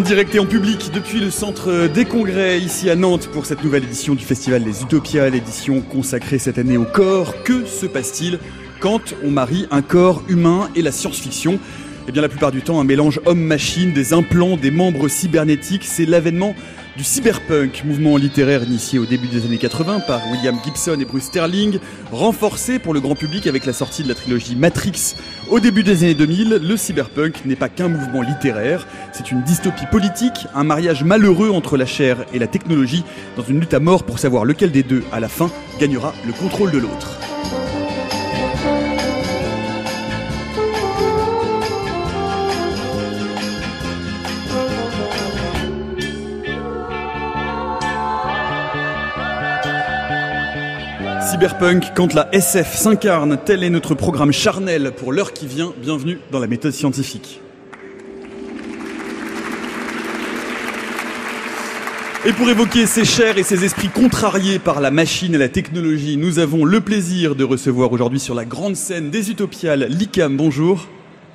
En 0.00 0.02
direct 0.02 0.34
et 0.34 0.38
en 0.38 0.46
public 0.46 0.90
depuis 0.94 1.20
le 1.20 1.30
centre 1.30 1.86
des 1.86 2.06
congrès 2.06 2.58
ici 2.58 2.88
à 2.88 2.96
Nantes 2.96 3.28
pour 3.30 3.44
cette 3.44 3.62
nouvelle 3.62 3.84
édition 3.84 4.14
du 4.14 4.24
festival 4.24 4.64
des 4.64 4.80
Utopias, 4.80 5.28
l'édition 5.28 5.82
consacrée 5.82 6.38
cette 6.38 6.56
année 6.56 6.78
au 6.78 6.86
corps. 6.86 7.34
Que 7.42 7.66
se 7.66 7.84
passe-t-il 7.84 8.38
quand 8.80 9.14
on 9.22 9.30
marie 9.30 9.66
un 9.70 9.82
corps 9.82 10.22
humain 10.26 10.70
et 10.74 10.80
la 10.80 10.90
science-fiction? 10.90 11.58
Eh 12.08 12.12
bien 12.12 12.22
la 12.22 12.28
plupart 12.28 12.50
du 12.50 12.62
temps 12.62 12.80
un 12.80 12.84
mélange 12.84 13.20
homme-machine, 13.26 13.92
des 13.92 14.12
implants, 14.12 14.56
des 14.56 14.70
membres 14.70 15.08
cybernétiques, 15.08 15.84
c'est 15.84 16.06
l'avènement 16.06 16.54
du 16.96 17.04
cyberpunk, 17.04 17.84
mouvement 17.84 18.16
littéraire 18.16 18.64
initié 18.64 18.98
au 18.98 19.06
début 19.06 19.28
des 19.28 19.44
années 19.44 19.58
80 19.58 20.00
par 20.00 20.20
William 20.30 20.56
Gibson 20.64 20.98
et 21.00 21.04
Bruce 21.04 21.24
Sterling, 21.24 21.78
renforcé 22.10 22.78
pour 22.78 22.94
le 22.94 23.00
grand 23.00 23.14
public 23.14 23.46
avec 23.46 23.64
la 23.64 23.72
sortie 23.72 24.02
de 24.02 24.08
la 24.08 24.14
trilogie 24.14 24.56
Matrix 24.56 25.14
au 25.50 25.60
début 25.60 25.82
des 25.82 26.02
années 26.02 26.14
2000, 26.14 26.60
le 26.62 26.76
cyberpunk 26.76 27.44
n'est 27.44 27.56
pas 27.56 27.68
qu'un 27.68 27.88
mouvement 27.88 28.22
littéraire, 28.22 28.86
c'est 29.12 29.30
une 29.30 29.42
dystopie 29.42 29.86
politique, 29.86 30.46
un 30.54 30.64
mariage 30.64 31.04
malheureux 31.04 31.50
entre 31.50 31.76
la 31.76 31.86
chair 31.86 32.24
et 32.32 32.38
la 32.38 32.46
technologie 32.46 33.04
dans 33.36 33.44
une 33.44 33.60
lutte 33.60 33.74
à 33.74 33.80
mort 33.80 34.04
pour 34.04 34.18
savoir 34.18 34.44
lequel 34.44 34.72
des 34.72 34.82
deux, 34.82 35.04
à 35.12 35.20
la 35.20 35.28
fin, 35.28 35.50
gagnera 35.78 36.12
le 36.26 36.32
contrôle 36.32 36.72
de 36.72 36.78
l'autre. 36.78 37.29
Cyberpunk, 51.40 51.94
quand 51.94 52.12
la 52.12 52.28
SF 52.34 52.76
s'incarne, 52.76 53.38
tel 53.42 53.64
est 53.64 53.70
notre 53.70 53.94
programme 53.94 54.30
charnel 54.30 54.92
pour 54.94 55.10
l'heure 55.10 55.32
qui 55.32 55.46
vient. 55.46 55.72
Bienvenue 55.80 56.18
dans 56.30 56.38
la 56.38 56.46
méthode 56.46 56.72
scientifique. 56.72 57.40
Et 62.26 62.34
pour 62.34 62.50
évoquer 62.50 62.84
ces 62.84 63.06
chairs 63.06 63.38
et 63.38 63.42
ces 63.42 63.64
esprits 63.64 63.88
contrariés 63.88 64.58
par 64.58 64.82
la 64.82 64.90
machine 64.90 65.34
et 65.34 65.38
la 65.38 65.48
technologie, 65.48 66.18
nous 66.18 66.40
avons 66.40 66.66
le 66.66 66.82
plaisir 66.82 67.34
de 67.34 67.44
recevoir 67.44 67.90
aujourd'hui 67.90 68.20
sur 68.20 68.34
la 68.34 68.44
grande 68.44 68.76
scène 68.76 69.08
des 69.08 69.30
Utopiales 69.30 69.86
Licam. 69.88 70.36
Bonjour. 70.36 70.88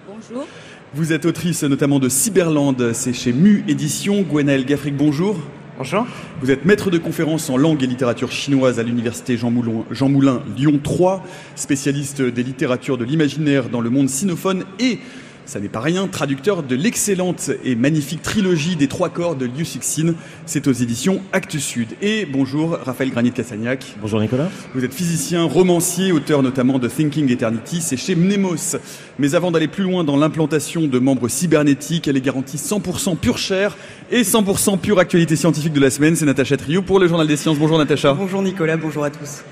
Bonjour. 0.07 0.45
Vous 0.93 1.13
êtes 1.13 1.25
autrice 1.25 1.63
notamment 1.63 1.97
de 1.97 2.09
Cyberland, 2.09 2.93
c'est 2.93 3.13
chez 3.13 3.33
Mu 3.33 3.63
Édition. 3.67 4.21
Gwenaël 4.21 4.65
Gaffric, 4.65 4.95
bonjour. 4.95 5.35
Bonjour. 5.77 6.07
Vous 6.39 6.51
êtes 6.51 6.63
maître 6.63 6.89
de 6.89 6.97
conférence 6.97 7.49
en 7.49 7.57
langue 7.57 7.83
et 7.83 7.87
littérature 7.87 8.31
chinoise 8.31 8.79
à 8.79 8.83
l'université 8.83 9.35
Jean 9.35 9.51
Moulin, 9.51 9.83
Jean 9.91 10.07
Moulin 10.07 10.41
Lyon 10.55 10.79
3, 10.81 11.21
spécialiste 11.55 12.21
des 12.21 12.43
littératures 12.43 12.97
de 12.97 13.03
l'imaginaire 13.03 13.67
dans 13.67 13.81
le 13.81 13.89
monde 13.89 14.07
sinophone 14.07 14.63
et 14.79 14.99
ça 15.45 15.59
n'est 15.59 15.69
pas 15.69 15.79
rien, 15.79 16.07
traducteur 16.07 16.63
de 16.63 16.75
l'excellente 16.75 17.51
et 17.63 17.75
magnifique 17.75 18.21
trilogie 18.21 18.75
des 18.75 18.87
trois 18.87 19.09
corps 19.09 19.35
de 19.35 19.45
Liu 19.45 19.65
Cixin. 19.65 20.15
C'est 20.45 20.67
aux 20.67 20.71
éditions 20.71 21.21
Actes 21.33 21.59
Sud. 21.59 21.89
Et 22.01 22.25
bonjour, 22.25 22.77
Raphaël 22.83 23.11
Granit-Cassagnac. 23.11 23.95
Bonjour 24.01 24.19
Nicolas. 24.19 24.49
Vous 24.73 24.83
êtes 24.83 24.93
physicien, 24.93 25.43
romancier, 25.43 26.11
auteur 26.11 26.43
notamment 26.43 26.79
de 26.79 26.87
Thinking 26.87 27.31
Eternity, 27.31 27.81
c'est 27.81 27.97
chez 27.97 28.15
Mnemos. 28.15 28.77
Mais 29.19 29.35
avant 29.35 29.51
d'aller 29.51 29.67
plus 29.67 29.83
loin 29.83 30.03
dans 30.03 30.17
l'implantation 30.17 30.87
de 30.87 30.99
membres 30.99 31.27
cybernétiques, 31.27 32.07
elle 32.07 32.17
est 32.17 32.21
garantie 32.21 32.57
100% 32.57 33.17
pure 33.17 33.37
chair 33.37 33.77
et 34.11 34.23
100% 34.23 34.79
pure 34.79 34.99
actualité 34.99 35.35
scientifique 35.35 35.73
de 35.73 35.79
la 35.79 35.89
semaine. 35.89 36.15
C'est 36.15 36.25
Natacha 36.25 36.57
Trio 36.57 36.81
pour 36.81 36.99
le 36.99 37.07
Journal 37.07 37.27
des 37.27 37.37
Sciences. 37.37 37.57
Bonjour 37.57 37.77
Natacha. 37.77 38.13
Bonjour 38.13 38.41
Nicolas, 38.41 38.77
bonjour 38.77 39.03
à 39.03 39.09
tous. 39.09 39.43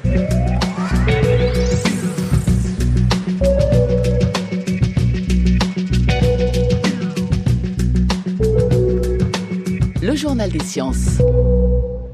Journal 10.23 10.49
des 10.49 10.63
sciences. 10.63 11.19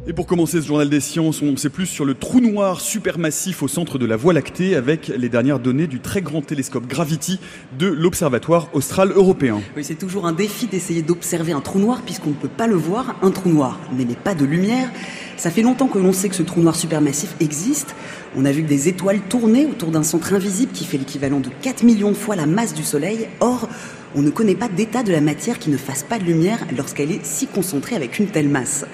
Et 0.07 0.13
pour 0.13 0.25
commencer 0.25 0.59
ce 0.59 0.65
journal 0.65 0.89
des 0.89 0.99
sciences, 0.99 1.43
on 1.43 1.55
sait 1.57 1.69
plus 1.69 1.85
sur 1.85 2.05
le 2.05 2.15
trou 2.15 2.39
noir 2.39 2.81
supermassif 2.81 3.61
au 3.61 3.67
centre 3.67 3.99
de 3.99 4.07
la 4.07 4.15
Voie 4.15 4.33
lactée 4.33 4.75
avec 4.75 5.09
les 5.09 5.29
dernières 5.29 5.59
données 5.59 5.85
du 5.85 5.99
très 5.99 6.23
grand 6.23 6.41
télescope 6.41 6.87
Gravity 6.87 7.39
de 7.77 7.85
l'Observatoire 7.85 8.69
austral 8.73 9.11
européen. 9.11 9.61
Oui, 9.77 9.83
c'est 9.83 9.93
toujours 9.93 10.25
un 10.25 10.33
défi 10.33 10.65
d'essayer 10.65 11.03
d'observer 11.03 11.51
un 11.51 11.61
trou 11.61 11.77
noir 11.77 12.01
puisqu'on 12.01 12.31
ne 12.31 12.33
peut 12.33 12.47
pas 12.47 12.65
le 12.65 12.73
voir. 12.73 13.15
Un 13.21 13.29
trou 13.29 13.49
noir 13.49 13.77
n'émet 13.95 14.15
pas 14.15 14.33
de 14.33 14.43
lumière. 14.43 14.89
Ça 15.39 15.49
fait 15.49 15.61
longtemps 15.61 15.87
que 15.87 15.97
l'on 15.97 16.11
sait 16.11 16.27
que 16.27 16.35
ce 16.35 16.43
trou 16.43 16.59
noir 16.59 16.75
supermassif 16.75 17.33
existe. 17.39 17.95
On 18.35 18.43
a 18.43 18.51
vu 18.51 18.61
que 18.61 18.67
des 18.67 18.89
étoiles 18.89 19.21
tournaient 19.21 19.65
autour 19.65 19.89
d'un 19.89 20.03
centre 20.03 20.33
invisible 20.33 20.73
qui 20.73 20.83
fait 20.83 20.97
l'équivalent 20.97 21.39
de 21.39 21.47
4 21.61 21.83
millions 21.83 22.11
de 22.11 22.17
fois 22.17 22.35
la 22.35 22.45
masse 22.45 22.73
du 22.73 22.83
Soleil. 22.83 23.29
Or, 23.39 23.69
on 24.15 24.21
ne 24.21 24.31
connaît 24.31 24.53
pas 24.53 24.67
d'état 24.67 25.01
de 25.01 25.13
la 25.13 25.21
matière 25.21 25.57
qui 25.57 25.69
ne 25.69 25.77
fasse 25.77 26.03
pas 26.03 26.19
de 26.19 26.25
lumière 26.25 26.59
lorsqu'elle 26.75 27.09
est 27.13 27.23
si 27.23 27.47
concentrée 27.47 27.95
avec 27.95 28.19
une 28.19 28.27
telle 28.27 28.49
masse. 28.49 28.85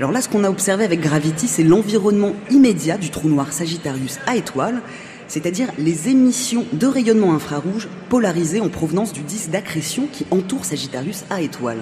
Alors 0.00 0.10
là, 0.10 0.20
ce 0.20 0.28
qu'on 0.28 0.42
a 0.42 0.50
observé 0.50 0.84
avec 0.84 1.00
Gravity, 1.00 1.46
c'est 1.46 1.62
l'environnement 1.62 2.34
immédiat 2.50 2.98
du 2.98 3.10
trou 3.10 3.28
noir 3.28 3.52
Sagittarius 3.52 4.18
à 4.26 4.34
étoile, 4.34 4.82
c'est-à-dire 5.28 5.68
les 5.78 6.08
émissions 6.08 6.66
de 6.72 6.86
rayonnement 6.88 7.32
infrarouge 7.32 7.88
polarisées 8.08 8.60
en 8.60 8.70
provenance 8.70 9.12
du 9.12 9.20
disque 9.20 9.50
d'accrétion 9.50 10.08
qui 10.10 10.26
entoure 10.32 10.64
Sagittarius 10.64 11.22
à 11.30 11.42
étoile. 11.42 11.78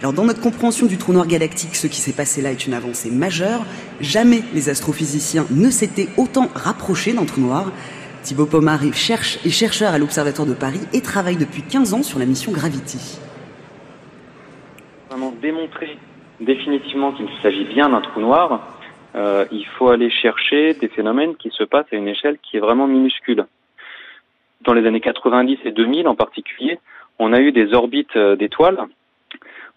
Alors 0.00 0.12
dans 0.12 0.24
notre 0.24 0.40
compréhension 0.40 0.86
du 0.86 0.98
trou 0.98 1.12
noir 1.12 1.26
galactique, 1.26 1.74
ce 1.76 1.86
qui 1.86 2.00
s'est 2.00 2.12
passé 2.12 2.42
là 2.42 2.50
est 2.50 2.66
une 2.66 2.74
avancée 2.74 3.10
majeure. 3.10 3.64
Jamais 4.00 4.42
les 4.52 4.68
astrophysiciens 4.68 5.46
ne 5.50 5.70
s'étaient 5.70 6.08
autant 6.16 6.48
rapprochés 6.54 7.12
d'un 7.12 7.24
trou 7.24 7.40
noir. 7.40 7.72
Thibaut 8.22 8.46
Pomar 8.46 8.84
est, 8.84 8.92
cherche, 8.92 9.38
chercheur 9.48 9.92
à 9.92 9.98
l'Observatoire 9.98 10.48
de 10.48 10.54
Paris 10.54 10.80
et 10.92 11.00
travaille 11.00 11.36
depuis 11.36 11.62
15 11.62 11.94
ans 11.94 12.02
sur 12.02 12.18
la 12.18 12.26
mission 12.26 12.52
Gravity. 12.52 13.18
Vraiment 15.10 15.32
démontrer 15.42 15.98
définitivement 16.40 17.12
qu'il 17.12 17.28
s'agit 17.42 17.64
bien 17.64 17.88
d'un 17.88 18.00
trou 18.00 18.20
noir, 18.20 18.66
euh, 19.14 19.44
il 19.52 19.64
faut 19.66 19.90
aller 19.90 20.10
chercher 20.10 20.74
des 20.74 20.88
phénomènes 20.88 21.36
qui 21.36 21.50
se 21.50 21.62
passent 21.62 21.92
à 21.92 21.96
une 21.96 22.08
échelle 22.08 22.38
qui 22.42 22.56
est 22.56 22.60
vraiment 22.60 22.86
minuscule. 22.86 23.46
Dans 24.62 24.72
les 24.72 24.86
années 24.86 25.00
90 25.00 25.58
et 25.64 25.72
2000 25.72 26.08
en 26.08 26.14
particulier, 26.14 26.78
on 27.18 27.32
a 27.32 27.40
eu 27.40 27.52
des 27.52 27.74
orbites 27.74 28.16
euh, 28.16 28.34
d'étoiles. 28.34 28.78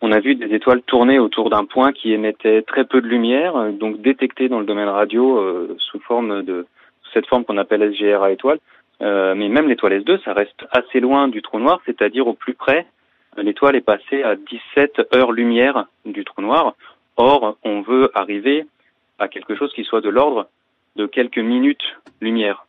On 0.02 0.12
a 0.12 0.20
vu 0.20 0.36
des 0.36 0.54
étoiles 0.54 0.82
tourner 0.84 1.18
autour 1.18 1.50
d'un 1.50 1.66
point 1.66 1.92
qui 1.92 2.14
émettait 2.14 2.62
très 2.62 2.86
peu 2.86 3.02
de 3.02 3.08
lumière, 3.08 3.72
donc 3.74 4.02
détecté 4.02 4.48
dans 4.48 4.60
le 4.60 4.66
domaine 4.66 4.90
radio 4.90 5.40
euh, 5.40 5.76
sous 5.80 6.00
forme 6.00 6.44
de 6.44 6.68
cette 7.14 7.26
forme 7.26 7.46
qu'on 7.46 7.58
appelle 7.58 7.94
SGR 7.94 8.22
à 8.22 8.32
étoile. 8.32 8.60
Euh, 9.02 9.34
mais 9.36 9.50
même 9.50 9.68
l'étoile 9.68 10.02
S2, 10.02 10.24
ça 10.24 10.34
reste 10.34 10.66
assez 10.72 11.00
loin 11.00 11.28
du 11.28 11.42
trou 11.42 11.60
noir, 11.60 11.82
c'est-à-dire 11.86 12.28
au 12.28 12.34
plus 12.34 12.54
près, 12.54 12.86
l'étoile 13.38 13.76
est 13.76 13.82
passée 13.82 14.24
à 14.24 14.36
17 14.36 15.16
heures-lumière 15.16 15.86
du 16.06 16.24
trou 16.26 16.42
noir. 16.42 16.76
Or, 17.16 17.58
on 17.64 17.82
veut 17.82 18.12
arriver 18.14 18.66
à 19.20 19.28
quelque 19.28 19.56
chose 19.56 19.74
qui 19.74 19.84
soit 19.84 20.02
de 20.02 20.10
l'ordre 20.10 20.48
de 20.96 21.06
quelques 21.08 21.40
minutes-lumière. 21.40 22.66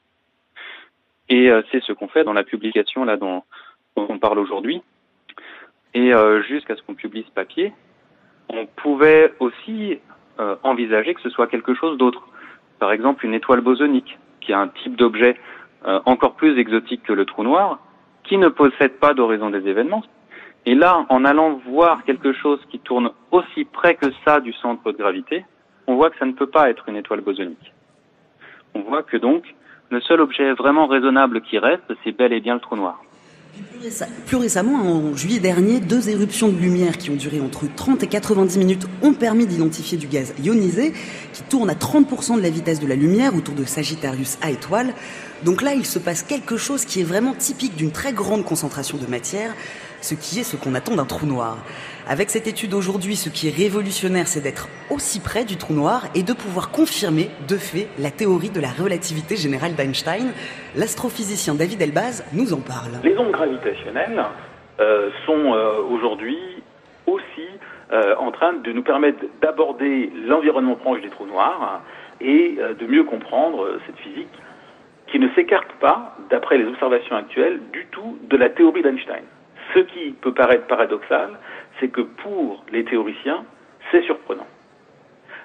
Et 1.28 1.50
euh, 1.50 1.62
c'est 1.70 1.82
ce 1.82 1.92
qu'on 1.92 2.08
fait 2.08 2.24
dans 2.24 2.32
la 2.32 2.44
publication 2.44 3.04
là 3.04 3.16
dont 3.16 3.42
on 3.96 4.18
parle 4.18 4.38
aujourd'hui. 4.38 4.82
Et 5.94 6.12
euh, 6.12 6.42
jusqu'à 6.42 6.76
ce 6.76 6.82
qu'on 6.82 6.94
publie 6.94 7.24
ce 7.26 7.32
papier, 7.32 7.72
on 8.48 8.66
pouvait 8.66 9.34
aussi 9.40 9.98
euh, 10.40 10.56
envisager 10.62 11.14
que 11.14 11.20
ce 11.20 11.30
soit 11.30 11.46
quelque 11.46 11.74
chose 11.74 11.98
d'autre. 11.98 12.22
Par 12.78 12.92
exemple, 12.92 13.24
une 13.26 13.34
étoile 13.34 13.60
bosonique, 13.60 14.18
qui 14.40 14.52
est 14.52 14.56
un 14.56 14.68
type 14.68 14.96
d'objet 14.96 15.36
euh, 15.86 16.00
encore 16.06 16.34
plus 16.34 16.58
exotique 16.58 17.02
que 17.02 17.12
le 17.12 17.24
trou 17.24 17.42
noir, 17.42 17.78
qui 18.24 18.38
ne 18.38 18.48
possède 18.48 18.98
pas 18.98 19.14
d'horizon 19.14 19.50
des 19.50 19.66
événements. 19.66 20.04
Et 20.66 20.74
là, 20.74 21.06
en 21.08 21.24
allant 21.24 21.60
voir 21.66 22.04
quelque 22.04 22.32
chose 22.32 22.60
qui 22.70 22.78
tourne 22.78 23.10
aussi 23.30 23.64
près 23.64 23.94
que 23.94 24.06
ça 24.24 24.40
du 24.40 24.52
centre 24.52 24.92
de 24.92 24.98
gravité, 24.98 25.44
on 25.86 25.96
voit 25.96 26.10
que 26.10 26.18
ça 26.18 26.26
ne 26.26 26.32
peut 26.32 26.48
pas 26.48 26.68
être 26.68 26.88
une 26.88 26.96
étoile 26.96 27.22
bosonique. 27.22 27.72
On 28.74 28.80
voit 28.80 29.02
que 29.02 29.16
donc, 29.16 29.54
le 29.90 30.00
seul 30.00 30.20
objet 30.20 30.52
vraiment 30.52 30.86
raisonnable 30.86 31.40
qui 31.40 31.58
reste, 31.58 31.90
c'est 32.04 32.12
bel 32.12 32.32
et 32.32 32.40
bien 32.40 32.54
le 32.54 32.60
trou 32.60 32.76
noir. 32.76 33.02
Plus 34.26 34.36
récemment, 34.36 34.74
en 34.74 35.16
juillet 35.16 35.38
dernier, 35.38 35.80
deux 35.80 36.08
éruptions 36.08 36.48
de 36.48 36.58
lumière 36.58 36.98
qui 36.98 37.10
ont 37.10 37.16
duré 37.16 37.40
entre 37.40 37.64
30 37.72 38.02
et 38.02 38.06
90 38.06 38.58
minutes 38.58 38.86
ont 39.02 39.14
permis 39.14 39.46
d'identifier 39.46 39.96
du 39.96 40.06
gaz 40.06 40.34
ionisé 40.42 40.92
qui 41.32 41.42
tourne 41.42 41.70
à 41.70 41.74
30% 41.74 42.36
de 42.36 42.42
la 42.42 42.50
vitesse 42.50 42.80
de 42.80 42.86
la 42.86 42.96
lumière 42.96 43.34
autour 43.34 43.54
de 43.54 43.64
Sagittarius 43.64 44.38
A 44.42 44.50
étoile. 44.50 44.92
Donc 45.44 45.62
là, 45.62 45.74
il 45.74 45.86
se 45.86 45.98
passe 45.98 46.22
quelque 46.22 46.56
chose 46.56 46.84
qui 46.84 47.00
est 47.00 47.04
vraiment 47.04 47.34
typique 47.34 47.76
d'une 47.76 47.92
très 47.92 48.12
grande 48.12 48.44
concentration 48.44 48.98
de 48.98 49.06
matière, 49.06 49.54
ce 50.00 50.14
qui 50.14 50.40
est 50.40 50.44
ce 50.44 50.56
qu'on 50.56 50.74
attend 50.74 50.96
d'un 50.96 51.04
trou 51.04 51.26
noir. 51.26 51.58
Avec 52.08 52.30
cette 52.30 52.46
étude 52.46 52.72
aujourd'hui, 52.72 53.16
ce 53.16 53.28
qui 53.28 53.48
est 53.48 53.56
révolutionnaire, 53.56 54.28
c'est 54.28 54.40
d'être 54.40 54.68
aussi 54.90 55.20
près 55.20 55.44
du 55.44 55.56
trou 55.56 55.74
noir 55.74 56.04
et 56.14 56.22
de 56.22 56.32
pouvoir 56.32 56.70
confirmer, 56.70 57.28
de 57.46 57.56
fait, 57.56 57.88
la 57.98 58.10
théorie 58.10 58.50
de 58.50 58.60
la 58.60 58.70
relativité 58.70 59.36
générale 59.36 59.74
d'Einstein. 59.74 60.32
L'astrophysicien 60.74 61.54
David 61.54 61.82
Elbaz 61.82 62.24
nous 62.32 62.54
en 62.54 62.60
parle. 62.60 62.92
Les 63.04 63.16
ondes 63.18 63.32
gravitationnelles 63.32 64.24
euh, 64.80 65.10
sont 65.26 65.52
euh, 65.54 65.82
aujourd'hui 65.90 66.38
aussi 67.06 67.48
euh, 67.92 68.14
en 68.16 68.30
train 68.30 68.54
de 68.54 68.72
nous 68.72 68.82
permettre 68.82 69.18
d'aborder 69.42 70.12
l'environnement 70.26 70.76
proche 70.76 71.02
des 71.02 71.10
trous 71.10 71.26
noirs 71.26 71.82
et 72.20 72.58
de 72.80 72.86
mieux 72.86 73.04
comprendre 73.04 73.78
cette 73.86 73.96
physique 73.98 74.28
qui 75.06 75.18
ne 75.20 75.28
s'écarte 75.36 75.70
pas, 75.80 76.16
d'après 76.30 76.58
les 76.58 76.66
observations 76.66 77.16
actuelles, 77.16 77.60
du 77.72 77.86
tout 77.92 78.18
de 78.28 78.36
la 78.36 78.50
théorie 78.50 78.82
d'Einstein. 78.82 79.22
Ce 79.74 79.80
qui 79.80 80.12
peut 80.12 80.32
paraître 80.32 80.66
paradoxal, 80.66 81.30
c'est 81.78 81.88
que 81.88 82.00
pour 82.00 82.64
les 82.72 82.84
théoriciens, 82.84 83.44
c'est 83.90 84.02
surprenant. 84.02 84.46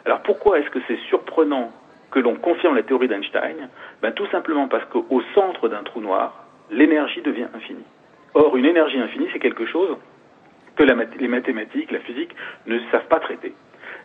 Alors 0.06 0.22
pourquoi 0.22 0.60
est-ce 0.60 0.70
que 0.70 0.80
c'est 0.88 1.00
surprenant 1.10 1.72
que 2.12 2.20
l'on 2.20 2.36
confirme 2.36 2.76
la 2.76 2.84
théorie 2.84 3.08
d'Einstein? 3.08 3.70
Ben, 4.02 4.12
Tout 4.12 4.28
simplement 4.28 4.68
parce 4.68 4.86
qu'au 4.86 5.22
centre 5.34 5.68
d'un 5.70 5.84
trou 5.84 6.02
noir, 6.02 6.46
l'énergie 6.72 7.22
devient 7.22 7.48
infinie. 7.54 7.86
Or, 8.34 8.56
une 8.58 8.66
énergie 8.66 9.00
infinie, 9.00 9.28
c'est 9.32 9.40
quelque 9.40 9.66
chose 9.66 9.96
que 10.76 10.84
les 10.84 11.28
mathématiques, 11.28 11.92
la 11.92 12.00
physique 12.00 12.36
ne 12.66 12.80
savent 12.92 13.08
pas 13.08 13.20
traiter. 13.20 13.54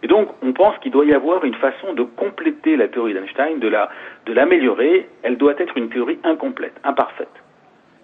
Et 0.02 0.06
donc, 0.06 0.28
on 0.42 0.52
pense 0.52 0.78
qu'il 0.78 0.92
doit 0.92 1.06
y 1.06 1.14
avoir 1.14 1.44
une 1.44 1.54
façon 1.54 1.94
de 1.94 2.02
compléter 2.02 2.76
la 2.76 2.88
théorie 2.88 3.14
d'Einstein, 3.14 3.58
de, 3.58 3.68
la, 3.68 3.90
de 4.26 4.32
l'améliorer. 4.32 5.08
Elle 5.22 5.36
doit 5.38 5.54
être 5.58 5.76
une 5.76 5.88
théorie 5.88 6.18
incomplète, 6.24 6.74
imparfaite. 6.84 7.32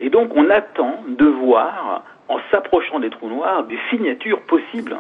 Et 0.01 0.11
donc, 0.11 0.31
on 0.35 0.51
attend 0.51 1.05
de 1.09 1.27
voir, 1.27 2.05
en 2.29 2.39
s'approchant 2.51 3.01
des 3.01 3.11
trous 3.11 3.29
noirs, 3.29 3.65
des 3.65 3.79
signatures 3.91 4.43
possibles 4.43 4.97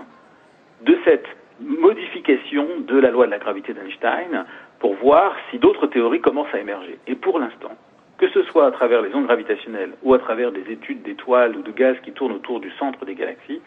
de 0.82 0.98
cette 1.04 1.26
modification 1.60 2.66
de 2.80 2.98
la 2.98 3.10
loi 3.10 3.26
de 3.26 3.30
la 3.30 3.38
gravité 3.38 3.72
d'Einstein 3.72 4.44
pour 4.78 4.94
voir 4.94 5.34
si 5.50 5.58
d'autres 5.58 5.86
théories 5.86 6.20
commencent 6.20 6.52
à 6.52 6.58
émerger. 6.58 6.98
Et 7.06 7.14
pour 7.14 7.38
l'instant, 7.38 7.72
que 8.18 8.28
ce 8.28 8.42
soit 8.44 8.66
à 8.66 8.70
travers 8.70 9.02
les 9.02 9.14
ondes 9.14 9.26
gravitationnelles 9.26 9.92
ou 10.02 10.14
à 10.14 10.18
travers 10.18 10.52
des 10.52 10.70
études 10.70 11.02
d'étoiles 11.02 11.56
ou 11.56 11.62
de 11.62 11.72
gaz 11.72 11.96
qui 12.04 12.12
tournent 12.12 12.32
autour 12.32 12.60
du 12.60 12.70
centre 12.72 13.04
des 13.04 13.14
galaxies, 13.14 13.60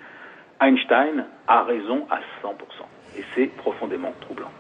Einstein 0.61 1.25
a 1.47 1.63
raison 1.63 2.07
à 2.09 2.19
100%. 2.43 2.51
Et 3.17 3.23
c'est 3.35 3.47
profondément 3.57 4.13
troublant. 4.21 4.51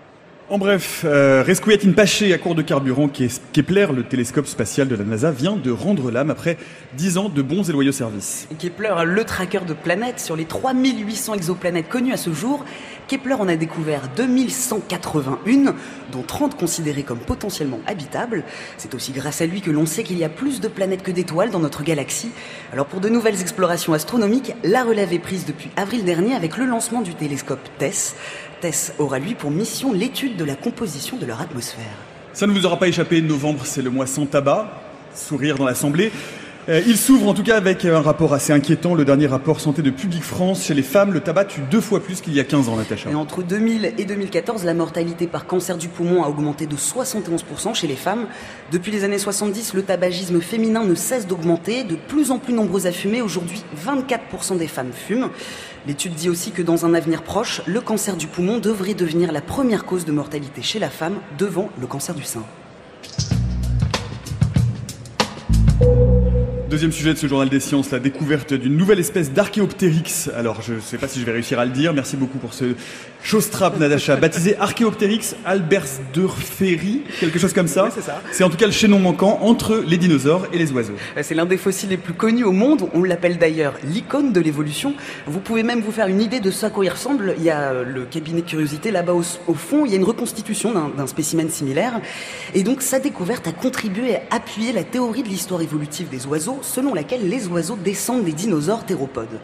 En 0.49 0.57
bref, 0.57 1.01
euh, 1.03 1.43
Rescouet 1.45 1.77
Paché 1.93 2.31
à 2.31 2.37
court 2.37 2.55
de 2.55 2.61
carburant, 2.61 3.09
Kepler, 3.51 3.87
le 3.93 4.03
télescope 4.03 4.47
spatial 4.47 4.87
de 4.87 4.95
la 4.95 5.03
NASA, 5.03 5.29
vient 5.29 5.57
de 5.57 5.71
rendre 5.71 6.09
l'âme 6.09 6.29
après 6.29 6.57
10 6.95 7.17
ans 7.17 7.27
de 7.27 7.41
bons 7.41 7.69
et 7.69 7.73
loyaux 7.73 7.91
services. 7.91 8.47
Kepler, 8.57 8.93
le 9.03 9.25
tracker 9.25 9.65
de 9.67 9.73
planètes, 9.73 10.21
sur 10.21 10.37
les 10.37 10.45
3800 10.45 11.33
exoplanètes 11.33 11.89
connues 11.89 12.13
à 12.13 12.17
ce 12.17 12.31
jour, 12.31 12.63
Kepler 13.09 13.33
en 13.33 13.49
a 13.49 13.57
découvert 13.57 14.03
2181, 14.15 15.75
dont 16.13 16.21
30 16.21 16.57
considérées 16.57 17.03
comme 17.03 17.19
potentiellement 17.19 17.81
habitables. 17.85 18.45
C'est 18.77 18.95
aussi 18.95 19.11
grâce 19.11 19.41
à 19.41 19.47
lui 19.47 19.59
que 19.59 19.71
l'on 19.71 19.85
sait 19.85 20.03
qu'il 20.03 20.17
y 20.17 20.23
a 20.23 20.29
plus 20.29 20.61
de 20.61 20.69
planètes 20.69 21.03
que 21.03 21.11
d'étoiles 21.11 21.51
dans 21.51 21.59
notre 21.59 21.83
galaxie. 21.83 22.31
Alors 22.71 22.85
pour 22.85 23.01
de 23.01 23.09
nouvelles 23.09 23.41
explorations 23.41 23.91
astronomiques, 23.91 24.53
la 24.63 24.83
relève 24.83 25.11
est 25.11 25.19
prise 25.19 25.45
depuis 25.45 25.71
avril 25.75 26.05
dernier 26.05 26.35
avec 26.35 26.55
le 26.55 26.65
lancement 26.65 27.01
du 27.01 27.15
télescope 27.15 27.67
TESS. 27.79 28.15
TESS 28.61 28.93
aura 28.99 29.19
lui 29.19 29.35
pour 29.35 29.51
mission 29.51 29.93
l'étude 29.93 30.37
de 30.37 30.43
la 30.43 30.55
composition 30.55 31.17
de 31.17 31.25
leur 31.25 31.41
atmosphère. 31.41 31.83
Ça 32.33 32.47
ne 32.47 32.51
vous 32.51 32.65
aura 32.65 32.77
pas 32.77 32.87
échappé, 32.87 33.21
novembre 33.21 33.65
c'est 33.65 33.81
le 33.81 33.89
mois 33.89 34.07
sans 34.07 34.25
tabac, 34.25 34.69
sourire 35.15 35.57
dans 35.57 35.65
l'Assemblée. 35.65 36.11
Euh, 36.69 36.81
il 36.85 36.97
s'ouvre 36.97 37.29
en 37.29 37.33
tout 37.33 37.43
cas 37.43 37.55
avec 37.55 37.85
un 37.85 38.01
rapport 38.01 38.33
assez 38.33 38.51
inquiétant, 38.51 38.93
le 38.93 39.05
dernier 39.05 39.25
rapport 39.25 39.61
santé 39.61 39.81
de 39.81 39.89
Public 39.89 40.21
France. 40.21 40.65
Chez 40.65 40.73
les 40.73 40.81
femmes, 40.81 41.13
le 41.13 41.21
tabac 41.21 41.45
tue 41.45 41.61
deux 41.71 41.79
fois 41.79 42.01
plus 42.01 42.19
qu'il 42.19 42.33
y 42.33 42.41
a 42.41 42.43
15 42.43 42.67
ans, 42.67 42.75
Natacha. 42.75 43.09
Et 43.09 43.15
entre 43.15 43.41
2000 43.41 43.93
et 43.97 44.03
2014, 44.03 44.65
la 44.65 44.73
mortalité 44.73 45.27
par 45.27 45.45
cancer 45.45 45.77
du 45.77 45.87
poumon 45.87 46.25
a 46.25 46.27
augmenté 46.27 46.65
de 46.65 46.75
71% 46.75 47.73
chez 47.73 47.87
les 47.87 47.95
femmes. 47.95 48.27
Depuis 48.73 48.91
les 48.91 49.05
années 49.05 49.17
70, 49.17 49.75
le 49.75 49.83
tabagisme 49.83 50.41
féminin 50.41 50.83
ne 50.83 50.93
cesse 50.93 51.25
d'augmenter, 51.25 51.85
de 51.85 51.95
plus 51.95 52.31
en 52.31 52.37
plus 52.37 52.53
nombreux 52.53 52.85
à 52.85 52.91
fumer. 52.91 53.21
Aujourd'hui, 53.21 53.63
24% 53.85 54.57
des 54.57 54.67
femmes 54.67 54.91
fument. 54.91 55.29
L'étude 55.87 56.15
dit 56.15 56.29
aussi 56.29 56.51
que 56.51 56.61
dans 56.61 56.85
un 56.85 56.93
avenir 56.93 57.23
proche, 57.23 57.61
le 57.65 57.79
cancer 57.79 58.17
du 58.17 58.27
poumon 58.27 58.57
devrait 58.57 58.93
devenir 58.93 59.31
la 59.31 59.39
première 59.39 59.85
cause 59.85 60.03
de 60.03 60.11
mortalité 60.11 60.61
chez 60.61 60.79
la 60.79 60.89
femme 60.89 61.15
devant 61.37 61.69
le 61.79 61.87
cancer 61.87 62.13
du 62.13 62.23
sein. 62.23 62.43
Deuxième 66.77 66.91
sujet 66.91 67.15
de 67.15 67.17
ce 67.17 67.25
journal 67.25 67.49
des 67.49 67.59
sciences, 67.59 67.89
la 67.89 67.97
découverte 67.97 68.53
d'une 68.53 68.77
nouvelle 68.77 68.99
espèce 68.99 69.31
d'Archéoptérix. 69.31 70.29
Alors, 70.37 70.61
je 70.61 70.75
ne 70.75 70.79
sais 70.79 70.99
pas 70.99 71.07
si 71.07 71.19
je 71.19 71.25
vais 71.25 71.31
réussir 71.31 71.59
à 71.59 71.65
le 71.65 71.71
dire. 71.71 71.91
Merci 71.91 72.17
beaucoup 72.17 72.37
pour 72.37 72.53
ce 72.53 72.75
chose-trap, 73.23 73.79
Nadacha. 73.79 74.15
Baptisé 74.17 74.55
Archéoptérix 74.59 75.35
albersdorferi, 75.43 77.01
quelque 77.19 77.39
chose 77.39 77.53
comme 77.53 77.67
ça. 77.67 77.89
c'est 77.91 78.01
ça. 78.01 78.21
C'est 78.31 78.43
en 78.43 78.51
tout 78.51 78.57
cas 78.57 78.67
le 78.67 78.71
chaînon 78.71 78.99
manquant 78.99 79.39
entre 79.41 79.83
les 79.87 79.97
dinosaures 79.97 80.45
et 80.53 80.59
les 80.59 80.71
oiseaux. 80.71 80.93
Euh, 81.17 81.21
c'est 81.23 81.33
l'un 81.33 81.47
des 81.47 81.57
fossiles 81.57 81.89
les 81.89 81.97
plus 81.97 82.13
connus 82.13 82.43
au 82.43 82.51
monde. 82.51 82.87
On 82.93 83.01
l'appelle 83.01 83.39
d'ailleurs 83.39 83.73
l'icône 83.83 84.31
de 84.31 84.39
l'évolution. 84.39 84.93
Vous 85.25 85.39
pouvez 85.39 85.63
même 85.63 85.81
vous 85.81 85.91
faire 85.91 86.05
une 86.05 86.21
idée 86.21 86.41
de 86.41 86.51
ça 86.51 86.67
à 86.67 86.69
quoi 86.69 86.85
il 86.85 86.89
ressemble. 86.89 87.33
Il 87.39 87.43
y 87.43 87.49
a 87.49 87.71
euh, 87.71 87.83
le 87.83 88.05
cabinet 88.05 88.41
de 88.41 88.47
curiosité 88.47 88.91
là-bas 88.91 89.13
au, 89.13 89.23
au, 89.47 89.55
fond. 89.55 89.83
Il 89.85 89.91
y 89.91 89.95
a 89.95 89.97
une 89.97 90.03
reconstitution 90.03 90.73
d'un 90.95 91.07
spécimen 91.07 91.49
similaire. 91.49 91.99
Et 92.53 92.61
donc, 92.61 92.83
sa 92.83 92.99
découverte 92.99 93.47
a 93.47 93.51
contribué 93.51 94.17
à 94.17 94.35
appuyer 94.35 94.73
la 94.73 94.83
théorie 94.83 95.23
de 95.23 95.29
l'histoire 95.29 95.63
évolutive 95.63 96.09
des 96.09 96.27
oiseaux 96.27 96.59
selon 96.67 96.93
laquelle 96.93 97.27
les 97.27 97.47
oiseaux 97.47 97.75
descendent 97.75 98.23
des 98.23 98.33
dinosaures 98.33 98.85
théropodes. 98.85 99.39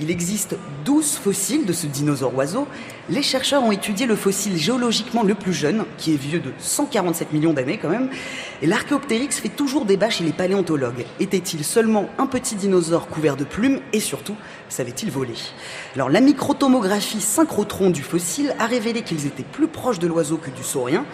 Il 0.00 0.10
existe 0.10 0.56
12 0.84 1.16
fossiles 1.16 1.66
de 1.66 1.72
ce 1.72 1.86
dinosaure 1.86 2.34
oiseau. 2.34 2.66
Les 3.10 3.22
chercheurs 3.22 3.62
ont 3.62 3.72
étudié 3.72 4.06
le 4.06 4.16
fossile 4.16 4.56
géologiquement 4.56 5.22
le 5.22 5.34
plus 5.34 5.52
jeune, 5.52 5.84
qui 5.96 6.14
est 6.14 6.16
vieux 6.16 6.40
de 6.40 6.52
147 6.58 7.32
millions 7.32 7.52
d'années 7.52 7.78
quand 7.78 7.88
même. 7.88 8.10
Et 8.62 8.66
l'Archéoptérix 8.66 9.40
fait 9.40 9.48
toujours 9.48 9.84
débat 9.84 10.10
chez 10.10 10.24
les 10.24 10.32
paléontologues. 10.32 11.04
Était-il 11.20 11.64
seulement 11.64 12.08
un 12.18 12.26
petit 12.26 12.54
dinosaure 12.54 13.08
couvert 13.08 13.36
de 13.36 13.44
plumes 13.44 13.80
et 13.92 14.00
surtout, 14.00 14.36
savait-il 14.68 15.10
voler? 15.10 15.34
Alors 15.94 16.08
la 16.08 16.20
microtomographie 16.20 17.20
synchrotron 17.20 17.90
du 17.90 18.02
fossile 18.02 18.54
a 18.58 18.66
révélé 18.66 19.02
qu'ils 19.02 19.26
étaient 19.26 19.42
plus 19.42 19.68
proches 19.68 19.98
de 19.98 20.06
l'oiseau 20.06 20.36
que 20.36 20.50
du 20.50 20.62
saurien. 20.62 21.04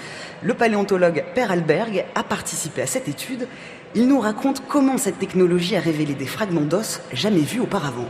Le 0.42 0.54
paléontologue 0.54 1.24
Per 1.34 1.50
Alberg 1.50 2.04
a 2.14 2.22
participé 2.22 2.82
à 2.82 2.86
cette 2.86 3.08
étude 3.08 3.46
il 3.94 4.08
nous 4.08 4.20
raconte 4.20 4.66
comment 4.66 4.98
cette 4.98 5.18
technologie 5.18 5.76
a 5.76 5.80
révélé 5.80 6.14
des 6.14 6.26
fragments 6.26 6.62
d'os 6.62 7.00
jamais 7.12 7.40
vus 7.40 7.60
auparavant. 7.60 8.08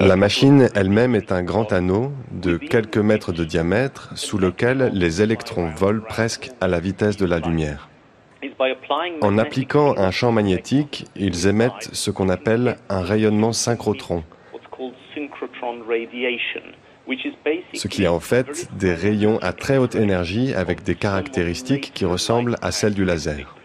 La 0.00 0.16
machine 0.16 0.68
elle-même 0.74 1.14
est 1.14 1.32
un 1.32 1.42
grand 1.42 1.72
anneau 1.72 2.12
de 2.30 2.56
quelques 2.56 2.98
mètres 2.98 3.32
de 3.32 3.44
diamètre 3.44 4.16
sous 4.16 4.38
lequel 4.38 4.90
les 4.94 5.22
électrons 5.22 5.68
volent 5.76 6.02
presque 6.08 6.50
à 6.60 6.68
la 6.68 6.80
vitesse 6.80 7.16
de 7.16 7.26
la 7.26 7.38
lumière. 7.38 7.88
En 9.20 9.36
appliquant 9.36 9.94
un 9.98 10.10
champ 10.10 10.32
magnétique, 10.32 11.04
ils 11.14 11.46
émettent 11.46 11.90
ce 11.92 12.10
qu'on 12.10 12.30
appelle 12.30 12.76
un 12.88 13.02
rayonnement 13.02 13.52
synchrotron 13.52 14.24
ce 17.74 17.88
qui 17.88 18.04
est 18.04 18.08
en 18.08 18.20
fait 18.20 18.68
des 18.76 18.94
rayons 18.94 19.38
à 19.42 19.52
très 19.52 19.78
haute 19.78 19.94
énergie 19.94 20.54
avec 20.54 20.82
des 20.82 20.94
caractéristiques 20.94 21.92
qui 21.94 22.04
ressemblent 22.04 22.56
à 22.62 22.72
celles 22.72 22.94
du 22.94 23.04
laser. 23.04 23.56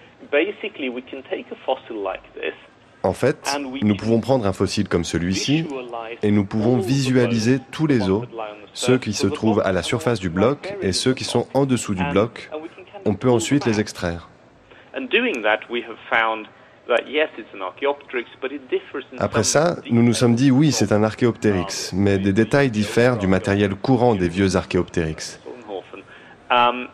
En 3.03 3.13
fait, 3.13 3.57
nous 3.81 3.95
pouvons 3.95 4.19
prendre 4.19 4.47
un 4.47 4.53
fossile 4.53 4.87
comme 4.87 5.03
celui-ci 5.03 5.67
et 6.23 6.31
nous 6.31 6.45
pouvons 6.45 6.77
visualiser 6.77 7.59
tous 7.71 7.85
les 7.85 8.09
os, 8.09 8.25
ceux 8.73 8.97
qui 8.97 9.13
se 9.13 9.27
trouvent 9.27 9.61
à 9.63 9.71
la 9.71 9.83
surface 9.83 10.19
du 10.19 10.29
bloc 10.29 10.75
et 10.81 10.91
ceux 10.91 11.13
qui 11.13 11.23
sont 11.23 11.47
en 11.53 11.65
dessous 11.65 11.93
du 11.93 12.03
bloc. 12.05 12.49
On 13.05 13.13
peut 13.13 13.29
ensuite 13.29 13.65
les 13.65 13.79
extraire. 13.79 14.29
Après 19.19 19.43
ça, 19.43 19.77
nous 19.89 20.03
nous 20.03 20.13
sommes 20.13 20.35
dit 20.35 20.51
oui, 20.51 20.71
c'est 20.71 20.91
un 20.91 21.03
archéoptérix, 21.03 21.93
mais 21.93 22.17
des 22.17 22.33
détails 22.33 22.69
diffèrent 22.69 23.17
du 23.17 23.27
matériel 23.27 23.75
courant 23.75 24.15
des 24.15 24.29
vieux 24.29 24.55
archéoptérix. 24.55 25.39
Um, 26.51 26.87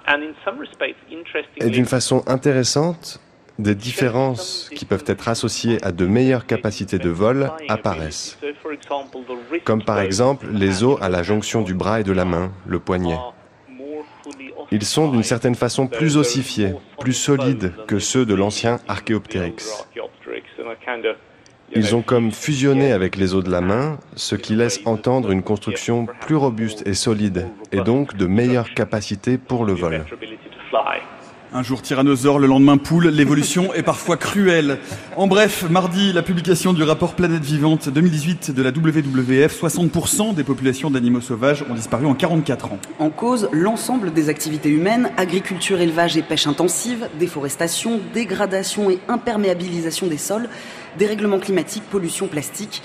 Et 1.57 1.69
d'une 1.69 1.85
façon 1.85 2.23
intéressante, 2.25 3.19
des 3.59 3.75
différences 3.75 4.69
qui 4.73 4.85
peuvent 4.85 5.03
être 5.07 5.27
associées 5.27 5.83
à 5.83 5.91
de 5.91 6.05
meilleures 6.05 6.45
capacités 6.45 6.99
de 6.99 7.09
vol 7.09 7.51
apparaissent. 7.67 8.39
Comme 9.65 9.83
par 9.83 9.99
exemple 9.99 10.47
les 10.51 10.83
os 10.83 10.97
à 11.01 11.09
la 11.09 11.21
jonction 11.21 11.61
du 11.61 11.73
bras 11.73 11.99
et 11.99 12.03
de 12.03 12.13
la 12.13 12.25
main, 12.25 12.51
le 12.65 12.79
poignet. 12.79 13.17
Ils 14.71 14.85
sont 14.85 15.09
d'une 15.09 15.23
certaine 15.23 15.55
façon 15.55 15.87
plus 15.87 16.15
ossifiés, 16.15 16.73
plus 16.99 17.13
solides 17.13 17.73
que 17.87 17.99
ceux 17.99 18.25
de 18.25 18.33
l'ancien 18.33 18.79
Archéoptérix. 18.87 19.85
Ils 21.73 21.95
ont 21.95 22.01
comme 22.01 22.31
fusionné 22.31 22.91
avec 22.91 23.15
les 23.15 23.33
os 23.33 23.43
de 23.43 23.51
la 23.51 23.61
main, 23.61 23.97
ce 24.15 24.35
qui 24.35 24.55
laisse 24.55 24.81
entendre 24.85 25.31
une 25.31 25.41
construction 25.41 26.05
plus 26.05 26.35
robuste 26.35 26.85
et 26.85 26.93
solide, 26.93 27.47
et 27.71 27.81
donc 27.81 28.15
de 28.15 28.27
meilleures 28.27 28.73
capacités 28.73 29.37
pour 29.37 29.65
le 29.65 29.73
vol. 29.73 30.05
Un 31.53 31.63
jour 31.63 31.81
tyrannosaure, 31.81 32.39
le 32.39 32.47
lendemain 32.47 32.77
poule, 32.77 33.09
l'évolution 33.09 33.73
est 33.73 33.83
parfois 33.83 34.15
cruelle. 34.15 34.79
En 35.17 35.27
bref, 35.27 35.65
mardi, 35.69 36.13
la 36.13 36.21
publication 36.21 36.71
du 36.71 36.81
rapport 36.81 37.13
Planète 37.13 37.43
Vivante 37.43 37.89
2018 37.89 38.51
de 38.51 38.63
la 38.63 38.69
WWF, 38.69 39.61
60% 39.61 40.33
des 40.33 40.45
populations 40.45 40.89
d'animaux 40.89 41.19
sauvages 41.19 41.65
ont 41.69 41.73
disparu 41.75 42.05
en 42.05 42.13
44 42.13 42.71
ans. 42.71 42.79
En 42.99 43.09
cause, 43.09 43.49
l'ensemble 43.51 44.13
des 44.13 44.29
activités 44.29 44.69
humaines, 44.69 45.11
agriculture, 45.17 45.81
élevage 45.81 46.15
et 46.15 46.21
pêche 46.21 46.47
intensive, 46.47 47.09
déforestation, 47.19 47.99
dégradation 48.13 48.89
et 48.89 48.99
imperméabilisation 49.09 50.07
des 50.07 50.17
sols, 50.17 50.47
dérèglement 50.97 51.39
climatique, 51.39 51.83
pollution 51.91 52.27
plastique. 52.27 52.81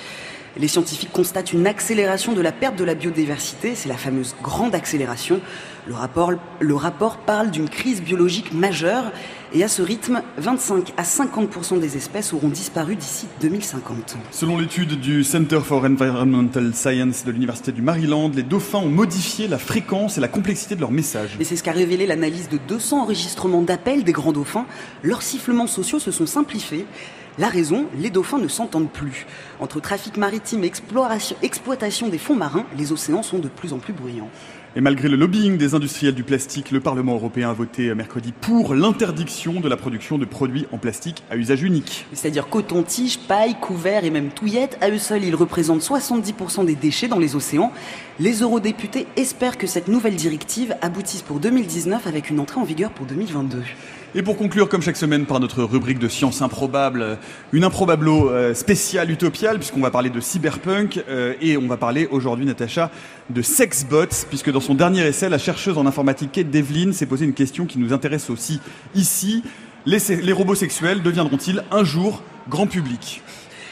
Les 0.59 0.69
scientifiques 0.69 1.13
constatent 1.13 1.53
une 1.53 1.67
accélération 1.67 2.33
de 2.33 2.41
la 2.41 2.51
perte 2.51 2.77
de 2.77 2.85
la 2.85 2.95
biodiversité, 2.95 3.75
c'est 3.75 3.91
la 3.91 3.97
fameuse 3.97 4.35
grande 4.43 4.75
accélération. 4.75 5.41
Le 5.87 5.95
rapport, 5.95 6.33
le 6.59 6.75
rapport 6.75 7.19
parle 7.19 7.53
d'une 7.53 7.69
crise 7.69 8.03
biologique 8.03 8.53
majeure 8.53 9.13
Et 9.55 9.63
à 9.63 9.69
ce 9.69 9.83
rythme, 9.83 10.21
25 10.37 10.93
à 10.97 11.05
50% 11.05 11.79
des 11.79 11.97
espèces 11.97 12.33
auront 12.33 12.49
disparu 12.49 12.97
d'ici 12.97 13.29
2050. 13.41 14.17
Selon 14.33 14.59
l'étude 14.59 15.01
du 15.01 15.23
Center 15.23 15.61
for 15.63 15.85
Environmental 15.85 16.75
Science 16.75 17.25
de 17.25 17.31
l'Université 17.31 17.71
du 17.71 17.83
Maryland, 17.83 18.33
les 18.35 18.43
dauphins 18.43 18.81
ont 18.81 18.89
modifié 18.89 19.47
la 19.47 19.59
fréquence 19.59 20.19
et 20.19 20.21
la 20.21 20.27
complexité 20.27 20.75
de 20.75 20.81
leur 20.81 20.91
message. 20.91 21.37
Et 21.39 21.45
c'est 21.45 21.55
ce 21.55 21.63
qu'a 21.63 21.71
révélé 21.71 22.05
l'analyse 22.05 22.49
de 22.49 22.59
200 22.59 23.03
enregistrements 23.03 23.63
d'appels 23.63 24.03
des 24.03 24.13
grands 24.13 24.33
dauphins. 24.33 24.67
Leurs 25.05 25.23
sifflements 25.23 25.69
sociaux 25.69 26.01
se 26.01 26.11
sont 26.11 26.27
simplifiés. 26.27 26.85
La 27.39 27.49
raison, 27.49 27.85
les 27.99 28.09
dauphins 28.09 28.39
ne 28.39 28.49
s'entendent 28.49 28.91
plus. 28.91 29.27
Entre 29.61 29.79
trafic 29.81 30.17
maritime 30.17 30.65
et 30.65 30.73
exploitation 31.43 32.09
des 32.09 32.19
fonds 32.19 32.35
marins, 32.35 32.65
les 32.77 32.93
océans 32.93 33.23
sont 33.23 33.39
de 33.39 33.49
plus 33.49 33.75
en 33.75 33.79
plus 33.79 33.93
bruyants. 33.93 34.31
Et 34.79 34.83
malgré 34.83 35.09
le 35.09 35.17
lobbying 35.17 35.57
des 35.57 35.75
industriels 35.75 36.15
du 36.15 36.23
plastique, 36.23 36.71
le 36.71 36.81
Parlement 36.81 37.15
européen 37.15 37.49
a 37.49 37.55
voté 37.55 37.95
mercredi 37.95 38.35
pour 38.39 38.75
l'interdiction 38.75 39.59
de 39.59 39.71
la 39.71 39.77
production 39.79 40.19
de 40.19 40.27
produits 40.27 40.67
en 40.71 40.77
plastique 40.77 41.23
à 41.31 41.37
usage 41.39 41.63
unique. 41.63 42.05
C'est-à-dire 42.13 42.47
coton, 42.51 42.83
tige, 42.83 43.21
paille, 43.21 43.57
couvert 43.59 44.05
et 44.05 44.11
même 44.11 44.29
touillettes. 44.29 44.77
À 44.83 44.91
eux 44.91 44.99
seuls, 44.99 45.25
ils 45.25 45.35
représentent 45.35 45.81
70% 45.81 46.67
des 46.67 46.75
déchets 46.75 47.09
dans 47.09 47.19
les 47.19 47.37
océans. 47.37 47.73
Les 48.21 48.43
eurodéputés 48.43 49.07
espèrent 49.17 49.57
que 49.57 49.67
cette 49.67 49.89
nouvelle 49.89 50.17
directive 50.17 50.77
aboutisse 50.83 51.23
pour 51.23 51.41
2019 51.41 52.07
avec 52.07 52.29
une 52.29 52.39
entrée 52.39 52.61
en 52.61 52.65
vigueur 52.65 52.91
pour 52.91 53.07
2022. 53.07 53.63
Et 54.15 54.23
pour 54.23 54.39
conclure, 54.39 54.71
comme 54.71 54.81
chaque 54.81 54.97
semaine, 54.97 55.27
par 55.27 55.41
notre 55.41 55.63
rubrique 55.63 55.99
de 55.99 56.09
science 56.09 56.41
improbable, 56.41 57.19
une 57.53 57.65
improbablo 57.65 58.31
euh, 58.31 58.55
spéciale 58.55 59.11
utopiale, 59.11 59.59
puisqu'on 59.59 59.81
va 59.81 59.91
parler 59.91 60.09
de 60.09 60.21
cyberpunk, 60.21 61.05
euh, 61.11 61.35
et 61.43 61.59
on 61.59 61.67
va 61.67 61.77
parler 61.77 62.09
aujourd'hui, 62.11 62.47
Natacha, 62.47 62.91
de 63.29 63.43
sexbots, 63.43 64.25
puisque 64.31 64.51
dans 64.51 64.61
son 64.67 64.75
dernier 64.75 65.07
essai, 65.07 65.29
la 65.29 65.39
chercheuse 65.39 65.79
en 65.79 65.87
informatique 65.87 66.33
Kate 66.33 66.51
Devlin 66.51 66.91
s'est 66.93 67.07
posé 67.07 67.25
une 67.25 67.35
question 67.35 67.67
qui 67.67 67.79
nous 67.79 67.93
intéresse 67.93 68.31
aussi 68.31 68.59
ici. 68.97 69.45
les 69.87 70.33
robots 70.33 70.57
sexuels 70.57 71.03
deviendront-ils 71.03 71.63
un 71.71 71.85
jour 71.85 72.21
grand 72.49 72.67
public? 72.67 73.23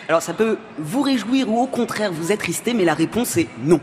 Alors 0.09 0.21
ça 0.21 0.35
peut 0.35 0.59
vous 0.79 1.03
réjouir 1.03 1.49
ou 1.49 1.61
au 1.61 1.67
contraire 1.67 2.13
vous 2.13 2.33
attrister, 2.33 2.75
mais 2.75 2.85
la 2.85 2.95
réponse 2.95 3.37
est 3.37 3.49
non. 3.63 3.81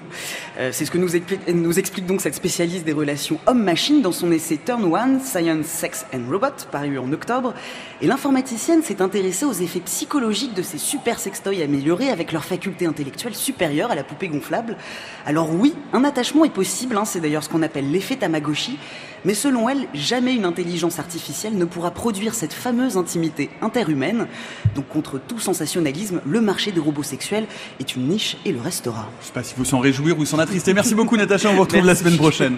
Euh, 0.59 0.69
c'est 0.71 0.85
ce 0.85 0.91
que 0.91 0.97
nous 0.97 1.79
explique, 1.79 2.05
donc 2.05 2.21
cette 2.21 2.35
spécialiste 2.35 2.85
des 2.85 2.93
relations 2.93 3.39
homme-machine 3.47 4.01
dans 4.01 4.11
son 4.11 4.31
essai 4.31 4.59
Turn 4.63 4.83
One, 4.83 5.19
Science, 5.19 5.65
Sex 5.65 6.05
and 6.13 6.29
Robot, 6.29 6.67
paru 6.71 6.99
en 6.99 7.11
octobre. 7.11 7.53
Et 8.01 8.07
l'informaticienne 8.07 8.83
s'est 8.83 9.01
intéressée 9.01 9.45
aux 9.45 9.53
effets 9.53 9.79
psychologiques 9.79 10.53
de 10.53 10.61
ces 10.61 10.77
super 10.77 11.19
sextoys 11.19 11.63
améliorés 11.63 12.09
avec 12.09 12.31
leur 12.31 12.45
faculté 12.45 12.85
intellectuelle 12.85 13.35
supérieure 13.35 13.91
à 13.91 13.95
la 13.95 14.03
poupée 14.03 14.27
gonflable. 14.27 14.77
Alors 15.25 15.53
oui, 15.53 15.73
un 15.93 16.03
attachement 16.03 16.45
est 16.45 16.53
possible, 16.53 16.97
hein, 16.97 17.05
c'est 17.05 17.19
d'ailleurs 17.19 17.43
ce 17.43 17.49
qu'on 17.49 17.63
appelle 17.63 17.89
l'effet 17.91 18.15
Tamagotchi. 18.15 18.77
Mais 19.25 19.33
selon 19.33 19.69
elle, 19.69 19.87
jamais 19.93 20.33
une 20.33 20.45
intelligence 20.45 20.99
artificielle 20.99 21.57
ne 21.57 21.65
pourra 21.65 21.91
produire 21.91 22.33
cette 22.33 22.53
fameuse 22.53 22.97
intimité 22.97 23.49
interhumaine. 23.61 24.27
Donc 24.75 24.87
contre 24.87 25.19
tout 25.19 25.39
sensationnalisme, 25.39 26.21
le 26.25 26.41
marché 26.41 26.71
des 26.71 26.79
robots 26.79 27.03
sexuels 27.03 27.45
est 27.79 27.95
une 27.95 28.07
niche 28.07 28.37
et 28.45 28.51
le 28.51 28.59
restera. 28.59 29.09
Je 29.21 29.27
sais 29.27 29.33
pas 29.33 29.43
s'il 29.43 29.57
faut 29.57 29.65
s'en 29.65 29.79
réjouir 29.79 30.17
ou 30.17 30.25
s'en 30.25 30.39
attrister. 30.39 30.73
Merci 30.73 30.95
beaucoup 30.95 31.17
Natacha, 31.17 31.49
on 31.49 31.53
vous 31.53 31.61
retrouve 31.61 31.85
la 31.85 31.95
semaine 31.95 32.17
prochaine. 32.17 32.57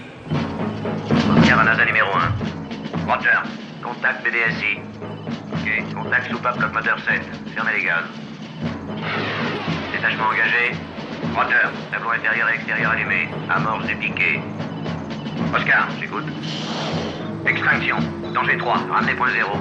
Caravana 1.46 1.86
numéro 1.86 2.10
1. 3.08 3.12
Roger, 3.12 3.29
contact 3.84 4.24
BDSI. 4.24 4.79
Ok, 5.51 5.93
contact 5.93 6.32
soupape 6.32 6.74
moteur 6.74 6.98
7. 7.00 7.22
Fermez 7.53 7.72
les 7.77 7.84
gaz. 7.84 8.03
Détachement 9.91 10.25
engagé. 10.25 10.75
Roger, 11.36 11.70
tableau 11.91 12.10
intérieur 12.12 12.50
et 12.50 12.55
extérieur 12.55 12.91
allumé. 12.91 13.27
Amorce 13.50 13.86
du 13.86 13.96
piqué. 13.98 14.39
Oscar, 15.53 15.88
j'écoute. 16.00 16.25
Extinction. 17.45 17.98
Danger 18.33 18.57
3. 18.57 18.74
Ramenez 18.91 19.13
point 19.13 19.29
0. 19.31 19.51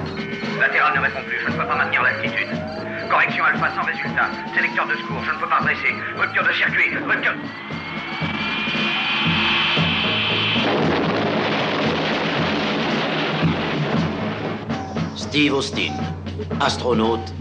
Latéral 0.59 0.95
ne 0.95 1.01
répond 1.01 1.19
plus. 1.27 1.37
Je 1.45 1.51
ne 1.51 1.55
peux 1.55 1.67
pas 1.67 1.75
maintenir 1.75 2.01
l'altitude. 2.01 2.47
Correction 3.09 3.43
alpha 3.43 3.69
sans 3.75 3.83
résultat. 3.83 4.29
Sélecteur 4.55 4.87
de 4.87 4.95
secours. 4.95 5.21
Je 5.23 5.31
ne 5.31 5.39
peux 5.39 5.47
pas 5.47 5.59
dresser. 5.61 5.93
Rupture 6.17 6.43
de 6.43 6.53
circuit. 6.53 6.95
Rupture. 7.05 7.33
Steve 15.15 15.53
Austin, 15.53 15.93
astronaute, 16.59 17.33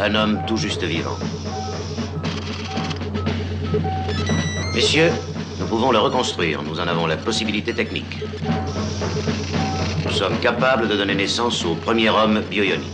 un 0.00 0.14
homme 0.14 0.40
tout 0.46 0.56
juste 0.56 0.82
vivant. 0.82 1.16
Messieurs, 4.74 5.10
nous 5.58 5.66
pouvons 5.66 5.92
le 5.92 5.98
reconstruire, 5.98 6.62
nous 6.62 6.80
en 6.80 6.86
avons 6.88 7.06
la 7.06 7.16
possibilité 7.16 7.72
technique. 7.72 8.22
Nous 10.04 10.12
sommes 10.12 10.38
capables 10.40 10.88
de 10.88 10.96
donner 10.96 11.14
naissance 11.14 11.64
au 11.64 11.74
premier 11.74 12.10
homme 12.10 12.40
bioionique. 12.50 12.92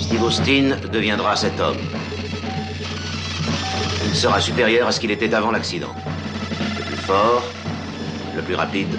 Steve 0.00 0.22
Austin 0.22 0.76
deviendra 0.92 1.36
cet 1.36 1.58
homme. 1.60 1.78
Il 4.06 4.14
sera 4.14 4.40
supérieur 4.40 4.88
à 4.88 4.92
ce 4.92 5.00
qu'il 5.00 5.10
était 5.10 5.34
avant 5.34 5.50
l'accident. 5.50 5.94
Le 6.78 6.84
plus 6.84 6.96
fort, 6.96 7.42
le 8.36 8.42
plus 8.42 8.54
rapide, 8.54 8.98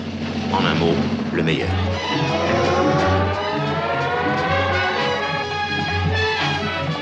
en 0.52 0.66
un 0.66 0.76
mot, 0.76 0.96
le 1.34 1.44
meilleur. 1.44 1.95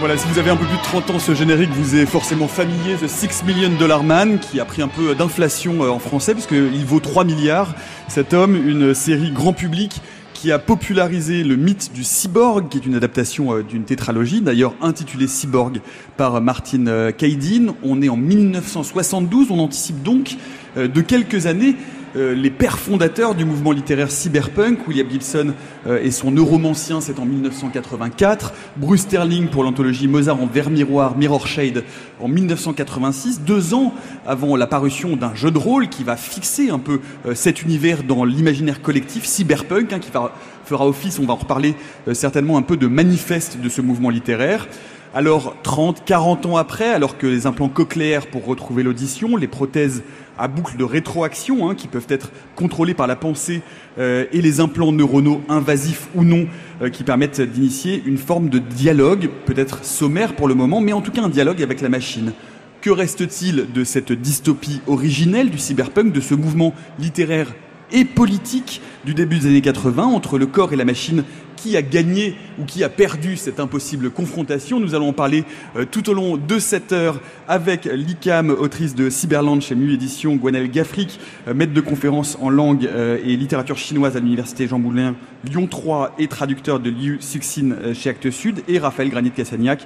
Voilà, 0.04 0.18
si 0.18 0.28
vous 0.28 0.38
avez 0.38 0.50
un 0.50 0.58
peu 0.58 0.66
plus 0.66 0.76
de 0.76 0.84
30 0.84 1.12
ans, 1.12 1.20
ce 1.20 1.34
générique 1.34 1.70
vous 1.70 1.96
est 1.96 2.06
forcément 2.06 2.50
familier, 2.50 2.96
The 3.02 3.08
6 3.08 3.46
Million 3.46 3.70
Dollar 3.80 4.04
Man, 4.04 4.38
qui 4.38 4.60
a 4.60 4.66
pris 4.66 4.82
un 4.82 4.90
peu 4.90 5.16
d'inflation 5.16 5.82
euh, 5.82 5.92
en 5.92 6.00
français, 6.00 6.34
puisqu'il 6.34 6.86
vaut 6.86 7.00
3 7.00 7.24
milliards. 7.24 7.74
Cet 8.10 8.34
homme, 8.34 8.54
une 8.54 8.94
série 8.94 9.32
grand 9.32 9.54
public 9.54 10.02
qui 10.34 10.52
a 10.52 10.60
popularisé 10.60 11.46
le 11.46 11.56
mythe 11.56 11.94
du 11.94 12.04
cyborg, 12.04 12.68
qui 12.68 12.80
est 12.80 12.86
une 12.86 12.96
adaptation 12.96 13.56
euh, 13.56 13.64
d'une 13.64 13.86
tétralogie, 13.86 14.42
d'ailleurs 14.42 14.74
intitulée 14.82 15.28
Cyborg 15.28 15.80
par 16.18 16.42
Martin 16.42 16.88
euh, 16.88 17.14
Kaydin. 17.14 17.74
On 17.82 18.02
est 18.02 18.10
en 18.10 18.18
1972, 18.18 19.52
on 19.52 19.60
anticipe 19.60 20.04
donc 20.04 20.36
de 20.76 21.02
quelques 21.02 21.46
années 21.46 21.78
euh, 22.16 22.36
les 22.36 22.52
pères 22.52 22.78
fondateurs 22.78 23.34
du 23.34 23.44
mouvement 23.44 23.72
littéraire 23.72 24.12
cyberpunk. 24.12 24.88
William 24.88 25.10
Gibson 25.10 25.54
euh, 25.88 26.00
et 26.04 26.12
son 26.12 26.30
neuromancien, 26.30 27.02
c'est 27.02 27.20
en 27.20 27.26
1984. 27.26 28.54
Bruce 28.78 29.02
Sterling 29.02 29.48
pour 29.48 29.64
l'anthologie 29.64 30.08
Mozart 30.08 30.40
en 30.40 30.46
verre 30.46 30.70
miroir, 30.70 31.18
Mirror 31.18 31.48
Shade 31.48 31.84
en 32.22 32.28
1986, 32.28 33.42
deux 33.42 33.74
ans 33.74 33.94
avant 34.28 34.56
la 34.56 34.68
parution 34.68 35.16
d'un 35.16 35.34
jeu 35.34 35.50
de 35.50 35.58
rôle 35.58 35.90
qui 35.90 36.04
va 36.04 36.16
fixer 36.16 36.70
un 36.70 36.80
peu 36.80 37.00
euh, 37.26 37.34
cet 37.34 37.64
univers 37.64 38.04
dans 38.04 38.26
l'imaginaire 38.26 38.82
collectif 38.84 39.26
cyberpunk, 39.26 39.92
hein, 39.92 40.00
qui 40.00 40.12
fera 40.12 40.88
office, 40.88 41.18
on 41.20 41.26
va 41.26 41.34
en 41.34 41.38
reparler 41.38 41.76
certainement 42.14 42.58
un 42.58 42.62
peu 42.62 42.78
de 42.78 42.88
manifeste 42.88 43.60
de 43.60 43.70
ce 43.70 43.82
mouvement 43.82 44.10
littéraire. 44.10 44.68
Alors 45.16 45.56
30, 45.62 46.06
40 46.06 46.48
ans 46.48 46.58
après, 46.58 46.90
alors 46.90 47.20
que 47.20 47.28
les 47.28 47.46
implants 47.46 47.70
cochléaires 47.70 48.26
pour 48.26 48.46
retrouver 48.46 48.82
l'audition, 48.82 49.38
les 49.38 49.48
prothèses 49.48 50.02
à 50.38 50.48
boucle 50.48 50.78
de 50.78 50.84
rétroaction 50.84 51.70
hein, 51.70 51.76
qui 51.76 51.88
peuvent 51.88 52.08
être 52.10 52.32
contrôlées 52.56 52.94
par 52.94 53.08
la 53.08 53.16
pensée 53.16 53.62
euh, 53.98 54.26
et 54.32 54.42
les 54.42 54.60
implants 54.60 54.92
neuronaux 54.92 55.42
invasifs 55.50 56.08
ou 56.16 56.24
non 56.24 56.48
euh, 56.82 56.90
qui 56.90 57.04
permettent 57.04 57.42
d'initier 57.42 58.02
une 58.06 58.18
forme 58.18 58.50
de 58.50 58.60
dialogue, 58.60 59.30
peut-être 59.46 59.84
sommaire 59.84 60.36
pour 60.36 60.48
le 60.48 60.56
moment, 60.56 60.82
mais 60.82 60.94
en 60.94 61.02
tout 61.02 61.12
cas 61.12 61.22
un 61.22 61.30
dialogue 61.30 61.62
avec 61.62 61.82
la 61.82 61.90
machine. 61.90 62.34
Que 62.82 62.90
reste-t-il 62.90 63.72
de 63.72 63.84
cette 63.84 64.12
dystopie 64.12 64.82
originelle 64.88 65.50
du 65.50 65.58
cyberpunk, 65.58 66.12
de 66.12 66.20
ce 66.20 66.34
mouvement 66.34 66.74
littéraire 67.00 67.54
et 67.94 68.06
politique 68.06 68.82
du 69.06 69.14
début 69.14 69.40
des 69.40 69.48
années 69.48 69.62
80 69.62 70.04
entre 70.04 70.38
le 70.38 70.48
corps 70.48 70.74
et 70.74 70.76
la 70.76 70.84
machine 70.84 71.24
qui 71.64 71.78
a 71.78 71.82
gagné 71.82 72.36
ou 72.60 72.66
qui 72.66 72.84
a 72.84 72.90
perdu 72.90 73.38
cette 73.38 73.62
impossible 73.62 74.10
confrontation. 74.10 74.82
Nous 74.82 74.96
allons 74.96 75.10
en 75.10 75.14
parler 75.14 75.46
euh, 75.78 75.86
tout 75.90 76.10
au 76.10 76.14
long 76.14 76.36
de 76.36 76.60
cette 76.60 76.92
heure 76.92 77.22
avec 77.48 77.86
l'ICAM, 77.86 78.50
autrice 78.50 78.96
de 78.96 79.10
Cyberland 79.10 79.62
chez 79.62 79.74
Mu 79.74 79.94
Édition, 79.94 80.36
Gwenelle 80.36 80.70
Gaffric, 80.70 81.22
euh, 81.48 81.54
maître 81.54 81.72
de 81.72 81.80
conférence 81.80 82.38
en 82.42 82.50
langue 82.50 82.86
euh, 82.86 83.18
et 83.24 83.38
littérature 83.38 83.78
chinoise 83.78 84.18
à 84.18 84.20
l'Université 84.20 84.68
Jean 84.68 84.78
Moulin 84.78 85.16
Lyon 85.50 85.68
3 85.68 86.16
et 86.20 86.28
traducteur 86.28 86.82
de 86.82 86.90
Liu 86.90 87.20
Suxin 87.22 87.94
chez 87.94 88.10
Actes 88.10 88.32
Sud, 88.32 88.62
et 88.68 88.78
Raphaël 88.78 89.10
Granit-Cassagnac, 89.10 89.86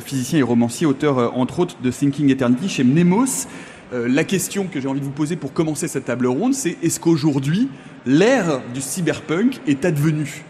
physicien 0.00 0.38
et 0.38 0.42
romancier, 0.42 0.86
auteur 0.86 1.36
entre 1.36 1.60
autres 1.60 1.76
de 1.82 1.90
Thinking 1.90 2.30
Eternity 2.30 2.68
chez 2.68 2.84
Mnemos. 2.84 3.46
la 3.92 4.24
question 4.24 4.66
que 4.66 4.80
j'ai 4.80 4.88
envie 4.88 4.98
de 4.98 5.04
vous 5.04 5.12
poser 5.12 5.36
pour 5.36 5.52
commencer 5.52 5.86
cette 5.86 6.06
table 6.06 6.26
ronde, 6.26 6.54
c'est 6.54 6.76
est-ce 6.82 6.98
qu'aujourd'hui, 6.98 7.68
l'ère 8.04 8.60
du 8.74 8.80
cyberpunk 8.80 9.60
est 9.68 9.84
advenue? 9.84 10.44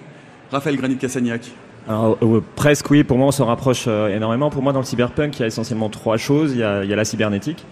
Raphaël 0.50 0.76
Granit-Cassagnac 0.76 1.50
euh, 1.88 2.40
presque 2.56 2.90
oui, 2.90 3.04
pour 3.04 3.16
moi 3.16 3.28
on 3.28 3.32
se 3.32 3.42
rapproche 3.42 3.84
euh, 3.86 4.14
énormément. 4.14 4.50
Pour 4.50 4.62
moi 4.62 4.72
dans 4.72 4.80
le 4.80 4.84
cyberpunk 4.84 5.36
il 5.36 5.40
y 5.40 5.42
a 5.44 5.46
essentiellement 5.46 5.88
trois 5.88 6.16
choses. 6.16 6.52
Il 6.52 6.58
y 6.58 6.62
a, 6.64 6.84
la 6.84 7.04
cybernétique, 7.04 7.64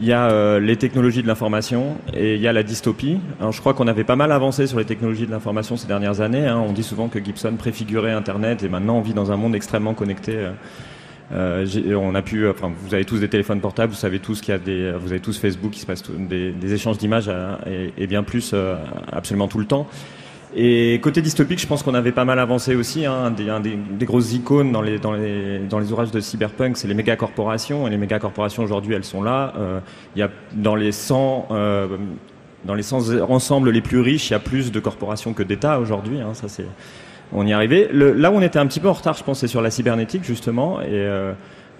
il 0.00 0.06
y 0.06 0.12
a 0.12 0.30
euh, 0.30 0.60
les 0.60 0.76
technologies 0.76 1.22
de 1.22 1.26
l'information 1.26 1.96
et 2.14 2.36
il 2.36 2.40
y 2.40 2.46
a 2.46 2.52
la 2.52 2.62
dystopie. 2.62 3.18
Je 3.50 3.60
crois 3.60 3.74
qu'on 3.74 3.88
avait 3.88 4.04
pas 4.04 4.16
mal 4.16 4.30
avancé 4.30 4.66
sur 4.66 4.78
les 4.78 4.84
technologies 4.84 5.26
de 5.26 5.32
l'information 5.32 5.76
ces 5.76 5.88
dernières 5.88 6.20
années. 6.20 6.46
Hein. 6.46 6.62
On 6.64 6.72
dit 6.72 6.84
souvent 6.84 7.08
que 7.08 7.22
Gibson 7.22 7.54
préfigurait 7.58 8.12
Internet 8.12 8.62
et 8.62 8.68
maintenant 8.68 8.98
on 8.98 9.02
vit 9.02 9.14
dans 9.14 9.32
un 9.32 9.36
monde 9.36 9.54
extrêmement 9.54 9.94
connecté 9.94 10.46
on 11.30 12.14
a 12.14 12.22
pu, 12.22 12.46
vous 12.46 12.94
avez 12.94 13.04
tous 13.04 13.18
des 13.18 13.28
téléphones 13.28 13.60
portables, 13.60 13.92
vous 13.92 13.98
savez 13.98 14.18
tous 14.18 14.40
qu'il 14.40 14.52
y 14.52 14.54
a 14.54 14.58
des, 14.58 14.92
vous 14.92 15.10
avez 15.10 15.20
tous 15.20 15.38
Facebook, 15.38 15.72
qui 15.72 15.80
se 15.80 15.84
passe 15.84 16.02
des, 16.10 16.72
échanges 16.72 16.96
d'images 16.96 17.30
et, 17.98 18.06
bien 18.06 18.22
plus 18.22 18.54
absolument 19.12 19.46
tout 19.46 19.58
le 19.58 19.66
temps. 19.66 19.86
Et 20.56 20.98
côté 21.02 21.20
dystopique, 21.20 21.60
je 21.60 21.66
pense 21.66 21.82
qu'on 21.82 21.94
avait 21.94 22.12
pas 22.12 22.24
mal 22.24 22.38
avancé 22.38 22.74
aussi. 22.74 23.04
Hein. 23.04 23.34
Un, 23.38 23.60
des, 23.60 24.06
grosses 24.06 24.32
icônes 24.32 24.72
dans 24.72 24.80
les, 24.80 24.98
dans 24.98 25.12
les, 25.12 25.58
dans 25.58 25.78
les 25.78 25.92
ouvrages 25.92 26.10
de 26.10 26.20
cyberpunk, 26.20 26.76
c'est 26.76 26.88
les 26.88 26.94
méga 26.94 27.16
corporations. 27.16 27.86
Et 27.86 27.90
les 27.90 27.98
méga 27.98 28.18
corporations 28.18 28.62
aujourd'hui, 28.62 28.94
elles 28.94 29.04
sont 29.04 29.22
là. 29.22 29.52
Euh, 29.58 29.80
y 30.16 30.22
a 30.22 30.30
dans 30.54 30.74
les 30.74 30.92
100 30.92 31.48
euh, 31.50 31.86
dans 32.64 32.74
les 32.74 32.82
100 32.82 33.20
ensembles 33.30 33.70
les 33.70 33.80
plus 33.80 34.00
riches, 34.00 34.30
il 34.30 34.32
y 34.32 34.36
a 34.36 34.40
plus 34.40 34.72
de 34.72 34.80
corporations 34.80 35.32
que 35.32 35.42
d'États 35.42 35.78
aujourd'hui. 35.78 36.20
Hein. 36.20 36.34
Ça 36.34 36.48
c'est 36.48 36.66
on 37.32 37.46
y 37.46 37.50
est 37.50 37.54
arrivé. 37.54 37.88
Là 37.92 38.30
où 38.30 38.34
on 38.34 38.42
était 38.42 38.58
un 38.58 38.66
petit 38.66 38.80
peu 38.80 38.88
en 38.88 38.92
retard, 38.92 39.14
je 39.14 39.22
pense, 39.22 39.40
c'est 39.40 39.48
sur 39.48 39.62
la 39.62 39.70
cybernétique 39.70 40.24
justement. 40.24 40.80
Et 40.80 40.86
euh, 40.90 41.32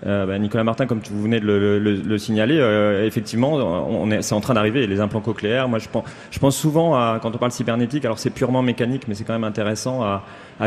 euh, 0.07 0.27
bah, 0.27 0.39
Nicolas 0.39 0.65
Martin, 0.65 0.87
comme 0.87 1.01
vous 1.11 1.23
venez 1.23 1.41
de 1.41 1.47
le, 1.47 2.19
signaler, 2.19 2.59
euh, 2.59 3.05
effectivement, 3.07 3.55
on 3.55 4.11
est, 4.11 4.23
c'est 4.23 4.35
en 4.35 4.41
train 4.41 4.55
d'arriver. 4.55 4.87
Les 4.87 5.01
implants 5.01 5.21
cochléaires, 5.21 5.69
moi, 5.69 5.79
je 5.79 6.39
pense, 6.39 6.57
souvent 6.57 6.95
à, 6.95 7.19
quand 7.21 7.35
on 7.35 7.39
parle 7.39 7.53
cybernétique, 7.53 8.05
alors 8.05 8.19
c'est 8.19 8.31
purement 8.31 8.63
mécanique, 8.63 9.03
mais 9.09 9.15
c'est 9.15 9.25
quand 9.25 9.33
même 9.33 9.45
intéressant 9.45 10.03
à, 10.03 10.23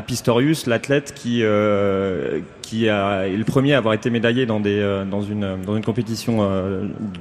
Pistorius, 0.06 0.68
l'athlète 0.68 1.14
qui, 1.14 1.44
euh, 1.44 2.40
est 2.72 3.38
le 3.38 3.44
premier 3.44 3.74
à 3.74 3.78
avoir 3.78 3.94
été 3.94 4.10
médaillé 4.10 4.46
dans 4.46 4.62
une 4.62 5.84
compétition 5.86 6.48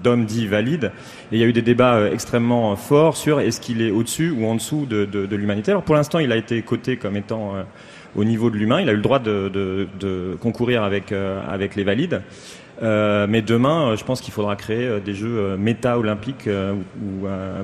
d'hommes 0.03 0.25
dits 0.25 0.47
valides. 0.47 0.93
Et 1.33 1.37
il 1.37 1.41
y 1.41 1.45
a 1.45 1.47
eu 1.47 1.53
des 1.53 1.63
débats 1.63 2.09
extrêmement 2.13 2.77
forts 2.77 3.17
sur 3.17 3.41
est-ce 3.41 3.61
qu'il 3.61 3.83
est 3.83 3.91
au-dessus 3.91 4.31
ou 4.31 4.47
en 4.47 4.55
dessous 4.55 4.87
de, 4.87 5.05
de, 5.05 5.27
de 5.27 5.37
l'humanité. 5.37 5.73
Alors 5.73 5.83
pour 5.83 5.97
l'instant, 5.97 6.21
il 6.21 6.31
a 6.31 6.37
été 6.37 6.63
coté 6.63 6.97
comme 6.97 7.17
étant 7.17 7.55
au 8.17 8.25
niveau 8.25 8.51
de 8.51 8.57
l'humain. 8.57 8.81
Il 8.81 8.89
a 8.89 8.93
eu 8.93 8.97
le 8.97 9.03
droit 9.03 9.19
de, 9.19 10.37
concourir 10.41 10.83
avec, 10.83 11.13
euh, 11.13 11.41
avec 11.49 11.77
les 11.77 11.85
valides. 11.85 12.23
Euh, 12.83 13.27
mais 13.29 13.43
demain, 13.43 13.91
euh, 13.91 13.97
je 13.97 14.05
pense 14.05 14.21
qu'il 14.21 14.33
faudra 14.33 14.57
créer 14.57 15.01
des 15.01 15.15
jeux 15.15 15.57
méta-olympiques 15.57 16.49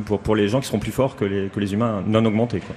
pour, 0.05 0.21
pour 0.21 0.37
les 0.37 0.49
gens 0.49 0.61
qui 0.61 0.67
seront 0.67 0.79
plus 0.79 0.93
forts 0.93 1.17
que 1.17 1.25
les, 1.25 1.49
que 1.49 1.61
les 1.61 1.73
humains 1.73 2.03
non 2.07 2.25
augmentés. 2.25 2.61
Quoi. 2.61 2.75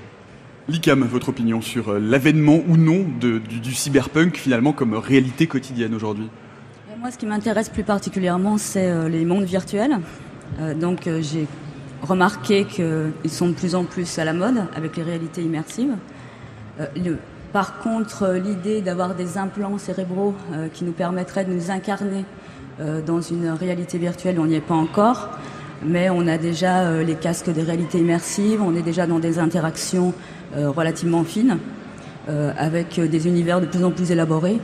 Licam, 0.70 1.04
votre 1.04 1.30
opinion 1.30 1.62
sur 1.62 1.94
l'avènement 1.94 2.60
ou 2.68 2.78
non 2.78 3.06
du, 3.20 3.40
du, 3.40 3.74
cyberpunk 3.74 4.38
finalement 4.38 4.72
comme 4.72 4.94
réalité 4.94 5.48
quotidienne 5.48 5.96
aujourd'hui? 5.96 6.30
Moi, 7.00 7.12
ce 7.12 7.18
qui 7.18 7.26
m'intéresse 7.26 7.70
plus 7.70 7.84
particulièrement, 7.84 8.58
c'est 8.58 9.10
les 9.10 9.26
mondes 9.26 9.46
virtuels. 9.46 9.98
donc, 10.76 11.10
j'ai 11.22 11.48
remarqué 12.02 12.66
qu'ils 12.66 13.32
sont 13.32 13.48
de 13.48 13.54
plus 13.54 13.74
en 13.74 13.86
plus 13.86 14.20
à 14.20 14.26
la 14.26 14.34
mode 14.34 14.66
avec 14.76 14.98
les 14.98 15.04
réalités 15.04 15.42
immersives. 15.42 15.96
Le, 16.96 17.18
par 17.52 17.80
contre, 17.80 18.24
euh, 18.24 18.40
l'idée 18.40 18.82
d'avoir 18.82 19.16
des 19.16 19.38
implants 19.38 19.78
cérébraux 19.78 20.36
euh, 20.54 20.68
qui 20.72 20.84
nous 20.84 20.92
permettraient 20.92 21.46
de 21.46 21.54
nous 21.54 21.72
incarner 21.72 22.24
euh, 22.80 23.02
dans 23.02 23.22
une 23.22 23.50
réalité 23.50 23.98
virtuelle, 23.98 24.40
on 24.40 24.46
n'y 24.46 24.56
est 24.56 24.62
pas 24.62 24.76
encore. 24.76 25.30
Mais 25.84 26.10
on 26.10 26.28
a 26.28 26.38
déjà 26.38 27.02
les 27.04 27.16
casques 27.16 27.50
des 27.50 27.64
réalités 27.64 28.00
immersives, 28.00 28.62
on 28.62 28.76
est 28.76 28.82
déjà 28.82 29.08
dans 29.08 29.20
des 29.20 29.40
interactions 29.40 30.14
relativement 30.54 31.24
fines, 31.24 31.58
avec 32.28 33.00
des 33.00 33.28
univers 33.28 33.62
de 33.62 33.66
plus 33.66 33.86
en 33.86 33.92
plus 33.92 34.12
élaborés. 34.12 34.60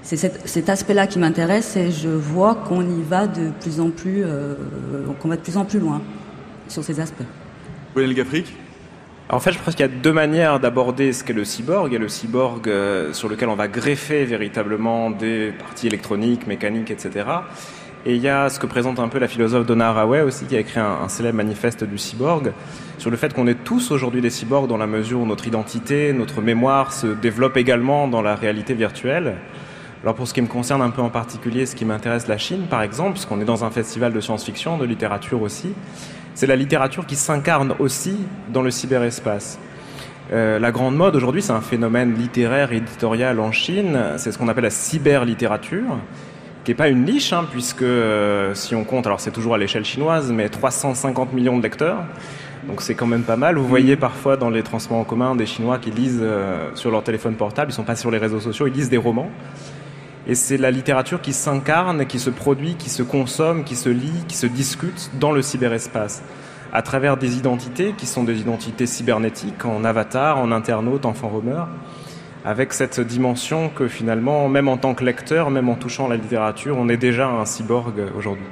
C'est 0.00 0.16
cet, 0.16 0.70
aspect-là 0.70 1.06
qui 1.06 1.18
m'intéresse 1.18 1.76
et 1.76 1.90
je 1.90 2.08
vois 2.08 2.54
qu'on 2.54 2.80
y 2.80 3.02
va 3.02 3.26
de 3.26 3.50
plus 3.60 3.78
en 3.78 3.90
plus, 3.90 4.24
qu'on 5.20 5.28
va 5.28 5.36
de 5.36 5.42
plus 5.42 5.58
en 5.58 5.66
plus 5.66 5.80
loin 5.80 6.00
sur 6.66 6.82
ces 6.82 6.98
aspects. 6.98 7.28
En 9.30 9.40
fait, 9.40 9.52
je 9.52 9.58
pense 9.58 9.74
qu'il 9.74 9.84
y 9.84 9.88
a 9.88 9.92
deux 9.92 10.12
manières 10.12 10.58
d'aborder 10.58 11.12
ce 11.12 11.22
qu'est 11.22 11.34
le 11.34 11.44
cyborg. 11.44 11.88
Il 11.90 11.92
y 11.92 11.96
a 11.96 12.00
le 12.00 12.08
cyborg 12.08 12.66
euh, 12.66 13.12
sur 13.12 13.28
lequel 13.28 13.50
on 13.50 13.54
va 13.54 13.68
greffer 13.68 14.24
véritablement 14.24 15.10
des 15.10 15.52
parties 15.58 15.86
électroniques, 15.86 16.46
mécaniques, 16.46 16.90
etc. 16.90 17.26
Et 18.06 18.14
il 18.14 18.22
y 18.22 18.28
a 18.28 18.48
ce 18.48 18.58
que 18.58 18.66
présente 18.66 18.98
un 19.00 19.08
peu 19.08 19.18
la 19.18 19.28
philosophe 19.28 19.66
Donna 19.66 19.90
Haraway 19.90 20.22
aussi, 20.22 20.46
qui 20.46 20.56
a 20.56 20.60
écrit 20.60 20.80
un, 20.80 21.08
célèbre 21.08 21.36
manifeste 21.36 21.84
du 21.84 21.98
cyborg, 21.98 22.52
sur 22.96 23.10
le 23.10 23.18
fait 23.18 23.34
qu'on 23.34 23.46
est 23.46 23.64
tous 23.64 23.90
aujourd'hui 23.90 24.22
des 24.22 24.30
cyborgs 24.30 24.66
dans 24.66 24.78
la 24.78 24.86
mesure 24.86 25.20
où 25.20 25.26
notre 25.26 25.46
identité, 25.46 26.14
notre 26.14 26.40
mémoire 26.40 26.92
se 26.94 27.08
développe 27.08 27.58
également 27.58 28.08
dans 28.08 28.22
la 28.22 28.34
réalité 28.34 28.72
virtuelle. 28.72 29.36
Alors 30.04 30.14
pour 30.14 30.26
ce 30.28 30.32
qui 30.32 30.40
me 30.40 30.46
concerne 30.46 30.80
un 30.80 30.90
peu 30.90 31.02
en 31.02 31.10
particulier, 31.10 31.66
ce 31.66 31.74
qui 31.74 31.84
m'intéresse 31.84 32.28
la 32.28 32.38
Chine 32.38 32.66
par 32.70 32.82
exemple, 32.82 33.12
puisqu'on 33.14 33.40
est 33.40 33.44
dans 33.44 33.64
un 33.64 33.70
festival 33.70 34.12
de 34.12 34.20
science-fiction, 34.20 34.78
de 34.78 34.86
littérature 34.86 35.42
aussi, 35.42 35.74
c'est 36.38 36.46
la 36.46 36.54
littérature 36.54 37.04
qui 37.04 37.16
s'incarne 37.16 37.74
aussi 37.80 38.14
dans 38.52 38.62
le 38.62 38.70
cyberespace. 38.70 39.58
Euh, 40.30 40.60
la 40.60 40.70
grande 40.70 40.94
mode 40.94 41.16
aujourd'hui, 41.16 41.42
c'est 41.42 41.50
un 41.50 41.60
phénomène 41.60 42.14
littéraire 42.14 42.70
et 42.70 42.76
éditorial 42.76 43.40
en 43.40 43.50
Chine. 43.50 43.98
C'est 44.18 44.30
ce 44.30 44.38
qu'on 44.38 44.46
appelle 44.46 44.62
la 44.62 44.70
cyberlittérature, 44.70 45.98
qui 46.62 46.70
n'est 46.70 46.76
pas 46.76 46.90
une 46.90 47.02
niche, 47.02 47.32
hein, 47.32 47.44
puisque 47.50 47.82
euh, 47.82 48.54
si 48.54 48.76
on 48.76 48.84
compte, 48.84 49.08
alors 49.08 49.18
c'est 49.18 49.32
toujours 49.32 49.56
à 49.56 49.58
l'échelle 49.58 49.84
chinoise, 49.84 50.30
mais 50.30 50.48
350 50.48 51.32
millions 51.32 51.58
de 51.58 51.62
lecteurs. 51.64 52.04
Donc 52.68 52.82
c'est 52.82 52.94
quand 52.94 53.08
même 53.08 53.24
pas 53.24 53.36
mal. 53.36 53.56
Vous 53.56 53.66
voyez 53.66 53.96
parfois 53.96 54.36
dans 54.36 54.48
les 54.48 54.62
transports 54.62 54.98
en 54.98 55.04
commun 55.04 55.34
des 55.34 55.46
Chinois 55.46 55.78
qui 55.78 55.90
lisent 55.90 56.20
euh, 56.22 56.70
sur 56.76 56.92
leur 56.92 57.02
téléphone 57.02 57.34
portable, 57.34 57.72
ils 57.72 57.74
sont 57.74 57.82
pas 57.82 57.96
sur 57.96 58.12
les 58.12 58.18
réseaux 58.18 58.38
sociaux, 58.38 58.68
ils 58.68 58.74
lisent 58.74 58.90
des 58.90 58.96
romans. 58.96 59.32
Et 60.28 60.34
c'est 60.34 60.58
la 60.58 60.70
littérature 60.70 61.22
qui 61.22 61.32
s'incarne, 61.32 62.04
qui 62.06 62.18
se 62.18 62.28
produit, 62.28 62.74
qui 62.74 62.90
se 62.90 63.02
consomme, 63.02 63.64
qui 63.64 63.76
se 63.76 63.88
lit, 63.88 64.24
qui 64.28 64.36
se 64.36 64.46
discute 64.46 65.10
dans 65.18 65.32
le 65.32 65.40
cyberespace, 65.40 66.22
à 66.70 66.82
travers 66.82 67.16
des 67.16 67.38
identités 67.38 67.94
qui 67.96 68.06
sont 68.06 68.24
des 68.24 68.38
identités 68.38 68.86
cybernétiques, 68.86 69.64
en 69.64 69.84
avatar, 69.84 70.36
en 70.38 70.52
internaute, 70.52 71.06
en 71.06 71.12
roamer, 71.12 71.64
avec 72.44 72.74
cette 72.74 73.00
dimension 73.00 73.70
que 73.70 73.88
finalement, 73.88 74.50
même 74.50 74.68
en 74.68 74.76
tant 74.76 74.94
que 74.94 75.02
lecteur, 75.02 75.50
même 75.50 75.70
en 75.70 75.76
touchant 75.76 76.08
la 76.08 76.16
littérature, 76.16 76.76
on 76.78 76.90
est 76.90 76.98
déjà 76.98 77.26
un 77.26 77.46
cyborg 77.46 77.94
aujourd'hui 78.14 78.44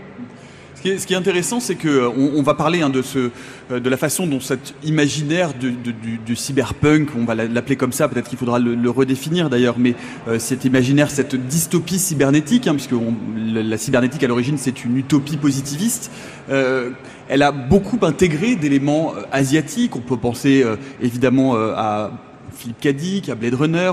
ce 0.99 1.07
qui 1.07 1.15
est 1.15 1.17
intéressant, 1.17 1.61
c'est 1.61 1.75
que 1.75 1.89
euh, 1.89 2.43
va 2.43 2.55
parler 2.55 2.83
hein, 2.83 2.93
euh, 2.95 3.81
de 3.81 3.91
la 3.91 3.97
façon 3.97 4.27
dont 4.27 4.41
cet 4.41 4.75
imaginaire 4.85 5.53
du, 5.55 6.37
cyberpunk, 6.37 7.11
on 7.17 7.25
va 7.25 7.35
l'appeler 7.35 7.77
comme 7.77 7.93
ça, 7.93 8.09
peut-être 8.09 8.29
qu'il 8.29 8.39
faudra 8.39 8.59
le, 8.59 8.91
redéfinir 8.91 9.51
d'ailleurs, 9.51 9.77
mais 9.79 9.95
euh, 10.29 10.39
cet 10.39 10.65
imaginaire, 10.65 11.11
cette 11.11 11.35
dystopie 11.35 11.99
cybernétique, 11.99 12.67
hein, 12.67 12.75
puisque 12.75 12.95
la, 13.37 13.77
cybernétique 13.77 14.23
à 14.23 14.29
l'origine 14.29 14.59
c'est 14.59 14.85
une 14.85 14.97
utopie 14.97 15.37
positiviste, 15.37 16.11
elle 16.49 17.43
a 17.43 17.51
beaucoup 17.51 17.99
intégré 18.03 18.55
d'éléments 18.55 19.13
asiatiques. 19.33 19.97
On 19.97 20.01
peut 20.01 20.17
penser 20.17 20.65
évidemment 21.03 21.57
à 21.57 22.13
Philippe 22.57 22.81
Cadic, 22.81 23.29
à 23.29 23.35
Blade 23.35 23.55
Runner. 23.55 23.93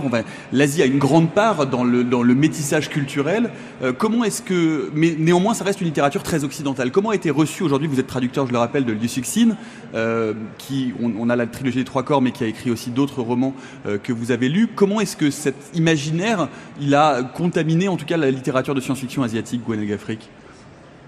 L'Asie 0.52 0.82
a 0.82 0.86
une 0.86 0.97
grande 0.97 1.30
part 1.32 1.67
dans 1.67 1.84
le, 1.84 2.04
dans 2.04 2.23
le 2.23 2.36
métissage 2.36 2.89
culturel. 2.89 3.52
Euh, 3.82 3.93
comment 3.93 4.23
est-ce 4.23 4.41
que, 4.41 4.89
mais 4.93 5.15
néanmoins, 5.17 5.54
ça 5.54 5.63
reste 5.63 5.82
une 5.82 5.88
littérature 5.88 6.23
très 6.23 6.43
occidentale. 6.43 6.91
Comment 6.91 7.10
a 7.10 7.15
été 7.15 7.30
reçu 7.30 7.63
aujourd'hui 7.63 7.88
Vous 7.88 7.99
êtes 7.99 8.08
traducteur, 8.08 8.47
je 8.47 8.52
le 8.52 8.58
rappelle, 8.58 8.86
de 8.86 8.93
Liu 8.93 9.08
Cixin, 9.08 9.56
euh, 9.95 10.34
qui, 10.58 10.93
on, 11.02 11.30
a 11.30 11.36
la 11.36 11.47
trilogie 11.47 11.80
des 11.80 11.86
trois 11.86 12.04
corps, 12.04 12.21
mais 12.21 12.32
qui 12.32 12.43
a 12.43 12.47
écrit 12.47 12.71
aussi 12.71 12.89
d'autres 12.89 13.21
romans 13.21 13.54
euh, 13.86 13.97
que 13.97 14.13
vous 14.13 14.32
avez 14.32 14.49
lus. 14.49 14.67
Comment 14.67 15.02
est-ce 15.02 15.17
que 15.17 15.30
cet 15.30 15.56
imaginaire, 15.76 16.47
il 16.82 16.95
a 16.95 17.23
contaminé, 17.23 17.88
en 17.88 17.97
tout 17.97 18.06
cas, 18.06 18.17
la 18.17 18.32
littérature 18.32 18.76
de 18.76 18.82
science-fiction 18.82 19.23
asiatique, 19.23 19.62
Gwen 19.65 19.86
Gafric 19.86 20.30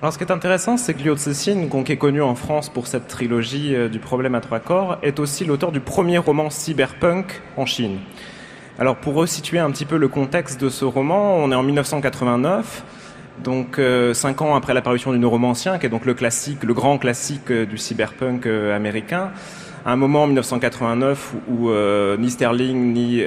alors 0.01 0.11
ce 0.11 0.17
qui 0.17 0.25
est 0.25 0.31
intéressant, 0.31 0.75
c'est 0.75 0.93
que 0.93 1.01
Liu 1.01 1.17
Cixin, 1.17 1.69
qui 1.83 1.91
est 1.91 1.97
connu 1.97 2.21
en 2.21 2.35
France 2.35 2.69
pour 2.69 2.87
cette 2.87 3.07
trilogie 3.07 3.73
euh, 3.73 3.87
du 3.87 3.99
problème 3.99 4.35
à 4.35 4.41
trois 4.41 4.59
corps, 4.59 4.97
est 5.01 5.19
aussi 5.19 5.45
l'auteur 5.45 5.71
du 5.71 5.79
premier 5.79 6.17
roman 6.17 6.49
cyberpunk 6.49 7.41
en 7.55 7.65
Chine. 7.65 7.99
Alors 8.77 8.97
pour 8.97 9.13
resituer 9.13 9.59
un 9.59 9.71
petit 9.71 9.85
peu 9.85 9.95
le 9.95 10.09
contexte 10.09 10.59
de 10.59 10.67
ce 10.67 10.83
roman, 10.83 11.37
on 11.37 11.49
est 11.49 11.55
en 11.55 11.63
1989, 11.63 12.83
donc 13.41 13.79
euh, 13.79 14.13
cinq 14.13 14.41
ans 14.41 14.55
après 14.55 14.73
l'apparition 14.73 15.13
du 15.13 15.17
Neuromancien, 15.17 15.79
qui 15.79 15.85
est 15.85 15.89
donc 15.89 16.05
le 16.05 16.13
classique, 16.13 16.63
le 16.63 16.73
grand 16.73 16.97
classique 16.97 17.49
euh, 17.49 17.65
du 17.65 17.77
cyberpunk 17.77 18.45
américain. 18.47 19.31
À 19.85 19.93
un 19.93 19.95
moment 19.95 20.23
en 20.23 20.27
1989 20.27 21.33
où, 21.47 21.69
ni 22.17 22.31
Sterling 22.31 22.91
ni 22.91 23.23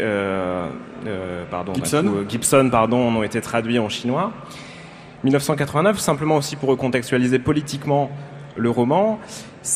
pardon, 1.50 1.72
Gibson, 1.72 2.24
Gibson 2.28 2.68
pardon, 2.68 2.98
ont 2.98 3.22
été 3.22 3.40
traduits 3.40 3.78
en 3.78 3.88
chinois. 3.88 4.32
1989, 5.24 5.98
simplement 5.98 6.36
aussi 6.36 6.56
pour 6.56 6.68
recontextualiser 6.68 7.38
politiquement 7.38 8.10
le 8.56 8.70
roman. 8.70 9.18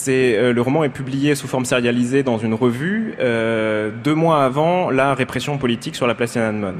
Euh, 0.08 0.52
le 0.52 0.60
roman 0.60 0.84
est 0.84 0.88
publié 0.88 1.34
sous 1.34 1.48
forme 1.48 1.64
sérialisée 1.64 2.22
dans 2.22 2.38
une 2.38 2.54
revue 2.54 3.14
euh, 3.20 3.90
deux 4.04 4.14
mois 4.14 4.44
avant 4.44 4.90
la 4.90 5.14
répression 5.14 5.58
politique 5.58 5.96
sur 5.96 6.06
la 6.06 6.14
place 6.14 6.32
Tiananmen. 6.32 6.76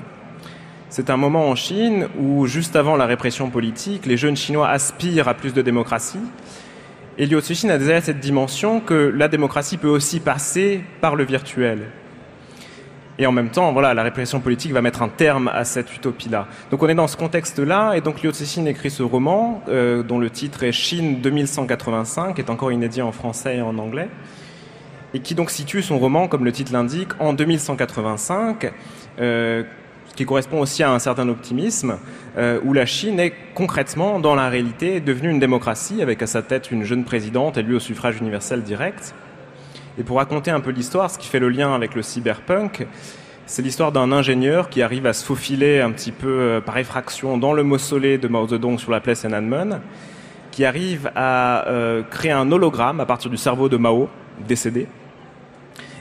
C'est 0.89 1.11
un 1.11 1.17
moment 1.17 1.49
en 1.49 1.55
Chine 1.55 2.07
où, 2.21 2.47
juste 2.47 2.77
avant 2.77 2.97
la 2.97 3.07
répression 3.07 3.51
politique, 3.51 4.07
les 4.07 4.17
jeunes 4.17 4.37
Chinois 4.37 4.69
aspirent 4.69 5.29
à 5.29 5.35
plus 5.35 5.55
de 5.55 5.63
démocratie. 5.63 6.21
Et 7.19 7.27
Liu 7.27 7.41
Cixin 7.41 7.71
a 7.71 7.79
déjà 7.79 8.01
cette 8.01 8.21
dimension 8.21 8.81
que 8.81 8.95
la 8.95 9.29
démocratie 9.29 9.79
peut 9.79 9.89
aussi 9.89 10.21
passer 10.21 10.83
par 11.01 11.17
le 11.17 11.25
virtuel. 11.25 11.81
Et 13.19 13.27
en 13.27 13.33
même 13.33 13.51
temps, 13.51 13.73
voilà, 13.73 13.93
la 13.93 14.03
répression 14.03 14.41
politique 14.41 14.73
va 14.73 14.81
mettre 14.81 15.03
un 15.03 15.09
terme 15.09 15.49
à 15.49 15.65
cette 15.65 15.95
utopie-là. 15.95 16.47
Donc 16.71 16.83
on 16.83 16.89
est 16.89 16.95
dans 16.95 17.09
ce 17.09 17.17
contexte-là, 17.17 17.95
et 17.95 18.01
donc 18.01 18.23
Liu 18.23 18.33
Cixin 18.33 18.65
écrit 18.65 18.91
ce 18.91 19.03
roman, 19.03 19.63
euh, 19.69 20.03
dont 20.03 20.19
le 20.19 20.31
titre 20.31 20.63
est 20.63 20.73
Chine 20.73 21.21
2185, 21.21 22.35
qui 22.35 22.41
est 22.41 22.51
encore 22.51 22.73
inédit 22.73 23.03
en 23.03 23.13
français 23.13 23.59
et 23.59 23.63
en 23.63 23.77
anglais, 23.79 24.09
et 25.13 25.21
qui 25.21 25.35
donc 25.35 25.51
situe 25.51 25.83
son 25.83 25.99
roman, 25.99 26.27
comme 26.27 26.45
le 26.45 26.53
titre 26.53 26.73
l'indique, 26.73 27.11
en 27.19 27.35
2185. 27.35 28.73
Euh, 29.21 29.63
ce 30.13 30.17
qui 30.17 30.27
correspond 30.27 30.61
aussi 30.61 30.83
à 30.83 30.91
un 30.93 30.99
certain 30.99 31.29
optimisme, 31.31 31.97
euh, 32.37 32.61
où 32.65 32.75
la 32.75 32.85
Chine 32.85 33.19
est 33.19 33.33
concrètement, 33.55 34.21
dans 34.21 34.35
la 34.35 34.51
réalité, 34.51 35.01
devenue 35.01 35.31
une 35.31 35.39
démocratie, 35.39 36.03
avec 36.03 36.21
à 36.23 36.27
sa 36.27 36.43
tête 36.43 36.71
une 36.71 36.85
jeune 36.85 37.05
présidente 37.05 37.57
élue 37.57 37.77
au 37.77 37.81
suffrage 37.81 38.19
universel 38.19 38.63
direct. 38.63 39.15
Et 39.99 40.05
pour 40.05 40.17
raconter 40.17 40.51
un 40.51 40.61
peu 40.61 40.71
l'histoire, 40.71 41.11
ce 41.11 41.19
qui 41.19 41.29
fait 41.29 41.39
le 41.39 41.51
lien 41.51 41.75
avec 41.75 41.95
le 41.95 42.03
cyberpunk, 42.03 42.87
c'est 43.45 43.61
l'histoire 43.61 43.93
d'un 43.93 44.13
ingénieur 44.13 44.71
qui 44.71 44.81
arrive 44.81 45.05
à 45.05 45.13
se 45.13 45.25
faufiler 45.25 45.81
un 45.81 45.91
petit 45.91 46.13
peu 46.13 46.29
euh, 46.29 46.61
par 46.61 46.79
effraction 46.79 47.37
dans 47.37 47.53
le 47.53 47.63
mausolée 47.63 48.17
de 48.17 48.29
Mao 48.29 48.49
Zedong 48.49 48.79
sur 48.79 48.91
la 48.91 49.01
place 49.01 49.21
Tiananmen, 49.21 49.81
qui 50.51 50.65
arrive 50.65 51.11
à 51.15 51.67
euh, 51.69 52.03
créer 52.09 52.31
un 52.31 52.51
hologramme 52.51 53.01
à 53.01 53.07
partir 53.07 53.31
du 53.31 53.37
cerveau 53.37 53.69
de 53.69 53.77
Mao, 53.77 54.09
décédé. 54.49 54.87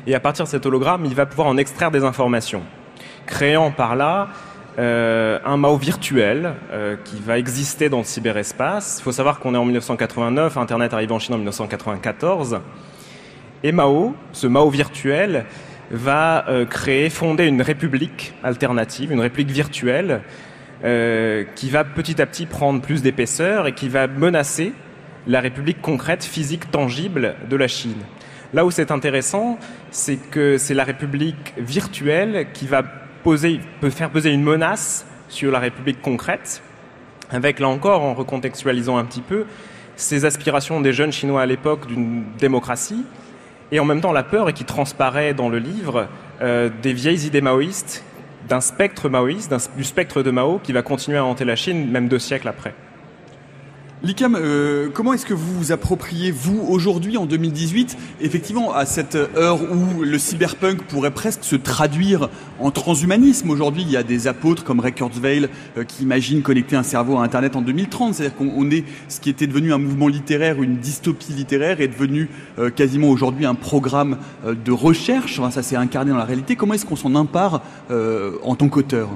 Et 0.07 0.15
à 0.15 0.19
partir 0.21 0.45
de 0.45 0.49
cet 0.49 0.65
hologramme, 0.65 1.03
il 1.05 1.13
va 1.13 1.25
pouvoir 1.25 1.47
en 1.47 1.57
extraire 1.57 1.91
des 1.91 2.03
informations 2.03 2.63
créant 3.27 3.71
par 3.71 3.95
là 3.95 4.29
euh, 4.79 5.37
un 5.45 5.57
Mao 5.57 5.77
virtuel 5.77 6.53
qui 7.05 7.19
va 7.19 7.37
exister 7.37 7.87
dans 7.87 7.99
le 7.99 8.03
cyberespace. 8.03 8.97
Il 8.99 9.03
faut 9.03 9.11
savoir 9.11 9.39
qu'on 9.39 9.53
est 9.53 9.57
en 9.57 9.65
1989, 9.65 10.57
Internet 10.57 10.93
arrive 10.93 11.11
en 11.11 11.19
Chine 11.19 11.35
en 11.35 11.37
1994. 11.37 12.61
Et 13.63 13.71
Mao, 13.71 14.15
ce 14.31 14.47
Mao 14.47 14.69
virtuel, 14.69 15.45
va 15.91 16.47
euh, 16.47 16.65
créer, 16.65 17.09
fonder 17.09 17.45
une 17.45 17.61
république 17.61 18.33
alternative, 18.43 19.11
une 19.11 19.19
république 19.19 19.51
virtuelle, 19.51 20.21
qui 21.55 21.69
va 21.69 21.83
petit 21.83 22.19
à 22.19 22.25
petit 22.25 22.47
prendre 22.47 22.81
plus 22.81 23.03
d'épaisseur 23.03 23.67
et 23.67 23.73
qui 23.75 23.87
va 23.87 24.07
menacer 24.07 24.73
la 25.27 25.39
république 25.39 25.79
concrète, 25.79 26.23
physique, 26.23 26.71
tangible 26.71 27.35
de 27.47 27.55
la 27.55 27.67
Chine. 27.67 28.01
Là 28.53 28.65
où 28.65 28.71
c'est 28.71 28.89
intéressant, 28.89 29.59
c'est 29.91 30.17
que 30.17 30.57
c'est 30.57 30.73
la 30.73 30.83
république 30.83 31.53
virtuelle 31.55 32.47
qui 32.51 32.65
va 32.65 32.81
peut 33.23 33.89
faire 33.89 34.09
peser 34.09 34.31
une 34.31 34.43
menace 34.43 35.05
sur 35.29 35.51
la 35.51 35.59
République 35.59 36.01
concrète, 36.01 36.61
avec 37.29 37.59
là 37.59 37.67
encore, 37.67 38.01
en 38.01 38.13
recontextualisant 38.13 38.97
un 38.97 39.05
petit 39.05 39.21
peu, 39.21 39.45
ces 39.95 40.25
aspirations 40.25 40.81
des 40.81 40.93
jeunes 40.93 41.11
Chinois 41.11 41.41
à 41.41 41.45
l'époque 41.45 41.87
d'une 41.87 42.23
démocratie, 42.39 43.05
et 43.71 43.79
en 43.79 43.85
même 43.85 44.01
temps 44.01 44.11
la 44.11 44.23
peur, 44.23 44.49
et 44.49 44.53
qui 44.53 44.65
transparaît 44.65 45.33
dans 45.33 45.49
le 45.49 45.59
livre, 45.59 46.07
euh, 46.41 46.69
des 46.81 46.93
vieilles 46.93 47.25
idées 47.25 47.41
maoïstes, 47.41 48.03
d'un 48.47 48.61
spectre 48.61 49.09
maoïste, 49.09 49.55
du 49.77 49.83
spectre 49.83 50.23
de 50.23 50.31
Mao 50.31 50.59
qui 50.63 50.73
va 50.73 50.81
continuer 50.81 51.17
à 51.17 51.25
hanter 51.25 51.45
la 51.45 51.55
Chine 51.55 51.89
même 51.89 52.07
deux 52.07 52.19
siècles 52.19 52.47
après. 52.47 52.73
Licam, 54.03 54.35
euh, 54.35 54.89
comment 54.91 55.13
est-ce 55.13 55.27
que 55.27 55.35
vous 55.35 55.53
vous 55.59 55.71
appropriez, 55.71 56.31
vous, 56.31 56.59
aujourd'hui, 56.67 57.17
en 57.17 57.27
2018, 57.27 57.95
effectivement, 58.21 58.73
à 58.73 58.87
cette 58.87 59.13
heure 59.13 59.59
où 59.61 60.01
le 60.01 60.17
cyberpunk 60.17 60.81
pourrait 60.85 61.11
presque 61.11 61.43
se 61.43 61.55
traduire 61.55 62.27
en 62.59 62.71
transhumanisme? 62.71 63.51
Aujourd'hui, 63.51 63.83
il 63.83 63.91
y 63.91 63.97
a 63.97 64.01
des 64.01 64.27
apôtres 64.27 64.63
comme 64.63 64.79
Ray 64.79 64.93
Kurzweil 64.93 65.49
euh, 65.77 65.83
qui 65.83 66.01
imaginent 66.01 66.41
connecter 66.41 66.75
un 66.75 66.81
cerveau 66.81 67.17
à 67.17 67.23
Internet 67.23 67.55
en 67.55 67.61
2030. 67.61 68.15
C'est-à-dire 68.15 68.35
qu'on 68.35 68.71
est, 68.71 68.85
ce 69.07 69.19
qui 69.19 69.29
était 69.29 69.45
devenu 69.45 69.71
un 69.71 69.77
mouvement 69.77 70.07
littéraire, 70.07 70.63
une 70.63 70.77
dystopie 70.77 71.33
littéraire, 71.33 71.79
est 71.79 71.87
devenu 71.87 72.27
euh, 72.57 72.71
quasiment 72.71 73.09
aujourd'hui 73.09 73.45
un 73.45 73.53
programme 73.53 74.17
de 74.43 74.71
recherche. 74.71 75.37
Enfin, 75.37 75.51
ça 75.51 75.61
s'est 75.61 75.75
incarné 75.75 76.09
dans 76.09 76.17
la 76.17 76.25
réalité. 76.25 76.55
Comment 76.55 76.73
est-ce 76.73 76.87
qu'on 76.87 76.95
s'en 76.95 77.13
empare 77.13 77.61
en 77.91 78.55
tant 78.55 78.67
qu'auteur? 78.67 79.09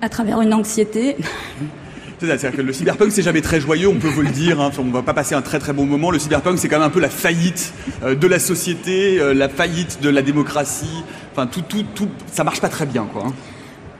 À 0.00 0.08
travers 0.08 0.40
une 0.40 0.54
anxiété. 0.54 1.16
C'est-à-dire 2.26 2.52
que 2.52 2.62
le 2.62 2.72
cyberpunk, 2.72 3.10
c'est 3.10 3.22
jamais 3.22 3.40
très 3.40 3.60
joyeux, 3.60 3.88
on 3.88 3.96
peut 3.96 4.08
vous 4.08 4.22
le 4.22 4.30
dire. 4.30 4.60
Hein. 4.60 4.70
On 4.78 4.84
va 4.84 5.02
pas 5.02 5.14
passer 5.14 5.34
un 5.34 5.42
très 5.42 5.58
très 5.58 5.72
bon 5.72 5.86
moment. 5.86 6.10
Le 6.10 6.18
cyberpunk, 6.18 6.58
c'est 6.58 6.68
quand 6.68 6.78
même 6.78 6.86
un 6.86 6.90
peu 6.90 7.00
la 7.00 7.10
faillite 7.10 7.72
euh, 8.02 8.14
de 8.14 8.26
la 8.26 8.38
société, 8.38 9.20
euh, 9.20 9.34
la 9.34 9.48
faillite 9.48 10.00
de 10.00 10.08
la 10.08 10.22
démocratie. 10.22 11.02
Enfin, 11.32 11.46
tout, 11.46 11.62
tout, 11.62 11.84
tout, 11.94 12.08
ça 12.30 12.44
marche 12.44 12.60
pas 12.60 12.68
très 12.68 12.86
bien, 12.86 13.08
quoi. 13.12 13.24
Hein. 13.26 13.32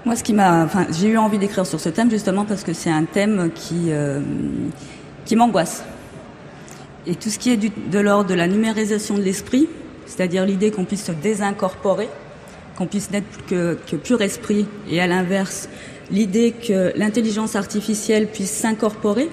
Moi, 0.05 0.17
ce 0.17 0.23
qui 0.23 0.35
m'a, 0.35 0.69
j'ai 0.91 1.09
eu 1.09 1.17
envie 1.17 1.39
d'écrire 1.39 1.67
sur 1.67 1.81
ce 1.81 1.89
thème 1.89 2.11
justement 2.11 2.45
parce 2.45 2.65
que 2.65 2.73
c'est 2.73 2.91
un 2.91 3.05
thème 3.05 3.51
qui, 3.55 3.87
euh, 3.91 4.21
qui 5.25 5.37
m'angoisse. 5.37 5.85
Et 7.07 7.17
tout 7.17 7.31
ce 7.31 7.39
qui 7.39 7.51
est 7.51 7.57
de 7.57 7.99
l'ordre 7.99 8.29
de 8.29 8.35
la 8.35 8.47
numérisation 8.47 9.17
de 9.17 9.23
l'esprit, 9.23 9.69
c'est-à-dire 10.07 10.45
l'idée 10.45 10.71
qu'on 10.71 10.85
puisse 10.85 11.05
se 11.05 11.13
désincorporer, 11.13 12.09
qu'on 12.77 12.87
puisse 12.87 13.11
n'être 13.11 13.47
que, 13.47 13.77
que 13.91 13.97
pur 13.97 14.21
esprit, 14.23 14.67
et 14.89 15.01
à 15.01 15.07
l'inverse, 15.07 15.69
l'idée 16.13 16.53
que 16.53 16.93
l'intelligence 16.97 17.57
artificielle 17.57 18.29
puisse 18.29 18.51
s'incorporer 18.51 19.29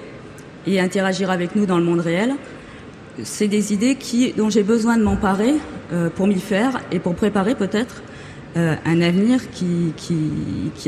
et 0.65 0.79
interagir 0.79 1.29
avec 1.29 1.55
nous 1.55 1.65
dans 1.65 1.77
le 1.77 1.83
monde 1.83 1.99
réel, 1.99 2.33
c'est 3.23 3.47
des 3.47 3.73
idées 3.73 3.97
dont 4.37 4.49
j'ai 4.49 4.63
besoin 4.63 4.97
de 4.97 5.03
m'emparer 5.03 5.55
euh, 5.91 6.09
pour 6.09 6.27
m'y 6.27 6.39
faire 6.39 6.79
et 6.91 6.99
pour 6.99 7.15
préparer 7.15 7.55
peut-être 7.55 8.01
euh, 8.57 8.75
un 8.85 9.01
avenir 9.01 9.41
qui, 9.51 9.93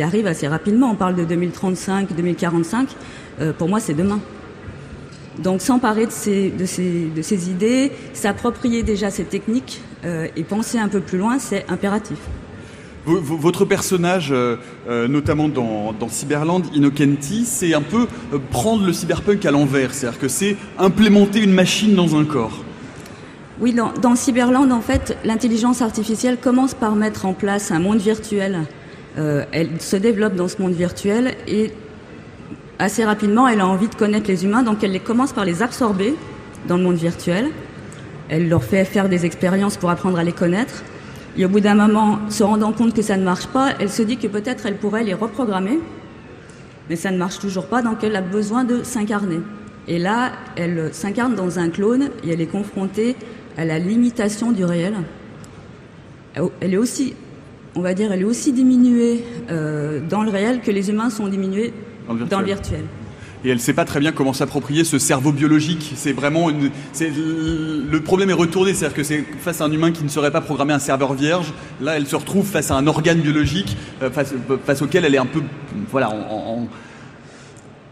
arrive 0.02 0.28
assez 0.28 0.48
rapidement. 0.48 0.92
On 0.92 0.96
parle 0.96 1.16
de 1.16 1.26
2035, 1.26 2.16
2045. 2.16 2.90
Euh, 3.42 3.54
pour 3.54 3.68
moi, 3.68 3.80
c'est 3.80 3.94
demain. 3.94 4.20
Donc 5.40 5.62
s'emparer 5.62 6.06
de 6.06 6.12
ces 6.12 7.50
idées, 7.50 7.92
s'approprier 8.14 8.84
déjà 8.84 9.10
ces 9.10 9.24
techniques 9.24 9.82
et 10.04 10.44
penser 10.44 10.78
un 10.78 10.90
peu 10.90 11.00
plus 11.00 11.18
loin, 11.18 11.40
c'est 11.40 11.66
impératif. 11.70 12.18
Votre 13.06 13.66
personnage, 13.66 14.32
euh, 14.32 14.58
euh, 14.88 15.08
notamment 15.08 15.50
dans, 15.50 15.94
Cyberland, 16.08 16.62
Innocenti, 16.74 17.46
c'est 17.46 17.74
un 17.74 17.82
peu 17.82 18.06
euh, 18.32 18.38
prendre 18.52 18.86
le 18.86 18.94
cyberpunk 18.94 19.44
à 19.46 19.52
l'envers, 19.52 19.92
c'est-à-dire 19.94 20.20
que 20.20 20.28
c'est 20.28 20.56
implémenter 20.78 21.42
une 21.42 21.54
machine 21.54 21.96
dans 21.96 22.16
un 22.16 22.26
corps. 22.26 22.64
Oui, 23.60 23.74
dans, 23.74 24.16
Cyberland, 24.16 24.72
en 24.72 24.82
fait, 24.82 25.18
l'intelligence 25.24 25.82
artificielle 25.82 26.38
commence 26.38 26.76
par 26.76 26.96
mettre 26.96 27.26
en 27.26 27.34
place 27.34 27.72
un 27.72 27.80
monde 27.80 28.00
virtuel. 28.00 28.62
elle 29.16 29.70
se 29.80 29.98
développe 29.98 30.36
dans 30.36 30.48
ce 30.48 30.62
monde 30.62 30.74
virtuel 30.74 31.36
et 31.48 31.72
assez 32.80 33.04
rapidement, 33.04 33.48
elle 33.48 33.62
a 33.62 33.68
envie 33.68 33.88
de 33.88 33.96
connaître 33.96 34.28
les 34.28 34.46
humains, 34.46 34.64
donc 34.64 34.84
elle 34.84 35.00
commence 35.02 35.32
par 35.32 35.46
les 35.46 35.62
absorber 35.62 36.16
dans 36.68 36.78
le 36.78 36.84
monde 36.84 36.96
virtuel. 36.96 37.50
Elle 38.30 38.48
leur 38.48 38.64
fait 38.64 38.86
faire 38.86 39.10
des 39.10 39.26
expériences 39.26 39.78
pour 39.78 39.90
apprendre 39.90 40.18
à 40.18 40.24
les 40.24 40.32
connaître. 40.32 40.84
Et 41.38 41.46
au 41.46 41.50
bout 41.50 41.62
d'un 41.62 41.76
moment, 41.76 42.20
se 42.30 42.44
rendant 42.44 42.74
compte 42.74 42.94
que 42.94 43.02
ça 43.02 43.18
ne 43.18 43.24
marche 43.24 43.48
pas, 43.48 43.70
elle 43.80 43.90
se 43.90 44.02
dit 44.02 44.18
que 44.18 44.28
peut-être 44.28 44.66
elle 44.66 44.78
pourrait 44.78 45.04
les 45.04 45.14
reprogrammer, 45.14 45.80
mais 46.90 46.96
ça 46.96 47.12
ne 47.12 47.18
marche 47.18 47.40
toujours 47.40 47.68
pas, 47.68 47.82
donc 47.82 48.04
elle 48.04 48.16
a 48.16 48.22
besoin 48.22 48.64
de 48.64 48.84
s'incarner. 48.84 49.40
Et 49.88 49.98
là, 49.98 50.32
elle 50.56 50.94
s'incarne 50.94 51.36
dans 51.36 51.58
un 51.58 51.70
clone 51.70 52.10
et 52.24 52.32
elle 52.32 52.42
est 52.42 52.48
confrontée 52.48 53.16
à 53.58 53.66
la 53.66 53.80
limitation 53.80 54.52
du 54.52 54.66
réel. 54.66 54.94
Elle 56.36 56.74
est 56.74 56.78
aussi, 56.78 57.14
on 57.76 57.82
va 57.82 57.94
dire, 57.94 58.12
elle 58.12 58.22
est 58.22 58.26
aussi 58.26 58.52
diminuée 58.52 59.24
euh, 59.50 60.00
dans 60.08 60.24
le 60.24 60.30
réel 60.30 60.62
que 60.62 60.72
les 60.72 60.90
humains 60.90 61.10
sont 61.10 61.28
diminués 61.28 61.74
dans 62.30 62.40
le 62.40 62.46
virtuel 62.46 62.84
et 63.44 63.50
elle 63.50 63.58
ne 63.58 63.62
sait 63.62 63.74
pas 63.74 63.86
très 63.86 64.00
bien 64.00 64.12
comment 64.12 64.34
s'approprier 64.34 64.84
ce 64.84 65.00
cerveau 65.00 65.32
biologique. 65.32 65.94
C'est 65.96 66.14
vraiment 66.14 66.50
une, 66.50 66.70
le 67.00 68.00
problème 68.02 68.30
est 68.30 68.34
retourné, 68.34 68.74
c'est-à-dire 68.74 68.96
que 68.96 69.04
c'est 69.04 69.24
face 69.40 69.62
à 69.62 69.66
un 69.66 69.72
humain 69.72 69.92
qui 69.92 70.04
ne 70.04 70.10
saurait 70.10 70.32
pas 70.32 70.42
programmer 70.42 70.74
un 70.74 70.80
serveur 70.80 71.14
vierge. 71.14 71.54
Là, 71.82 71.98
elle 71.98 72.06
se 72.06 72.16
retrouve 72.16 72.46
face 72.46 72.70
à 72.72 72.76
un 72.76 72.86
organe 72.88 73.20
biologique 73.20 73.76
euh, 74.02 74.10
face, 74.12 74.82
auquel 74.82 75.06
elle 75.06 75.16
est 75.16 75.20
un 75.20 75.26
peu, 75.26 75.42
voilà, 75.90 76.10
en, 76.12 76.68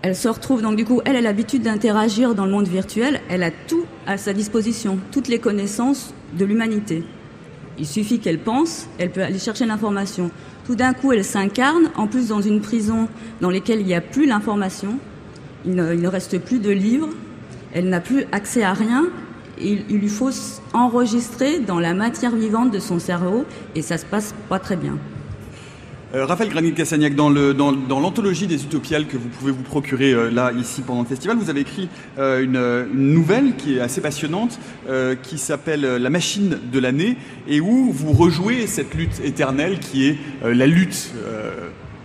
Elle 0.03 0.15
se 0.15 0.27
retrouve 0.27 0.61
donc 0.61 0.75
du 0.75 0.85
coup, 0.85 1.01
elle 1.05 1.15
a 1.15 1.21
l'habitude 1.21 1.63
d'interagir 1.63 2.35
dans 2.35 2.45
le 2.45 2.51
monde 2.51 2.67
virtuel. 2.67 3.21
Elle 3.29 3.43
a 3.43 3.51
tout 3.51 3.85
à 4.05 4.17
sa 4.17 4.33
disposition, 4.33 4.99
toutes 5.11 5.27
les 5.27 5.39
connaissances 5.39 6.13
de 6.37 6.45
l'humanité. 6.45 7.03
Il 7.79 7.87
suffit 7.87 8.19
qu'elle 8.19 8.39
pense, 8.39 8.87
elle 8.97 9.09
peut 9.09 9.23
aller 9.23 9.39
chercher 9.39 9.65
l'information. 9.65 10.31
Tout 10.65 10.75
d'un 10.75 10.93
coup, 10.93 11.11
elle 11.11 11.23
s'incarne, 11.23 11.89
en 11.95 12.05
plus 12.05 12.27
dans 12.27 12.41
une 12.41 12.61
prison 12.61 13.07
dans 13.41 13.49
laquelle 13.49 13.79
il 13.79 13.87
n'y 13.87 13.95
a 13.95 14.01
plus 14.01 14.27
l'information. 14.27 14.99
Il 15.65 15.75
ne, 15.75 16.07
reste 16.07 16.39
plus 16.39 16.59
de 16.59 16.69
livres, 16.69 17.09
elle 17.73 17.89
n'a 17.89 17.99
plus 17.99 18.25
accès 18.31 18.63
à 18.63 18.73
rien. 18.73 19.07
Il, 19.61 19.83
lui 19.89 20.07
faut 20.07 20.29
enregistrer 20.73 21.59
dans 21.59 21.79
la 21.79 21.93
matière 21.93 22.35
vivante 22.35 22.71
de 22.71 22.79
son 22.79 22.97
cerveau 22.97 23.45
et 23.75 23.81
ça 23.81 23.97
se 23.97 24.05
passe 24.05 24.33
pas 24.47 24.59
très 24.59 24.77
bien. 24.77 24.97
Euh, 26.15 26.25
Raphaël 26.25 26.49
Granit-Cassagnac, 26.49 27.13
dans, 27.13 27.29
l'anthologie 27.29 28.47
des 28.47 28.63
Utopiales 28.63 29.05
que 29.05 29.15
vous 29.15 29.27
pouvez 29.27 29.51
vous 29.51 29.61
procurer 29.61 30.11
euh, 30.11 30.31
là, 30.31 30.51
ici, 30.53 30.81
pendant 30.81 31.01
le 31.01 31.07
festival, 31.07 31.37
vous 31.37 31.51
avez 31.51 31.59
écrit 31.59 31.87
euh, 32.17 32.41
une, 32.41 33.13
nouvelle 33.13 33.55
qui 33.55 33.77
est 33.77 33.79
assez 33.79 34.01
passionnante, 34.01 34.59
qui 35.21 35.37
s'appelle 35.37 35.81
La 35.81 36.09
machine 36.09 36.57
de 36.71 36.79
l'année, 36.79 37.17
et 37.47 37.61
où 37.61 37.91
vous 37.91 38.11
rejouez 38.11 38.65
cette 38.65 38.95
lutte 38.95 39.21
éternelle 39.23 39.79
qui 39.79 40.07
est 40.07 40.17
la 40.43 40.65
lutte 40.65 41.13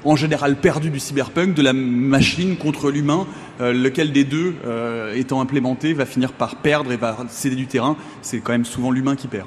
en 0.05 0.17
général 0.17 0.57
perdu 0.57 0.91
du 0.91 0.99
cyberpunk, 0.99 1.55
de 1.55 1.63
la 1.63 1.73
machine 1.73 2.57
contre 2.57 2.91
l'humain, 2.91 3.27
euh, 3.61 3.73
lequel 3.73 4.13
des 4.13 4.25
deux, 4.25 4.55
euh, 4.67 5.15
étant 5.15 5.41
implémenté, 5.41 5.93
va 5.95 6.07
finir 6.07 6.33
par 6.33 6.57
perdre 6.57 6.93
et 6.93 6.97
va 6.97 7.17
céder 7.29 7.57
du 7.57 7.67
terrain. 7.67 7.97
C'est 8.23 8.39
quand 8.39 8.53
même 8.53 8.65
souvent 8.65 8.91
l'humain 8.91 9.17
qui 9.17 9.29
perd. 9.29 9.47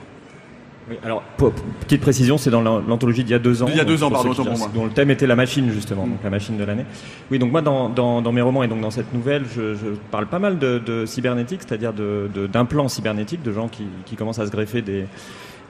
Oui, 0.90 0.96
alors, 1.04 1.22
petite 1.82 2.00
précision, 2.00 2.38
c'est 2.38 2.50
dans 2.50 2.62
l'anthologie 2.62 3.26
d'il 3.26 3.32
y 3.32 3.36
a 3.36 3.40
deux 3.40 3.62
ans. 3.62 3.66
Il 3.68 3.76
y 3.76 3.80
a 3.82 3.84
deux 3.84 4.04
ans, 4.04 4.10
pardon, 4.10 4.32
Dont 4.74 4.86
le 4.86 4.92
thème 4.92 5.12
était 5.12 5.28
la 5.28 5.36
machine, 5.36 5.70
justement, 5.70 6.08
donc 6.08 6.20
la 6.24 6.30
machine 6.30 6.58
de 6.58 6.64
l'année. 6.64 6.86
Oui, 7.30 7.40
donc 7.40 7.52
moi, 7.52 7.62
dans, 7.62 7.90
dans, 7.90 8.32
mes 8.32 8.40
romans 8.40 8.64
et 8.64 8.70
donc 8.70 8.80
dans 8.80 8.90
cette 8.90 9.14
nouvelle, 9.14 9.44
je, 9.54 9.76
parle 10.12 10.28
pas 10.28 10.40
mal 10.40 10.58
de, 10.58 11.04
cybernétique, 11.06 11.60
c'est-à-dire 11.68 11.92
d'implants 11.94 12.88
cybernétiques, 12.88 13.44
de 13.44 13.52
gens 13.52 13.68
qui, 13.68 13.84
qui, 14.06 14.16
commencent 14.16 14.40
à 14.40 14.46
se 14.46 14.52
greffer 14.52 14.82
des, 14.82 15.08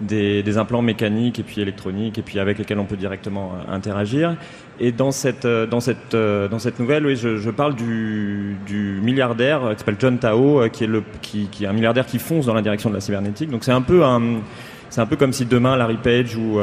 des, 0.01 0.57
implants 0.57 0.81
mécaniques 0.81 1.39
et 1.39 1.43
puis 1.43 1.61
électroniques 1.61 2.17
et 2.17 2.21
puis 2.21 2.39
avec 2.39 2.57
lesquels 2.57 2.79
on 2.79 2.85
peut 2.85 2.97
directement 2.97 3.53
euh, 3.53 3.73
interagir. 3.73 4.35
Et 4.79 4.91
dans 4.91 5.11
cette, 5.11 5.45
euh, 5.45 5.65
dans 5.65 5.79
cette, 5.79 6.13
euh, 6.13 6.47
dans 6.47 6.59
cette 6.59 6.79
nouvelle, 6.79 7.05
oui, 7.05 7.15
je, 7.15 7.49
parle 7.49 7.75
du, 7.75 8.55
du 8.65 8.99
milliardaire 9.01 9.61
qui 9.71 9.79
s'appelle 9.79 9.97
John 9.99 10.17
Tao, 10.19 10.69
qui 10.69 10.83
est, 10.83 10.87
le, 10.87 11.03
qui, 11.21 11.47
qui 11.51 11.63
est 11.63 11.67
un 11.67 11.73
milliardaire 11.73 12.05
qui 12.05 12.19
fonce 12.19 12.45
dans 12.45 12.53
la 12.53 12.61
direction 12.61 12.89
de 12.89 12.95
la 12.95 13.01
cybernétique. 13.01 13.49
Donc 13.49 13.63
c'est 13.63 13.71
un 13.71 13.81
peu 13.81 14.03
un 14.03 14.41
c'est 14.89 15.01
un 15.01 15.05
peu 15.05 15.17
comme 15.17 15.33
si 15.33 15.45
demain 15.45 15.75
Larry 15.75 15.97
Page 15.97 16.37
ou, 16.37 16.59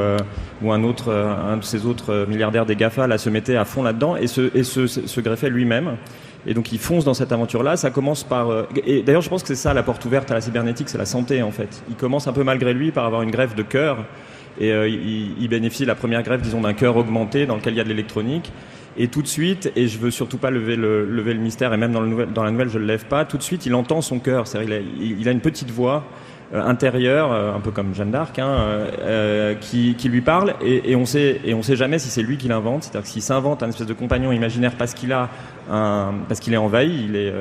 ou 0.62 0.72
un 0.72 0.82
autre, 0.82 1.12
un 1.12 1.58
de 1.58 1.62
ces 1.62 1.84
autres 1.84 2.24
milliardaires 2.26 2.64
des 2.64 2.74
GAFA 2.74 3.06
là, 3.06 3.18
se 3.18 3.28
mettait 3.28 3.56
à 3.56 3.66
fond 3.66 3.82
là-dedans 3.82 4.16
et 4.16 4.28
se, 4.28 4.50
et 4.56 4.62
se, 4.62 4.86
se 4.86 5.20
greffait 5.20 5.50
lui-même. 5.50 5.96
Et 6.46 6.54
donc 6.54 6.72
il 6.72 6.78
fonce 6.78 7.04
dans 7.04 7.14
cette 7.14 7.32
aventure-là. 7.32 7.76
Ça 7.76 7.90
commence 7.90 8.24
par. 8.24 8.50
Euh, 8.50 8.64
et 8.86 9.02
d'ailleurs, 9.02 9.22
je 9.22 9.28
pense 9.28 9.42
que 9.42 9.48
c'est 9.48 9.54
ça 9.54 9.74
la 9.74 9.82
porte 9.82 10.04
ouverte 10.04 10.30
à 10.30 10.34
la 10.34 10.40
cybernétique, 10.40 10.88
c'est 10.88 10.98
la 10.98 11.06
santé 11.06 11.42
en 11.42 11.50
fait. 11.50 11.82
Il 11.88 11.96
commence 11.96 12.26
un 12.26 12.32
peu 12.32 12.44
malgré 12.44 12.74
lui 12.74 12.90
par 12.90 13.04
avoir 13.04 13.22
une 13.22 13.30
greffe 13.30 13.54
de 13.54 13.62
cœur. 13.62 13.98
Et 14.60 14.72
euh, 14.72 14.88
il, 14.88 15.48
bénéficie 15.48 15.82
de 15.82 15.88
la 15.88 15.94
première 15.94 16.22
greffe, 16.22 16.42
disons, 16.42 16.60
d'un 16.60 16.74
cœur 16.74 16.96
augmenté 16.96 17.46
dans 17.46 17.56
lequel 17.56 17.74
il 17.74 17.76
y 17.76 17.80
a 17.80 17.84
de 17.84 17.88
l'électronique. 17.88 18.52
Et 18.96 19.08
tout 19.08 19.22
de 19.22 19.26
suite, 19.26 19.72
et 19.74 19.88
je 19.88 19.98
veux 19.98 20.12
surtout 20.12 20.38
pas 20.38 20.50
lever 20.50 20.76
le, 20.76 21.04
lever 21.04 21.34
le 21.34 21.40
mystère, 21.40 21.74
et 21.74 21.76
même 21.76 21.90
dans, 21.90 22.00
le 22.00 22.26
dans 22.26 22.44
la 22.44 22.52
nouvelle, 22.52 22.68
je 22.68 22.78
le 22.78 22.86
lève 22.86 23.06
pas, 23.06 23.24
tout 23.24 23.38
de 23.38 23.42
suite, 23.42 23.66
il 23.66 23.74
entend 23.74 24.00
son 24.00 24.20
cœur. 24.20 24.46
C'est-à-dire, 24.46 24.82
il, 25.00 25.20
il 25.20 25.28
a 25.28 25.32
une 25.32 25.40
petite 25.40 25.70
voix 25.70 26.04
euh, 26.54 26.62
intérieur, 26.62 27.32
euh, 27.32 27.52
un 27.52 27.58
peu 27.58 27.72
comme 27.72 27.92
Jeanne 27.94 28.12
d'Arc, 28.12 28.38
hein, 28.38 28.84
qui, 29.60 29.94
qui, 29.96 30.08
lui 30.08 30.20
parle 30.20 30.54
et, 30.60 30.92
et, 30.92 30.96
on 30.96 31.06
sait 31.06 31.40
et 31.44 31.54
on 31.54 31.62
sait 31.62 31.74
jamais 31.74 31.98
si 31.98 32.08
c'est 32.08 32.22
lui 32.22 32.36
qui 32.36 32.46
l'invente, 32.46 32.84
c'est-à-dire 32.84 33.10
s'il 33.10 33.22
s'invente 33.22 33.64
un 33.64 33.70
espèce 33.70 33.88
de 33.88 33.94
compagnon 33.94 34.30
imaginaire 34.30 34.74
parce 34.78 34.94
qu'il 34.94 35.12
a 35.12 35.28
un, 35.70 36.14
parce 36.28 36.40
qu'il 36.40 36.52
est 36.54 36.58
envahi, 36.58 37.06
il 37.08 37.16
est, 37.16 37.32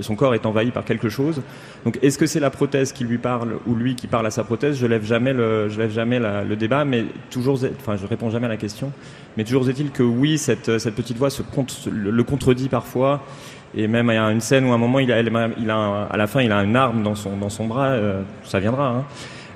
son 0.00 0.16
corps 0.16 0.34
est 0.34 0.46
envahi 0.46 0.70
par 0.70 0.84
quelque 0.84 1.08
chose. 1.08 1.42
Donc 1.84 1.98
est-ce 2.02 2.18
que 2.18 2.26
c'est 2.26 2.40
la 2.40 2.50
prothèse 2.50 2.92
qui 2.92 3.04
lui 3.04 3.18
parle 3.18 3.58
ou 3.66 3.74
lui 3.74 3.94
qui 3.94 4.06
parle 4.06 4.26
à 4.26 4.30
sa 4.30 4.44
prothèse? 4.44 4.76
Je 4.76 4.86
lève 4.86 5.04
jamais 5.04 5.32
le, 5.32 5.68
je 5.68 5.78
lève 5.78 5.90
jamais 5.90 6.18
le 6.18 6.56
débat, 6.56 6.84
mais 6.84 7.04
toujours, 7.30 7.58
enfin 7.80 7.96
je 7.96 8.06
réponds 8.06 8.30
jamais 8.30 8.46
à 8.46 8.50
la 8.50 8.56
question. 8.56 8.92
Mais 9.36 9.44
toujours 9.44 9.68
est-il 9.68 9.90
que 9.90 10.02
oui, 10.02 10.38
cette, 10.38 10.78
cette 10.78 10.94
petite 10.94 11.16
voix 11.16 11.30
se 11.30 11.42
le 11.90 12.22
contredit 12.22 12.68
parfois. 12.68 13.22
Et 13.76 13.86
même 13.86 14.08
il 14.10 14.14
y 14.14 14.18
a 14.18 14.30
une 14.30 14.40
scène 14.40 14.64
où 14.64 14.72
à 14.72 14.74
un 14.74 14.78
moment 14.78 14.98
il 14.98 15.12
a 15.12 15.16
à 15.16 16.16
la 16.16 16.26
fin 16.26 16.42
il 16.42 16.50
a 16.50 16.62
une 16.62 16.76
arme 16.76 17.02
dans 17.02 17.14
son 17.14 17.36
dans 17.36 17.50
son 17.50 17.66
bras. 17.66 17.88
Euh, 17.88 18.22
ça 18.44 18.58
viendra. 18.58 18.88
Hein. 18.88 19.04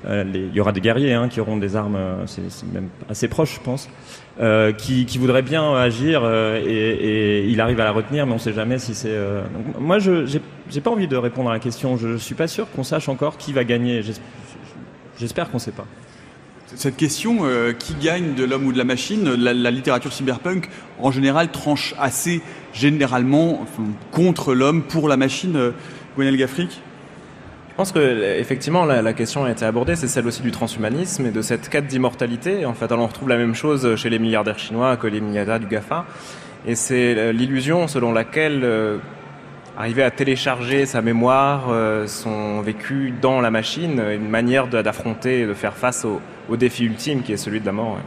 Euh, 0.07 0.25
il 0.35 0.55
y 0.55 0.61
aura 0.61 0.73
des 0.73 0.81
guerriers 0.81 1.15
hein, 1.15 1.29
qui 1.29 1.41
auront 1.41 1.57
des 1.57 1.77
armes, 1.77 1.97
euh, 1.97 2.27
c'est 2.27 2.43
même 2.73 2.89
assez 3.09 3.29
proche, 3.29 3.55
je 3.55 3.61
pense, 3.61 3.89
euh, 4.41 4.73
qui, 4.73 5.07
voudraient 5.19 5.43
bien 5.43 5.75
agir 5.75 6.23
et, 6.27 7.47
il 7.49 7.61
arrive 7.61 7.81
à 7.81 7.85
la 7.85 7.93
retenir, 7.93 8.27
mais 8.27 8.33
on 8.33 8.37
ne 8.37 8.41
sait 8.41 8.53
jamais 8.53 8.79
si 8.79 8.95
c'est. 8.95 9.17
moi, 9.79 9.99
je 9.99 10.27
j'ai 10.71 10.81
pas 10.81 10.91
envie 10.91 11.09
de 11.09 11.17
répondre 11.17 11.51
à 11.51 11.53
la 11.53 11.59
question. 11.59 11.97
Je, 11.97 12.13
je 12.13 12.17
suis 12.17 12.35
pas 12.35 12.49
sûr 12.49 12.71
qu'on 12.71 12.85
sache 12.85 13.09
encore 13.09 13.37
qui 13.37 13.53
va 13.53 13.65
gagner. 13.65 14.03
J'espère 15.19 15.51
qu'on 15.51 15.59
ne 15.59 15.63
sait 15.63 15.73
pas. 15.73 15.87
Cette 16.75 16.97
question, 16.97 17.43
qui 17.79 17.95
gagne 17.95 18.35
de 18.35 18.45
l'homme 18.45 18.67
ou 18.67 18.73
de 18.73 18.79
la 18.79 18.85
machine, 18.85 19.35
la, 19.35 19.71
littérature 19.71 20.13
cyberpunk, 20.13 20.69
en 20.99 21.13
général, 21.13 21.51
tranche 21.51 21.95
assez 22.01 22.41
généralement 22.73 23.65
contre 24.11 24.55
l'homme, 24.55 24.83
pour 24.83 25.09
la 25.09 25.17
machine. 25.17 25.73
Gwenel 26.17 26.37
Gaffric? 26.37 26.81
Je 27.75 27.77
pense 27.77 27.91
que 27.91 28.39
effectivement 28.39 28.85
la, 28.85 29.13
question 29.13 29.45
a 29.45 29.51
été 29.51 29.65
abordée, 29.65 29.97
c'est 29.97 30.07
celle 30.07 30.29
aussi 30.29 30.43
du 30.43 30.53
transhumanisme 30.53 31.27
et 31.27 31.33
de 31.33 31.43
cette 31.43 31.69
quête 31.69 31.89
d'immortalité. 31.89 32.65
En 32.67 32.75
fait, 32.75 32.93
on 32.93 33.05
retrouve 33.05 33.29
la 33.29 33.37
même 33.37 33.57
chose 33.57 33.97
chez 33.97 34.11
les 34.11 34.21
milliardaires 34.21 34.61
chinois 34.61 34.97
que 34.97 35.09
les 35.09 35.21
milliardaires 35.21 35.59
du 35.59 35.67
Gafa, 35.67 36.07
et 36.67 36.77
c'est 36.77 37.17
euh, 37.19 37.33
l'illusion 37.33 37.89
selon 37.89 38.13
laquelle 38.13 38.63
euh, 38.63 38.99
arriver 39.77 40.05
à 40.05 40.13
télécharger 40.13 40.87
sa 40.87 41.03
mémoire, 41.03 41.65
son 42.07 42.61
vécu 42.61 43.13
dans 43.21 43.41
la 43.41 43.51
machine, 43.51 44.01
une 44.01 44.29
manière 44.29 44.69
d'affronter, 44.69 45.41
et 45.41 45.47
de 45.47 45.55
faire 45.55 45.75
face 45.77 46.05
au, 46.05 46.57
défi 46.57 46.85
ultime 46.85 47.23
qui 47.23 47.33
est 47.33 47.37
celui 47.37 47.61
de 47.61 47.67
la 47.67 47.73
mort. 47.73 47.99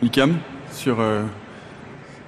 Icam 0.00 0.36
sur 0.70 0.98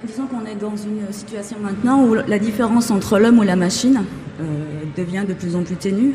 Disons 0.05 0.27
qu'on 0.27 0.45
est 0.45 0.55
dans 0.55 0.75
une 0.75 1.11
situation 1.11 1.57
maintenant 1.59 2.03
où 2.03 2.13
la 2.13 2.37
différence 2.37 2.91
entre 2.91 3.17
l'homme 3.17 3.39
ou 3.39 3.43
la 3.43 3.55
machine 3.55 4.03
euh, 4.39 4.43
devient 4.95 5.23
de 5.27 5.33
plus 5.33 5.55
en 5.55 5.63
plus 5.63 5.77
ténue. 5.77 6.13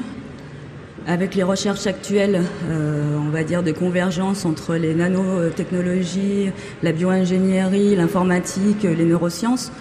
Avec 1.11 1.35
les 1.35 1.43
recherches 1.43 1.89
actuelles, 1.89 2.43
euh, 2.69 3.17
on 3.19 3.31
va 3.31 3.43
dire, 3.43 3.65
de 3.65 3.73
convergence 3.73 4.45
entre 4.45 4.77
les 4.77 4.95
nanotechnologies, 4.95 6.53
la 6.85 6.93
bioingénierie, 6.93 7.97
l'informatique, 7.97 8.85
les 8.85 9.05
neurosciences, 9.05 9.73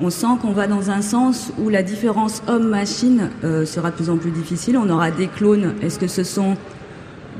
on 0.00 0.08
sent 0.08 0.38
qu'on 0.40 0.52
va 0.52 0.68
dans 0.68 0.92
un 0.92 1.02
sens 1.02 1.50
où 1.58 1.68
la 1.68 1.82
différence 1.82 2.44
homme-machine 2.46 3.30
euh, 3.42 3.66
sera 3.66 3.90
de 3.90 3.96
plus 3.96 4.08
en 4.08 4.18
plus 4.18 4.30
difficile. 4.30 4.78
On 4.78 4.88
aura 4.88 5.10
des 5.10 5.26
clones. 5.26 5.74
Est-ce 5.82 5.98
que 5.98 6.06
ce 6.06 6.22
sont 6.22 6.56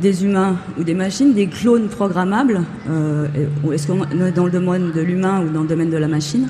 des 0.00 0.24
humains 0.24 0.56
ou 0.76 0.82
des 0.82 0.94
machines, 0.94 1.32
des 1.32 1.46
clones 1.46 1.86
programmables, 1.86 2.62
euh, 2.90 3.28
est-ce 3.72 3.86
qu'on 3.86 4.02
est 4.02 4.32
dans 4.32 4.46
le 4.46 4.50
domaine 4.50 4.90
de 4.90 5.00
l'humain 5.00 5.44
ou 5.44 5.50
dans 5.50 5.62
le 5.62 5.68
domaine 5.68 5.90
de 5.90 5.96
la 5.96 6.08
machine? 6.08 6.48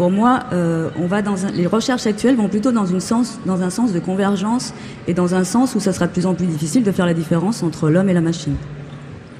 Pour 0.00 0.10
moi, 0.10 0.44
euh, 0.54 0.88
on 0.98 1.06
va 1.06 1.20
dans 1.20 1.34
les 1.52 1.66
recherches 1.66 2.06
actuelles 2.06 2.34
vont 2.34 2.48
plutôt 2.48 2.72
dans, 2.72 2.86
une 2.86 3.00
sens, 3.00 3.38
dans 3.44 3.60
un 3.60 3.68
sens 3.68 3.92
de 3.92 3.98
convergence 3.98 4.72
et 5.06 5.12
dans 5.12 5.34
un 5.34 5.44
sens 5.44 5.74
où 5.74 5.80
ça 5.80 5.92
sera 5.92 6.06
de 6.06 6.12
plus 6.12 6.24
en 6.24 6.32
plus 6.32 6.46
difficile 6.46 6.82
de 6.82 6.90
faire 6.90 7.04
la 7.04 7.12
différence 7.12 7.62
entre 7.62 7.90
l'homme 7.90 8.08
et 8.08 8.14
la 8.14 8.22
machine. 8.22 8.54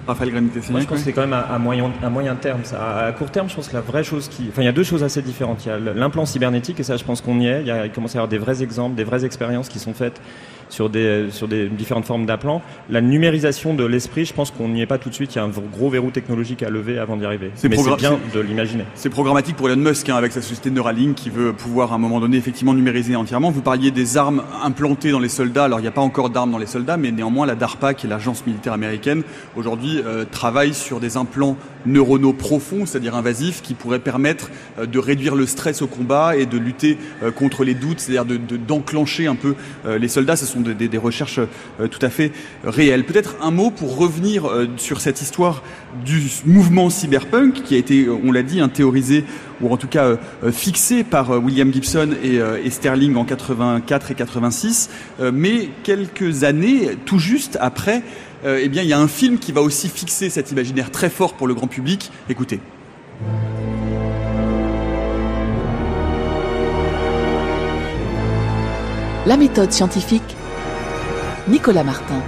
Raphaël 0.06 0.30
Moi, 0.32 0.80
je 0.80 0.86
pense 0.86 0.86
que 0.86 0.96
c'est 0.96 1.14
quand 1.14 1.22
même 1.22 1.32
à, 1.32 1.58
moyen, 1.58 1.90
à 2.02 2.10
moyen 2.10 2.34
terme. 2.34 2.60
Ça. 2.64 3.06
À 3.06 3.12
court 3.12 3.30
terme, 3.30 3.48
je 3.48 3.54
pense 3.54 3.68
que 3.68 3.72
la 3.72 3.80
vraie 3.80 4.04
chose 4.04 4.28
qui. 4.28 4.48
Enfin, 4.50 4.60
il 4.60 4.66
y 4.66 4.68
a 4.68 4.72
deux 4.72 4.82
choses 4.82 5.02
assez 5.02 5.22
différentes. 5.22 5.64
Il 5.64 5.68
y 5.70 5.72
a 5.72 5.78
l'implant 5.78 6.26
cybernétique, 6.26 6.78
et 6.78 6.82
ça, 6.82 6.98
je 6.98 7.04
pense 7.04 7.22
qu'on 7.22 7.40
y 7.40 7.46
est. 7.46 7.62
Il, 7.62 7.66
y 7.66 7.70
a, 7.70 7.86
il 7.86 7.92
commence 7.92 8.14
à 8.14 8.16
y 8.16 8.18
avoir 8.18 8.28
des 8.28 8.36
vrais 8.36 8.62
exemples, 8.62 8.96
des 8.96 9.04
vraies 9.04 9.24
expériences 9.24 9.70
qui 9.70 9.78
sont 9.78 9.94
faites 9.94 10.20
sur 10.70 10.88
des, 10.88 11.26
sur 11.30 11.48
des 11.48 11.68
différentes 11.68 12.06
formes 12.06 12.24
d'applants. 12.24 12.62
La 12.88 13.02
numérisation 13.02 13.74
de 13.74 13.84
l'esprit, 13.84 14.24
je 14.24 14.32
pense 14.32 14.50
qu'on 14.50 14.68
n'y 14.68 14.80
est 14.80 14.86
pas 14.86 14.98
tout 14.98 15.10
de 15.10 15.14
suite. 15.14 15.34
Il 15.34 15.36
y 15.36 15.40
a 15.40 15.44
un 15.44 15.48
gros 15.48 15.90
verrou 15.90 16.10
technologique 16.10 16.62
à 16.62 16.70
lever 16.70 16.98
avant 16.98 17.16
d'y 17.16 17.26
arriver. 17.26 17.50
C'est 17.54 17.68
bien 17.68 18.18
de 18.32 18.40
l'imaginer. 18.40 18.84
C'est 18.94 19.10
programmatique 19.10 19.56
pour 19.56 19.68
Elon 19.68 19.80
Musk 19.80 20.08
hein, 20.08 20.16
avec 20.16 20.32
sa 20.32 20.40
société 20.40 20.70
Neuralink 20.70 21.14
qui 21.14 21.30
veut 21.30 21.52
pouvoir 21.52 21.92
à 21.92 21.96
un 21.96 21.98
moment 21.98 22.20
donné 22.20 22.36
effectivement 22.36 22.72
numériser 22.72 23.16
entièrement. 23.16 23.50
Vous 23.50 23.62
parliez 23.62 23.90
des 23.90 24.16
armes 24.16 24.42
implantées 24.62 25.10
dans 25.10 25.18
les 25.18 25.28
soldats. 25.28 25.64
Alors 25.64 25.80
il 25.80 25.82
n'y 25.82 25.88
a 25.88 25.92
pas 25.92 26.00
encore 26.00 26.30
d'armes 26.30 26.50
dans 26.50 26.58
les 26.58 26.66
soldats, 26.66 26.96
mais 26.96 27.10
néanmoins 27.10 27.46
la 27.46 27.54
DARPA, 27.54 27.94
qui 27.94 28.06
est 28.06 28.10
l'agence 28.10 28.46
militaire 28.46 28.72
américaine, 28.72 29.22
aujourd'hui 29.56 30.00
euh, 30.04 30.24
travaille 30.30 30.74
sur 30.74 31.00
des 31.00 31.16
implants 31.16 31.56
neuronaux 31.86 32.32
profonds, 32.32 32.86
c'est-à-dire 32.86 33.14
invasifs, 33.16 33.62
qui 33.62 33.74
pourraient 33.74 33.98
permettre 33.98 34.50
euh, 34.78 34.86
de 34.86 34.98
réduire 34.98 35.34
le 35.34 35.46
stress 35.46 35.82
au 35.82 35.86
combat 35.86 36.36
et 36.36 36.46
de 36.46 36.58
lutter 36.58 36.98
euh, 37.22 37.30
contre 37.30 37.64
les 37.64 37.74
doutes, 37.74 38.00
c'est-à-dire 38.00 38.38
d'enclencher 38.66 39.26
un 39.26 39.34
peu 39.34 39.54
les 39.86 40.08
soldats. 40.08 40.36
Ce 40.36 40.46
sont 40.46 40.59
des, 40.62 40.98
recherches 40.98 41.38
euh, 41.38 41.88
tout 41.88 42.04
à 42.04 42.10
fait 42.10 42.32
réelles. 42.64 43.04
Peut-être 43.04 43.36
un 43.42 43.50
mot 43.50 43.70
pour 43.70 43.96
revenir 43.96 44.46
euh, 44.46 44.66
sur 44.76 45.00
cette 45.00 45.20
histoire 45.20 45.62
du 46.04 46.22
mouvement 46.44 46.90
cyberpunk 46.90 47.62
qui 47.62 47.74
a 47.74 47.78
été, 47.78 48.04
euh, 48.04 48.16
on 48.24 48.32
l'a 48.32 48.42
dit, 48.42 48.60
hein, 48.60 48.68
théorisé 48.68 49.24
ou 49.60 49.72
en 49.72 49.76
tout 49.76 49.88
cas 49.88 50.16
fixé 50.52 51.04
par 51.04 51.32
William 51.44 51.70
Gibson 51.70 52.12
et, 52.24 52.70
Sterling 52.70 53.14
en 53.16 53.26
84 53.26 54.10
et 54.10 54.14
86. 54.14 54.88
mais 55.34 55.68
quelques 55.82 56.44
années, 56.44 56.96
tout 57.04 57.18
juste 57.18 57.58
après, 57.60 58.02
eh 58.46 58.70
bien, 58.70 58.82
il 58.82 58.88
y 58.88 58.94
a 58.94 58.98
un 58.98 59.06
film 59.06 59.38
qui 59.38 59.52
va 59.52 59.60
aussi 59.60 59.90
fixer 59.90 60.30
cet 60.30 60.50
imaginaire 60.50 60.90
très 60.90 61.10
fort 61.10 61.34
pour 61.34 61.46
le 61.46 61.52
grand 61.52 61.66
public. 61.66 62.10
Écoutez. 62.30 62.58
La 69.26 69.36
méthode 69.36 69.70
scientifique 69.70 70.34
Nicolas 71.50 71.82
Martin. 71.82 72.22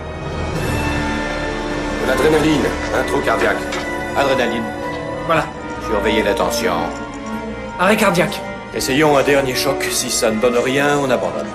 L'adrénaline, 2.09 2.65
intro 2.93 3.21
cardiaque. 3.21 3.57
Adrénaline. 4.17 4.65
Voilà. 5.27 5.47
Surveillez 5.89 6.25
la 6.25 6.35
tension. 6.35 6.73
Arrêt 7.79 7.97
cardiaque. 7.97 8.41
Essayons 8.75 9.17
un 9.17 9.23
dernier 9.23 9.55
choc. 9.55 9.81
Si 9.93 10.11
ça 10.11 10.33
ne 10.33 10.41
donne 10.41 10.59
rien, 10.59 10.99
on 10.99 11.09
abandonne. 11.09 11.47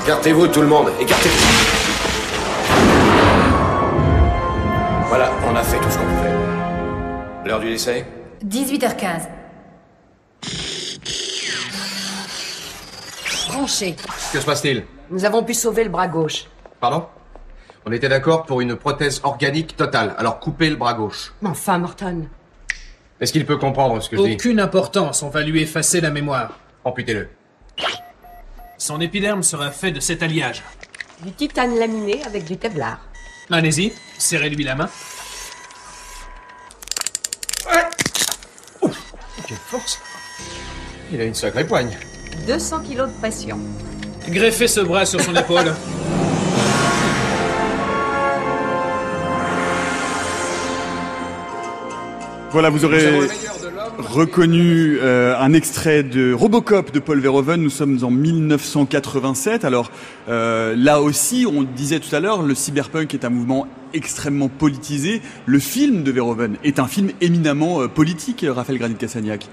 Écartez-vous 0.00 0.48
tout 0.48 0.60
le 0.60 0.66
monde, 0.66 0.90
écartez-vous. 1.00 1.46
Voilà, 5.08 5.30
on 5.50 5.56
a 5.56 5.62
fait 5.62 5.78
tout 5.78 5.90
ce 5.90 5.96
qu'on 5.96 6.04
pouvait. 6.04 7.46
L'heure 7.46 7.60
du 7.60 7.70
décès 7.70 8.04
18h15. 8.46 9.28
Branché. 13.48 13.96
Que 14.30 14.40
se 14.40 14.44
passe-t-il? 14.44 14.84
Nous 15.10 15.24
avons 15.24 15.42
pu 15.42 15.54
sauver 15.54 15.84
le 15.84 15.90
bras 15.90 16.06
gauche. 16.06 16.44
Pardon? 16.80 17.06
On 17.86 17.92
était 17.92 18.08
d'accord 18.08 18.44
pour 18.44 18.60
une 18.60 18.76
prothèse 18.76 19.20
organique 19.24 19.76
totale, 19.76 20.14
alors 20.18 20.40
coupez 20.40 20.70
le 20.70 20.76
bras 20.76 20.94
gauche. 20.94 21.32
Mais 21.42 21.48
enfin, 21.48 21.78
Morton. 21.78 22.28
Est-ce 23.20 23.32
qu'il 23.32 23.46
peut 23.46 23.56
comprendre 23.56 24.00
ce 24.00 24.08
que 24.08 24.16
je 24.16 24.22
dis? 24.22 24.34
Aucune 24.34 24.60
importance, 24.60 25.22
on 25.22 25.28
va 25.28 25.42
lui 25.42 25.62
effacer 25.62 26.00
la 26.00 26.10
mémoire. 26.10 26.58
Amputez-le. 26.84 27.28
Son 28.76 29.00
épiderme 29.00 29.42
sera 29.42 29.70
fait 29.70 29.90
de 29.90 30.00
cet 30.00 30.22
alliage. 30.22 30.62
Du 31.22 31.32
titane 31.32 31.76
laminé 31.78 32.22
avec 32.24 32.44
du 32.44 32.56
Kevlar. 32.56 33.00
Allez-y, 33.50 33.92
serrez-lui 34.18 34.62
la 34.62 34.76
main. 34.76 34.88
Oh, 38.82 38.90
quelle 39.48 39.56
force 39.56 39.98
Il 41.10 41.20
a 41.20 41.24
une 41.24 41.34
sacrée 41.34 41.66
poigne. 41.66 41.96
200 42.46 42.80
kilos 42.82 43.08
de 43.08 43.18
pression. 43.18 43.58
Greffez 44.28 44.68
ce 44.68 44.80
bras 44.80 45.06
sur 45.06 45.20
son 45.20 45.34
épaule. 45.34 45.74
Voilà, 52.50 52.70
vous 52.70 52.84
aurez 52.84 53.28
reconnu 53.98 54.98
euh, 55.00 55.36
un 55.38 55.52
extrait 55.52 56.02
de 56.02 56.32
Robocop 56.32 56.92
de 56.92 56.98
Paul 56.98 57.20
Verhoeven. 57.20 57.60
Nous 57.60 57.70
sommes 57.70 58.02
en 58.02 58.10
1987. 58.10 59.64
Alors 59.64 59.90
euh, 60.28 60.74
là 60.76 61.02
aussi, 61.02 61.46
on 61.46 61.62
disait 61.62 62.00
tout 62.00 62.14
à 62.16 62.20
l'heure, 62.20 62.42
le 62.42 62.54
cyberpunk 62.54 63.12
est 63.14 63.24
un 63.24 63.30
mouvement 63.30 63.66
extrêmement 63.92 64.48
politisé. 64.48 65.20
Le 65.46 65.58
film 65.58 66.02
de 66.02 66.10
Verhoeven 66.10 66.56
est 66.64 66.78
un 66.78 66.86
film 66.86 67.10
éminemment 67.20 67.82
euh, 67.82 67.88
politique, 67.88 68.46
Raphaël 68.48 68.78
Granit-Cassagnac. 68.78 69.46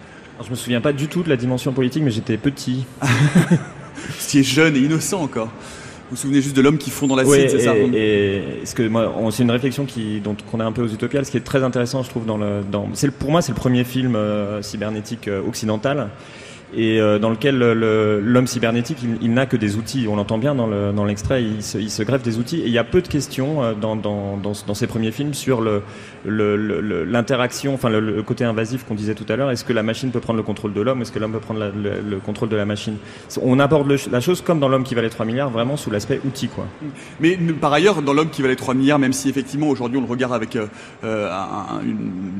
Je 0.44 0.50
me 0.50 0.56
souviens 0.56 0.82
pas 0.82 0.94
du 0.94 1.08
tout 1.08 1.22
de 1.22 1.30
la 1.30 1.38
dimension 1.38 1.74
politique, 1.74 2.04
mais 2.04 2.12
j'étais 2.12 2.38
petit. 2.38 2.86
C'était 4.20 4.44
jeune 4.44 4.76
et 4.76 4.80
innocent 4.80 5.22
encore. 5.22 5.50
Vous 6.10 6.16
vous 6.16 6.22
souvenez 6.22 6.42
juste 6.42 6.56
de 6.56 6.62
l'homme 6.62 6.78
qui 6.78 6.92
fond 6.92 7.08
dans 7.08 7.16
l'acide, 7.16 7.34
oui, 7.34 7.48
c'est 7.50 7.60
ça 7.62 7.76
Et 7.76 8.44
ce 8.64 8.76
que 8.76 8.88
moi, 8.88 9.12
c'est 9.32 9.42
une 9.42 9.50
réflexion 9.50 9.86
qui, 9.86 10.20
dont 10.20 10.36
qu'on 10.52 10.60
a 10.60 10.66
un 10.66 10.72
peu 10.72 10.84
aux 10.84 10.88
Utopiales, 10.88 11.26
ce 11.26 11.32
qui 11.32 11.38
est 11.38 11.42
très 11.42 11.64
intéressant, 11.64 12.04
je 12.04 12.10
trouve, 12.10 12.28
dans 12.28 12.38
le, 12.38 12.62
dans, 12.72 12.88
c'est 12.94 13.10
pour 13.10 13.32
moi, 13.32 13.42
c'est 13.42 13.54
le 13.54 13.58
premier 13.58 13.84
film 13.84 14.16
euh, 14.16 14.62
cybernétique 14.62 15.28
euh, 15.28 15.42
occidental 15.48 16.10
et 16.76 17.00
euh, 17.00 17.20
dans 17.20 17.30
lequel 17.30 17.58
l'homme 17.58 18.48
cybernétique, 18.48 18.98
il, 19.22 19.34
n'a 19.34 19.46
que 19.46 19.56
des 19.56 19.78
outils. 19.78 20.08
On 20.10 20.16
l'entend 20.16 20.38
bien 20.38 20.56
dans 20.56 21.06
l'extrait, 21.06 21.44
il, 21.44 21.64
se, 21.64 22.04
greffe 22.04 22.24
des 22.24 22.38
outils. 22.38 22.60
Et 22.60 22.68
il 22.68 22.72
y 22.72 22.78
a 22.78 22.84
peu 22.84 23.02
de 23.02 23.08
questions 23.08 23.64
euh, 23.64 23.74
dans, 23.74 23.96
dans, 23.96 24.74
ses 24.74 24.88
premiers 24.88 25.12
films 25.12 25.34
sur 25.34 25.62
l'interaction, 26.26 27.72
le, 27.72 27.76
enfin 27.76 27.90
le, 27.90 28.24
côté 28.24 28.44
invasif 28.44 28.84
qu'on 28.84 28.96
disait 28.96 29.16
tout 29.16 29.26
à 29.30 29.36
l'heure. 29.36 29.52
Est-ce 29.52 29.64
que 29.64 29.74
la 29.74 29.84
machine 29.84 30.12
peut 30.12 30.20
prendre 30.20 30.38
le 30.38 30.44
contrôle 30.44 30.74
de 30.74 30.82
l'homme 30.82 31.02
Est-ce 31.02 31.12
que 31.12 31.20
l'homme 31.20 31.32
peut 31.32 31.40
prendre 31.40 31.60
le, 31.62 32.18
contrôle 32.18 32.50
de 32.50 32.58
la 32.58 32.66
machine? 32.66 32.98
On 33.42 33.60
aborde 33.60 33.94
la 34.12 34.20
chose 34.20 34.42
comme 34.42 34.60
dans 34.60 34.68
l'homme 34.68 34.84
qui 34.84 34.96
valait 34.96 35.10
3 35.10 35.26
milliards, 35.26 35.50
vraiment 35.50 35.78
sous 35.78 35.92
l'aspect 35.92 36.20
outil. 36.26 36.50
Mais 37.20 37.38
par 37.60 37.72
ailleurs, 37.72 38.02
dans 38.02 38.14
l'homme 38.14 38.30
qui 38.30 38.42
valait 38.42 38.56
3 38.56 38.74
milliards, 38.74 39.00
même 39.00 39.14
si 39.14 39.30
effectivement 39.30 39.68
aujourd'hui 39.70 39.98
on 39.98 40.02
le 40.02 40.08
regarde 40.08 40.34
avec 40.34 40.58
euh, 40.58 41.30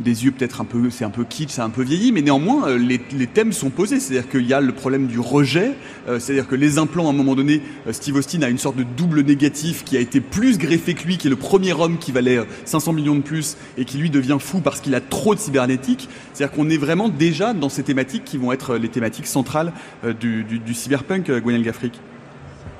des 0.04 0.26
yeux 0.26 0.32
peut-être 0.32 0.62
un 0.62 0.66
peu, 0.66 0.90
c'est 0.90 1.06
un 1.06 1.10
peu 1.10 1.24
kitsch, 1.24 1.52
c'est 1.52 1.62
un 1.62 1.70
peu 1.70 1.84
vieilli, 1.84 2.12
mais 2.12 2.22
néanmoins 2.22 2.76
les, 2.78 3.00
thèmes 3.28 3.54
sont 3.54 3.70
posés. 3.70 4.00
Qu'il 4.28 4.46
y 4.46 4.54
a 4.54 4.62
le 4.62 4.72
problème 4.72 5.08
du 5.08 5.20
rejet, 5.20 5.74
euh, 6.08 6.20
c'est-à-dire 6.20 6.48
que 6.48 6.56
les 6.56 6.78
implants, 6.78 7.08
à 7.08 7.10
un 7.10 7.14
moment 7.14 7.36
donné, 7.36 7.62
euh, 7.88 7.94
Steve 7.94 8.16
Austin 8.16 8.42
a 8.42 8.50
une 8.50 8.58
sorte 8.58 8.76
de 8.76 8.84
double 8.84 9.22
négatif 9.22 9.84
qui 9.84 9.98
a 9.98 10.00
été 10.00 10.22
plus 10.22 10.58
greffé 10.58 10.94
que 10.94 11.04
lui, 11.06 11.18
qui 11.18 11.28
est 11.28 11.30
le 11.30 11.36
premier 11.36 11.74
homme 11.74 11.98
qui 11.98 12.12
valait 12.12 12.40
500 12.66 12.92
euh, 12.92 12.96
millions 12.96 13.16
de 13.16 13.22
plus 13.22 13.58
et 13.78 13.86
qui 13.86 13.98
lui 13.98 14.10
devient 14.10 14.38
fou 14.40 14.60
parce 14.60 14.82
qu'il 14.82 14.96
a 14.96 15.02
trop 15.02 15.36
de 15.36 15.40
cybernétique. 15.40 16.10
C'est-à-dire 16.34 16.56
qu'on 16.56 16.70
est 16.70 16.78
vraiment 16.78 17.10
déjà 17.10 17.54
dans 17.54 17.70
ces 17.70 17.84
thématiques 17.84 18.24
qui 18.24 18.38
vont 18.38 18.52
être 18.52 18.78
les 18.78 18.90
thématiques 18.90 19.28
centrales 19.28 19.72
du, 20.20 20.46
cyberpunk, 20.74 21.32
Gwenyel 21.32 21.64
Gaffric. 21.64 22.00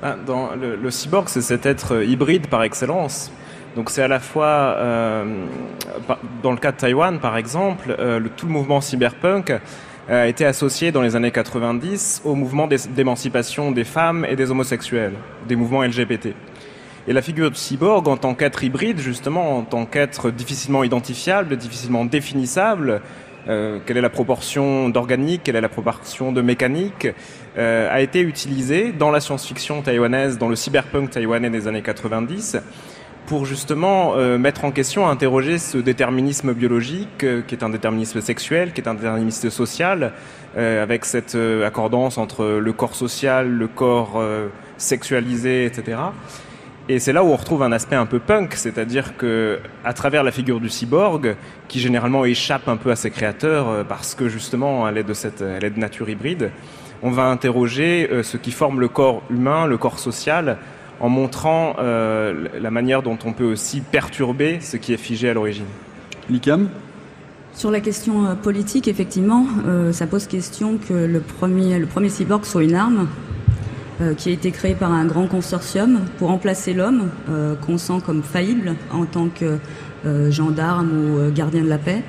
Ah, 0.02 0.16
le, 0.60 0.90
cyborg, 0.90 1.28
c'est 1.28 1.40
cet 1.40 1.66
être 1.66 2.04
hybride 2.04 2.48
par 2.48 2.62
excellence. 2.62 3.30
Donc 3.74 3.90
c'est 3.90 4.02
à 4.02 4.08
la 4.08 4.20
fois, 4.20 4.76
dans 6.42 6.52
le 6.52 6.58
cas 6.58 6.72
de 6.72 6.76
Taïwan 6.76 7.18
par 7.18 7.36
exemple, 7.36 7.96
le, 7.98 8.28
tout 8.28 8.46
le 8.46 8.52
mouvement 8.52 8.80
cyberpunk 8.80 9.52
a 10.08 10.28
été 10.28 10.44
associé 10.44 10.92
dans 10.92 11.02
les 11.02 11.16
années 11.16 11.32
90 11.32 12.22
au 12.24 12.34
mouvement 12.34 12.68
d'émancipation 12.68 13.72
des 13.72 13.84
femmes 13.84 14.24
et 14.28 14.36
des 14.36 14.50
homosexuels, 14.50 15.14
des 15.48 15.56
mouvements 15.56 15.82
LGBT. 15.82 16.28
Et 17.08 17.12
la 17.12 17.22
figure 17.22 17.50
du 17.50 17.56
cyborg 17.56 18.08
en 18.08 18.16
tant 18.16 18.34
qu'être 18.34 18.64
hybride, 18.64 18.98
justement, 18.98 19.58
en 19.58 19.62
tant 19.62 19.86
qu'être 19.86 20.30
difficilement 20.30 20.84
identifiable, 20.84 21.56
difficilement 21.56 22.04
définissable, 22.04 23.00
euh, 23.48 23.78
quelle 23.86 23.96
est 23.96 24.02
la 24.02 24.10
proportion 24.10 24.88
d'organique, 24.88 25.42
quelle 25.44 25.54
est 25.54 25.60
la 25.60 25.68
proportion 25.68 26.32
de 26.32 26.40
mécanique, 26.40 27.06
euh, 27.58 27.92
a 27.92 28.00
été 28.00 28.20
utilisée 28.20 28.92
dans 28.92 29.12
la 29.12 29.20
science-fiction 29.20 29.82
taïwanaise, 29.82 30.36
dans 30.36 30.48
le 30.48 30.56
cyberpunk 30.56 31.10
taïwanais 31.10 31.50
des 31.50 31.68
années 31.68 31.82
90, 31.82 32.58
pour 33.26 33.44
justement 33.44 34.14
euh, 34.14 34.38
mettre 34.38 34.64
en 34.64 34.70
question, 34.70 35.08
interroger 35.08 35.58
ce 35.58 35.78
déterminisme 35.78 36.54
biologique, 36.54 37.24
euh, 37.24 37.42
qui 37.42 37.54
est 37.54 37.64
un 37.64 37.68
déterminisme 37.68 38.20
sexuel, 38.20 38.72
qui 38.72 38.80
est 38.80 38.88
un 38.88 38.94
déterminisme 38.94 39.50
social, 39.50 40.12
euh, 40.56 40.82
avec 40.82 41.04
cette 41.04 41.36
accordance 41.64 42.18
entre 42.18 42.44
le 42.44 42.72
corps 42.72 42.94
social, 42.94 43.50
le 43.50 43.66
corps 43.66 44.22
sexualisé, 44.78 45.66
etc. 45.66 45.98
Et 46.88 46.98
c'est 46.98 47.12
là 47.12 47.24
où 47.24 47.28
on 47.28 47.36
retrouve 47.36 47.62
un 47.62 47.72
aspect 47.72 47.96
un 47.96 48.06
peu 48.06 48.20
punk, 48.20 48.54
c'est-à-dire 48.54 49.16
que 49.16 49.58
à 49.84 49.92
travers 49.92 50.22
la 50.22 50.30
figure 50.30 50.60
du 50.60 50.68
cyborg, 50.68 51.36
qui 51.68 51.80
généralement 51.80 52.24
échappe 52.24 52.68
un 52.68 52.76
peu 52.76 52.90
à 52.90 52.96
ses 52.96 53.10
créateurs 53.10 53.84
parce 53.86 54.14
que 54.14 54.28
justement 54.28 54.88
elle 54.88 54.98
est 54.98 55.04
de 55.04 55.14
cette, 55.14 55.42
elle 55.42 55.72
nature 55.76 56.08
hybride, 56.08 56.50
on 57.02 57.10
va 57.10 57.24
interroger 57.24 58.08
ce 58.22 58.36
qui 58.36 58.52
forme 58.52 58.80
le 58.80 58.88
corps 58.88 59.22
humain, 59.30 59.66
le 59.66 59.76
corps 59.76 59.98
social, 59.98 60.58
en 61.00 61.08
montrant 61.08 61.76
euh, 61.78 62.48
la 62.60 62.70
manière 62.70 63.02
dont 63.02 63.18
on 63.24 63.32
peut 63.32 63.44
aussi 63.44 63.80
perturber 63.80 64.58
ce 64.60 64.76
qui 64.76 64.92
est 64.92 64.98
figé 64.98 65.28
à 65.28 65.34
l'origine. 65.34 65.66
Likam 66.30 66.68
sur 67.54 67.70
la 67.70 67.80
question 67.80 68.26
euh, 68.26 68.34
politique, 68.34 68.86
effectivement, 68.86 69.46
euh, 69.66 69.90
ça 69.90 70.06
pose 70.06 70.26
question 70.26 70.76
que 70.76 70.92
le 70.92 71.20
premier, 71.20 71.78
le 71.78 71.86
premier 71.86 72.10
cyborg 72.10 72.44
soit 72.44 72.64
une 72.64 72.74
arme 72.74 73.08
qui 74.18 74.28
a 74.28 74.32
été 74.32 74.50
créée 74.50 74.74
par 74.74 74.92
un 74.92 75.06
grand 75.06 75.26
consortium 75.26 76.00
pour 76.18 76.28
remplacer 76.28 76.74
l'homme 76.74 77.08
qu'on 77.64 77.78
sent 77.78 78.00
comme 78.04 78.22
faillible 78.22 78.74
en 78.92 79.06
tant 79.06 79.28
que 79.28 79.56
gendarme 80.28 80.90
ou 80.90 81.30
gardien 81.30 81.62
de 81.62 81.68
la 81.70 81.78
paix. 81.78 82.02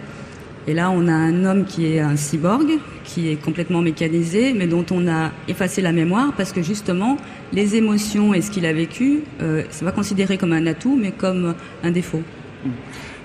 Et 0.68 0.74
là, 0.74 0.92
on 0.92 1.08
a 1.08 1.14
un 1.14 1.46
homme 1.46 1.64
qui 1.64 1.86
est 1.86 2.02
un 2.02 2.18
cyborg, 2.18 2.68
qui 3.06 3.30
est 3.30 3.38
complètement 3.38 3.82
mécanisé, 3.82 4.52
mais 4.52 4.68
dont 4.68 4.86
on 4.92 5.08
a 5.08 5.32
effacé 5.48 5.82
la 5.82 5.94
mémoire 5.94 6.34
parce 6.36 6.52
que 6.52 6.62
justement, 6.62 7.16
les 7.54 7.76
émotions 7.76 8.34
et 8.34 8.42
ce 8.42 8.52
qu'il 8.52 8.66
a 8.66 8.74
vécu, 8.74 9.22
euh, 9.42 9.64
c'est 9.70 9.86
pas 9.86 9.94
considéré 9.94 10.38
comme 10.38 10.52
un 10.52 10.68
atout, 10.68 10.98
mais 11.02 11.12
comme 11.12 11.56
un 11.84 11.92
défaut. 11.92 12.22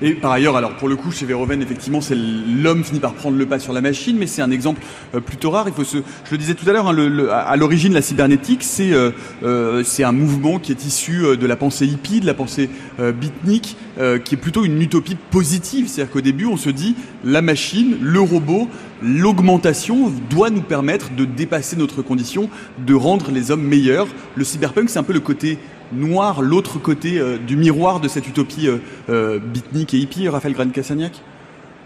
Et 0.04 0.14
par 0.14 0.32
ailleurs, 0.32 0.56
alors 0.56 0.74
pour 0.74 0.88
le 0.88 0.96
coup, 0.96 1.12
chez 1.12 1.26
Verhoeven, 1.26 1.62
effectivement, 1.62 2.00
c'est 2.00 2.16
l'homme 2.16 2.82
finit 2.82 2.98
par 2.98 3.14
prendre 3.14 3.36
le 3.36 3.46
pas 3.46 3.60
sur 3.60 3.72
la 3.72 3.80
machine, 3.80 4.16
mais 4.18 4.26
c'est 4.26 4.42
un 4.42 4.50
exemple 4.50 4.82
euh, 5.14 5.20
plutôt 5.20 5.50
rare. 5.50 5.68
Je 5.78 6.30
le 6.32 6.38
disais 6.38 6.54
tout 6.54 6.68
à 6.68 6.72
l'heure, 6.72 6.88
hein, 6.88 7.28
à 7.30 7.56
l'origine, 7.56 7.92
la 7.92 8.02
cybernétique, 8.02 8.66
euh, 8.80 9.12
euh, 9.44 9.84
c'est 9.84 10.02
un 10.02 10.10
mouvement 10.10 10.58
qui 10.58 10.72
est 10.72 10.84
issu 10.84 11.36
de 11.36 11.46
la 11.46 11.54
pensée 11.54 11.86
hippie, 11.86 12.20
de 12.20 12.26
la 12.26 12.34
pensée 12.34 12.68
beatnik, 12.98 13.76
qui 14.24 14.34
est 14.34 14.38
plutôt 14.38 14.64
une 14.64 14.82
utopie 14.82 15.16
positive. 15.30 15.86
C'est-à-dire 15.86 16.12
qu'au 16.12 16.20
début, 16.20 16.46
on 16.46 16.56
se 16.56 16.70
dit 16.70 16.96
la 17.22 17.40
machine, 17.40 17.96
le 18.00 18.20
robot, 18.20 18.68
l'augmentation 19.02 20.12
doit 20.30 20.50
nous 20.50 20.62
permettre 20.62 21.14
de 21.14 21.24
dépasser 21.24 21.76
notre 21.76 22.02
condition, 22.02 22.48
de 22.84 22.94
rendre 22.94 23.30
les 23.30 23.50
hommes 23.50 23.62
meilleurs. 23.62 24.08
Le 24.34 24.44
cyberpunk, 24.44 24.90
c'est 24.90 24.98
un 24.98 25.04
peu 25.04 25.12
le 25.12 25.20
côté 25.20 25.58
noir, 25.92 26.42
l'autre 26.42 26.78
côté 26.78 27.18
euh, 27.18 27.38
du 27.38 27.56
miroir 27.56 28.00
de 28.00 28.08
cette 28.08 28.26
utopie 28.26 28.68
euh, 28.68 28.78
euh 29.08 29.38
et 29.74 29.96
hippie, 29.96 30.28
Raphaël 30.28 30.54
Gran-Cassagnac 30.54 31.20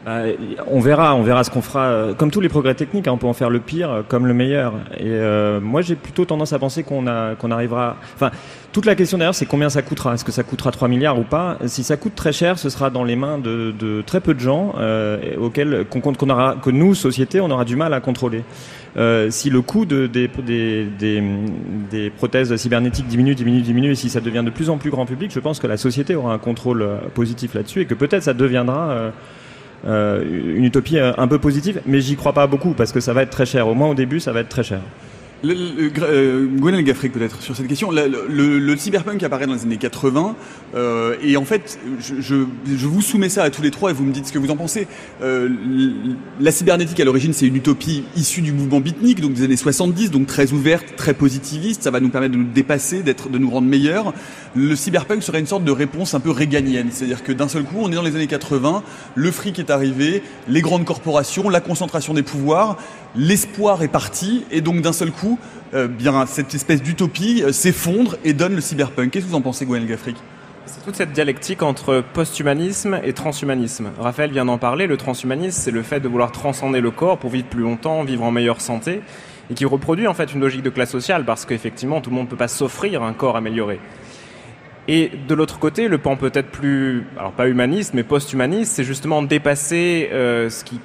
bah, 0.05 0.21
on 0.69 0.79
verra, 0.79 1.17
on 1.17 1.25
verra 1.25 1.43
ce 1.43 1.51
qu'on 1.51 1.63
fera. 1.63 2.15
Comme 2.17 2.31
tous 2.31 2.41
les 2.41 2.49
progrès 2.49 2.77
techniques, 2.77 3.09
hein, 3.09 3.13
on 3.13 3.17
peut 3.17 3.27
en 3.27 3.33
faire 3.33 3.51
le 3.51 3.59
pire 3.59 4.05
comme 4.09 4.29
le 4.29 4.35
meilleur. 4.35 4.75
Et 5.01 5.19
moi, 5.61 5.83
j'ai 5.83 5.97
plutôt 5.97 6.25
tendance 6.25 6.53
à 6.53 6.61
penser 6.61 6.85
qu'on 6.85 7.07
arrivera. 7.09 7.97
Enfin, 8.15 8.31
toute 8.71 8.87
la 8.87 8.95
question 8.95 9.19
d'ailleurs, 9.19 9.35
c'est 9.35 9.47
combien 9.47 9.69
ça 9.69 9.83
coûtera? 9.83 10.15
Est-ce 10.15 10.25
que 10.25 10.31
ça 10.31 10.45
coûtera 10.45 10.71
3 10.71 10.87
milliards 10.87 11.19
ou 11.19 11.25
pas? 11.25 11.59
Si 11.67 11.83
ça 11.83 11.97
coûte 11.97 12.15
très 12.15 12.31
cher, 12.31 12.57
ce 12.57 12.71
sera 12.71 12.89
dans 12.89 13.03
les 13.03 13.17
mains 13.17 13.39
de, 13.39 14.05
très 14.07 14.21
peu 14.21 14.33
de 14.33 14.39
gens 14.39 14.75
auxquels 15.41 15.85
qu'on 15.91 16.31
aura, 16.31 16.55
que 16.55 16.71
nous, 16.71 16.95
société, 16.95 17.41
on 17.41 17.51
aura 17.51 17.65
du 17.65 17.75
mal 17.75 17.93
à 17.93 17.99
contrôler. 17.99 18.45
Euh, 18.97 19.31
si 19.31 19.51
le 19.51 19.61
coût 19.61 19.85
de, 19.85 20.07
des, 20.07 20.29
des, 20.29 21.23
des, 21.91 22.11
prothèses 22.11 22.55
cybernétiques 22.57 23.07
diminue, 23.07 23.35
diminue, 23.35 23.61
diminue, 23.61 23.91
et 23.91 23.95
si 23.95 24.09
ça 24.09 24.21
devient 24.21 24.43
de 24.43 24.51
plus 24.51 24.71
en 24.71 24.79
plus 24.79 24.91
grand 24.91 25.05
public, 25.05 25.31
je 25.35 25.41
pense 25.41 25.59
que 25.59 25.67
la 25.67 25.77
société 25.77 26.15
aura 26.15 26.33
un 26.33 26.39
contrôle 26.39 26.81
euh, 26.81 26.97
positif 27.15 27.53
là-dessus 27.55 27.83
et 27.83 27.87
que 27.87 27.95
peut-être 27.95 28.23
ça 28.23 28.33
deviendra 28.33 29.13
euh, 29.87 30.55
une 30.57 30.65
utopie 30.65 30.99
un 30.99 31.29
peu 31.29 31.39
positive, 31.39 31.83
mais 31.85 32.01
j'y 32.01 32.17
crois 32.17 32.33
pas 32.33 32.47
beaucoup 32.47 32.73
parce 32.73 32.93
que 32.93 33.01
ça 33.01 33.13
va 33.13 33.23
être 33.23 33.31
très 33.31 33.45
cher. 33.45 33.69
Au 33.69 33.75
moins 33.75 33.89
au 33.89 33.95
début, 33.95 34.19
ça 34.19 34.33
va 34.33 34.41
être 34.41 34.49
très 34.49 34.65
cher. 34.65 34.81
Le, 35.43 35.91
euh, 36.03 36.83
Gaffric 36.83 37.13
peut-être 37.13 37.43
sur 37.43 37.55
cette 37.55 37.67
question. 37.67 37.91
Le, 37.91 38.77
cyberpunk 38.77 39.23
apparaît 39.23 39.47
dans 39.47 39.55
les 39.55 39.63
années 39.63 39.77
80 39.77 40.35
euh, 40.75 41.17
et 41.23 41.37
en 41.37 41.45
fait, 41.45 41.79
je, 41.99 42.87
vous 42.87 43.03
soumets 43.03 43.29
ça 43.29 43.43
à 43.43 43.51
tous 43.51 43.63
les 43.63 43.71
trois 43.71 43.91
et 43.91 43.93
vous 43.93 44.05
me 44.05 44.13
dites 44.13 44.27
ce 44.27 44.33
que 44.33 44.39
vous 44.39 44.51
en 44.51 44.57
pensez. 44.57 44.87
Euh, 45.23 45.49
la 46.41 46.51
cybernétique 46.51 46.99
à 47.01 47.05
l'origine, 47.05 47.33
c'est 47.33 47.47
une 47.47 47.57
utopie 47.57 48.05
issue 48.17 48.41
du 48.41 48.53
mouvement 48.53 48.81
beatnik, 48.81 49.21
donc 49.21 49.35
des 49.35 49.45
années 49.45 49.57
70, 49.57 50.11
donc 50.11 50.27
très 50.27 50.53
ouverte, 50.53 50.97
très 50.97 51.15
positiviste. 51.15 51.83
Ça 51.83 51.91
va 51.91 52.01
nous 52.01 52.11
permettre 52.11 52.33
de 52.33 52.39
nous 52.39 52.53
dépasser, 52.53 53.03
d'être, 53.03 53.29
de 53.29 53.39
nous 53.39 53.51
rendre 53.51 53.69
meilleurs. 53.69 54.15
Le 54.55 54.75
cyberpunk 54.75 55.23
serait 55.23 55.41
une 55.41 55.47
sorte 55.47 55.65
de 55.65 55.73
réponse 55.73 56.15
un 56.15 56.21
peu 56.21 56.31
réganienne, 56.31 56.89
c'est-à-dire 56.91 57.23
que 57.23 57.33
d'un 57.33 57.49
seul 57.49 57.65
coup, 57.65 57.77
on 57.79 57.93
est 57.93 57.95
dans 57.95 58.03
les 58.03 58.17
années 58.17 58.27
80, 58.27 58.83
le 59.15 59.31
fric 59.31 59.59
est 59.59 59.71
arrivé, 59.71 60.23
les 60.49 60.63
grandes 60.63 60.85
corporations, 60.85 61.51
la 61.51 61.61
concentration 61.61 62.15
des 62.15 62.23
pouvoirs, 62.23 62.79
l'espoir 63.17 63.83
est 63.83 63.89
parti 63.89 64.45
et 64.51 64.61
donc 64.61 64.81
d'un 64.83 64.93
seul 64.93 65.11
coup 65.11 65.39
euh, 65.75 65.89
bien, 65.89 66.27
cette 66.27 66.55
espèce 66.55 66.83
d'utopie 66.83 67.43
euh, 67.43 67.53
s'effondre 67.53 68.17
et 68.25 68.33
donne 68.33 68.55
le 68.55 68.61
cyberpunk. 68.61 69.11
Qu'est-ce 69.11 69.25
que 69.25 69.31
vous 69.31 69.37
en 69.37 69.41
pensez, 69.41 69.67
Gwen 69.67 69.85
Gaffric? 69.87 70.17
C'est 70.67 70.85
toute 70.85 70.97
cette 70.97 71.13
dialectique 71.13 71.63
entre 71.63 72.03
posthumanisme 72.13 73.01
et 73.05 73.13
transhumanisme. 73.13 73.91
Raphaël 73.99 74.31
vient 74.33 74.45
d'en 74.45 74.59
parler, 74.59 74.87
le 74.87 74.97
transhumanisme, 74.97 75.61
c'est 75.61 75.71
le 75.71 75.83
fait 75.83 76.01
de 76.01 76.09
vouloir 76.09 76.33
transcender 76.33 76.81
le 76.81 76.91
corps 76.91 77.19
pour 77.19 77.31
vivre 77.31 77.47
plus 77.47 77.63
longtemps, 77.63 78.03
vivre 78.05 78.25
en 78.25 78.33
meilleure 78.33 78.61
santé, 78.61 79.01
et 79.51 79.55
qui 79.55 79.65
reproduit 79.65 80.09
en 80.09 80.15
fait 80.15 80.33
une 80.33 80.41
logique 80.41 80.63
de 80.63 80.71
classe 80.71 80.91
sociale, 80.91 81.25
parce 81.25 81.47
qu'effectivement, 81.47 82.01
tout 82.01 82.11
le 82.11 82.17
monde 82.17 82.27
ne 82.27 82.31
peut 82.31 82.37
pas 82.37 82.49
s'offrir 82.49 83.03
un 83.03 83.13
corps 83.13 83.37
amélioré. 83.37 83.79
Et 84.89 85.11
de 85.27 85.35
l'autre 85.35 85.59
côté, 85.59 85.89
le 85.89 85.99
pan 85.99 86.17
peut-être 86.17 86.49
plus, 86.49 87.07
alors 87.19 87.33
pas 87.33 87.49
humaniste, 87.49 87.93
mais 87.93 88.05
post-humaniste, 88.05 88.73
c'est 88.73 88.85
justement 88.85 89.21
dépasser 89.23 90.11
euh, 90.13 90.49
ce, 90.49 90.63
qui, 90.63 90.79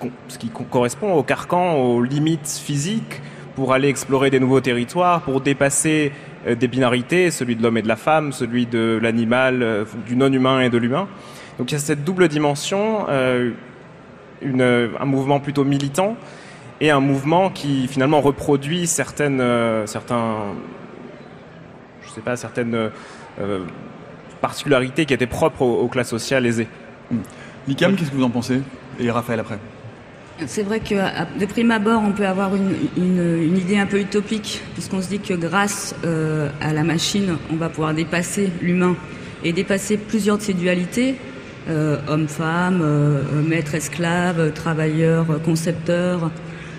correspond 0.72 1.14
au 1.14 1.22
carcan, 1.22 1.76
aux 1.76 2.02
limites 2.02 2.48
physiques, 2.64 3.22
pour 3.56 3.74
aller 3.74 3.90
explorer 3.90 4.32
des 4.32 4.40
nouveaux 4.40 4.62
territoires, 4.62 5.22
pour 5.22 5.40
dépasser 5.40 6.14
euh, 6.48 6.56
des 6.56 6.68
binarités, 6.68 7.30
celui 7.30 7.56
de 7.56 7.62
l'homme 7.62 7.78
et 7.78 7.84
de 7.84 7.88
la 7.88 7.96
femme, 7.96 8.32
celui 8.32 8.66
de 8.66 9.00
l'animal, 9.00 9.62
euh, 9.62 9.86
du 10.08 10.16
non-humain 10.16 10.62
et 10.62 10.72
de 10.72 10.80
l'humain. 10.80 11.08
Donc 11.60 11.70
il 11.70 11.76
y 11.76 11.78
a 11.78 11.80
cette 11.80 12.04
double 12.04 12.28
dimension, 12.28 13.06
un 13.08 15.06
mouvement 15.06 15.40
plutôt 15.40 15.64
militant 15.64 16.16
et 16.80 16.90
un 16.90 17.02
mouvement 17.02 17.52
qui 17.52 17.88
finalement 17.88 18.22
reproduit 18.22 18.88
certaines, 18.88 19.44
certains, 19.86 20.38
je 22.04 22.10
sais 22.10 22.22
pas, 22.22 22.36
certaines 22.36 22.90
particularités 24.42 25.06
qui 25.06 25.14
étaient 25.14 25.28
propres 25.28 25.62
aux, 25.62 25.88
classes 25.88 26.10
sociales 26.10 26.46
aisées. 26.46 26.68
Licam, 27.68 27.96
qu'est-ce 27.96 28.12
que 28.12 28.16
vous 28.16 28.24
en 28.24 28.30
pensez 28.30 28.62
Et 29.00 29.10
Raphaël 29.12 29.40
après? 29.40 29.60
C'est 30.48 30.64
vrai 30.64 30.80
que 30.80 30.96
de 31.40 31.46
prime 31.46 31.70
abord, 31.70 32.02
on 32.04 32.14
peut 32.14 32.26
avoir 32.26 32.56
une, 32.56 32.74
une, 32.98 33.58
idée 33.58 33.78
un 33.78 33.86
peu 33.86 34.00
utopique, 34.00 34.62
puisqu'on 34.74 35.02
se 35.02 35.08
dit 35.08 35.20
que 35.20 35.36
grâce 35.36 35.96
euh, 36.04 36.50
à 36.62 36.74
la 36.74 36.84
machine, 36.84 37.38
on 37.52 37.58
va 37.58 37.70
pouvoir 37.70 37.94
dépasser 37.94 38.50
l'humain 38.62 38.96
et 39.44 39.54
dépasser 39.54 39.98
plusieurs 39.98 40.38
de 40.38 40.42
ces 40.42 40.54
dualités, 40.54 41.16
euh, 41.70 42.00
homme-femme, 42.08 42.82
euh, 42.82 43.22
maître-esclave, 43.48 44.52
travailleur, 44.54 45.28
concepteur. 45.46 46.32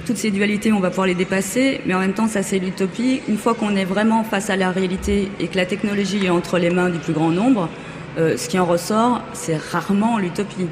Toutes 0.07 0.17
ces 0.17 0.31
dualités, 0.31 0.73
on 0.73 0.81
va 0.81 0.91
pouvoir 0.91 1.07
les 1.07 1.15
dépasser, 1.15 1.81
mais 1.87 1.95
en 1.95 2.01
même 2.01 2.13
temps, 2.13 2.27
ça 2.27 2.43
c'est 2.43 2.59
l'utopie. 2.59 3.21
Une 3.29 3.39
fois 3.39 3.55
qu'on 3.55 3.77
est 3.77 3.85
vraiment 3.85 4.25
face 4.25 4.51
à 4.51 4.57
la 4.57 4.71
réalité 4.71 5.29
et 5.39 5.47
que 5.47 5.57
la 5.57 5.67
technologie 5.67 6.27
est 6.27 6.31
entre 6.31 6.59
les 6.59 6.71
mains 6.71 6.91
du 6.91 6.99
plus 6.99 7.13
grand 7.13 7.31
nombre, 7.31 7.69
ce 8.17 8.49
qui 8.49 8.59
en 8.59 8.67
ressort, 8.67 9.23
c'est 9.33 9.57
rarement 9.57 10.19
l'utopie. 10.19 10.67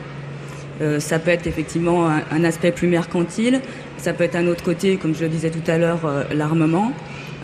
Euh, 0.81 0.99
ça 0.99 1.19
peut 1.19 1.31
être 1.31 1.47
effectivement 1.47 2.09
un, 2.09 2.45
aspect 2.45 2.73
plus 2.73 2.89
mercantile, 2.89 3.61
ça 3.99 4.13
peut 4.13 4.25
être 4.25 4.37
un 4.37 4.47
autre 4.47 4.65
côté, 4.65 4.97
comme 4.97 5.15
je 5.15 5.23
le 5.23 5.29
disais 5.29 5.51
tout 5.51 5.69
à 5.71 5.77
l'heure, 5.77 6.07
euh, 6.07 6.25
l'armement. 6.33 6.93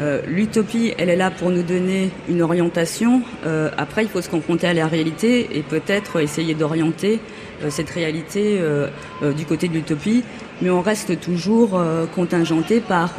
Euh, 0.01 0.21
l'utopie, 0.27 0.95
elle 0.99 1.11
est 1.11 1.17
là 1.17 1.31
pour 1.31 1.51
nous 1.51 1.63
donner 1.63 2.11
une 2.29 2.43
orientation. 2.43 3.23
après, 3.79 4.03
il 4.03 4.09
faut 4.09 4.21
se 4.21 4.29
confronter 4.29 4.67
à 4.67 4.75
la 4.75 4.87
réalité 4.87 5.49
et 5.55 5.63
peut-être 5.63 6.21
essayer 6.21 6.55
d'orienter 6.55 7.21
cette 7.71 7.89
réalité 7.89 8.61
du 9.35 9.47
côté 9.47 9.69
de 9.69 9.73
l'utopie. 9.73 10.23
Mais 10.63 10.71
on 10.71 10.81
reste 10.81 11.21
toujours 11.21 11.79
contingenté 12.15 12.81
par 12.81 13.11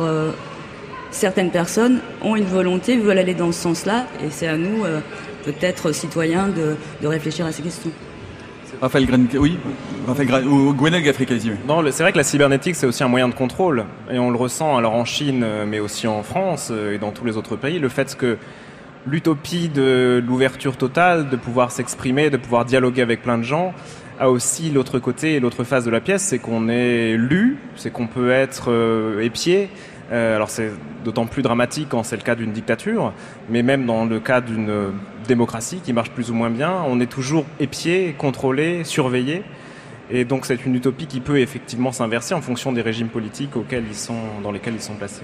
certaines 1.11 1.51
personnes 1.51 1.99
ont 2.23 2.35
une 2.35 2.45
volonté, 2.45 2.97
veulent 2.97 3.19
aller 3.19 3.35
dans 3.35 3.51
ce 3.51 3.61
sens-là, 3.61 4.07
et 4.23 4.31
c'est 4.31 4.47
à 4.47 4.57
nous, 4.57 4.83
peut-être 5.45 5.91
citoyens, 5.91 6.47
de 6.47 7.07
réfléchir 7.07 7.45
à 7.45 7.51
ces 7.51 7.61
questions. 7.61 7.91
Raphaël 8.81 9.05
Gran... 9.07 9.19
oui, 9.39 9.57
Raphaël 10.07 10.47
ou 10.47 10.73
Gwenel 10.73 11.03
Non, 11.67 11.83
c'est 11.91 12.03
vrai 12.03 12.11
que 12.11 12.17
la 12.17 12.23
cybernétique 12.23 12.75
c'est 12.75 12.85
aussi 12.85 13.03
un 13.03 13.07
moyen 13.07 13.27
de 13.27 13.33
contrôle 13.33 13.85
et 14.11 14.19
on 14.19 14.29
le 14.29 14.37
ressent 14.37 14.77
alors 14.77 14.93
en 14.93 15.05
Chine, 15.05 15.43
euh, 15.43 15.65
mais 15.65 15.79
aussi 15.79 16.07
en 16.07 16.21
France 16.21 16.69
euh, 16.71 16.93
et 16.93 16.97
dans 16.97 17.11
tous 17.11 17.25
les 17.25 17.37
autres 17.37 17.55
pays, 17.55 17.79
le 17.79 17.89
fait 17.89 18.15
que 18.15 18.37
l'utopie 19.07 19.69
de 19.69 20.23
l'ouverture 20.25 20.77
totale, 20.77 21.29
de 21.29 21.37
pouvoir 21.37 21.71
s'exprimer, 21.71 22.29
de 22.29 22.37
pouvoir 22.37 22.65
dialoguer 22.65 23.01
avec 23.01 23.23
plein 23.23 23.37
de 23.37 23.43
gens, 23.43 23.73
a 24.19 24.29
aussi 24.29 24.69
l'autre 24.71 24.99
côté 24.99 25.35
et 25.35 25.39
l'autre 25.39 25.63
face 25.63 25.85
de 25.85 25.89
la 25.89 26.01
pièce, 26.01 26.23
c'est 26.23 26.39
qu'on 26.39 26.69
est 26.69 27.15
lu, 27.17 27.57
c'est 27.75 27.91
qu'on 27.91 28.07
peut 28.07 28.31
être 28.31 28.71
euh, 28.71 29.21
épié, 29.21 29.69
euh, 30.11 30.35
alors 30.35 30.49
c'est 30.49 30.71
d'autant 31.03 31.25
plus 31.25 31.41
dramatique 31.41 31.87
quand 31.89 32.03
c'est 32.03 32.15
le 32.15 32.21
cas 32.21 32.35
d'une 32.35 32.51
dictature, 32.51 33.13
mais 33.49 33.63
même 33.63 33.85
dans 33.85 34.05
le 34.05 34.19
cas 34.19 34.41
d'une 34.41 34.91
démocratie 35.27 35.79
qui 35.83 35.93
marche 35.93 36.11
plus 36.11 36.31
ou 36.31 36.33
moins 36.33 36.49
bien, 36.49 36.73
on 36.87 36.99
est 36.99 37.11
toujours 37.11 37.45
épié, 37.59 38.15
contrôlé, 38.17 38.83
surveillé. 38.83 39.43
Et 40.09 40.23
donc 40.23 40.45
c'est 40.45 40.65
une 40.65 40.75
utopie 40.75 41.05
qui 41.05 41.19
peut 41.19 41.39
effectivement 41.39 41.91
s'inverser 41.91 42.33
en 42.33 42.41
fonction 42.41 42.71
des 42.71 42.81
régimes 42.81 43.09
politiques 43.09 43.51
dans 44.41 44.51
lesquels 44.51 44.73
ils 44.73 44.81
sont 44.81 44.95
placés. 44.95 45.23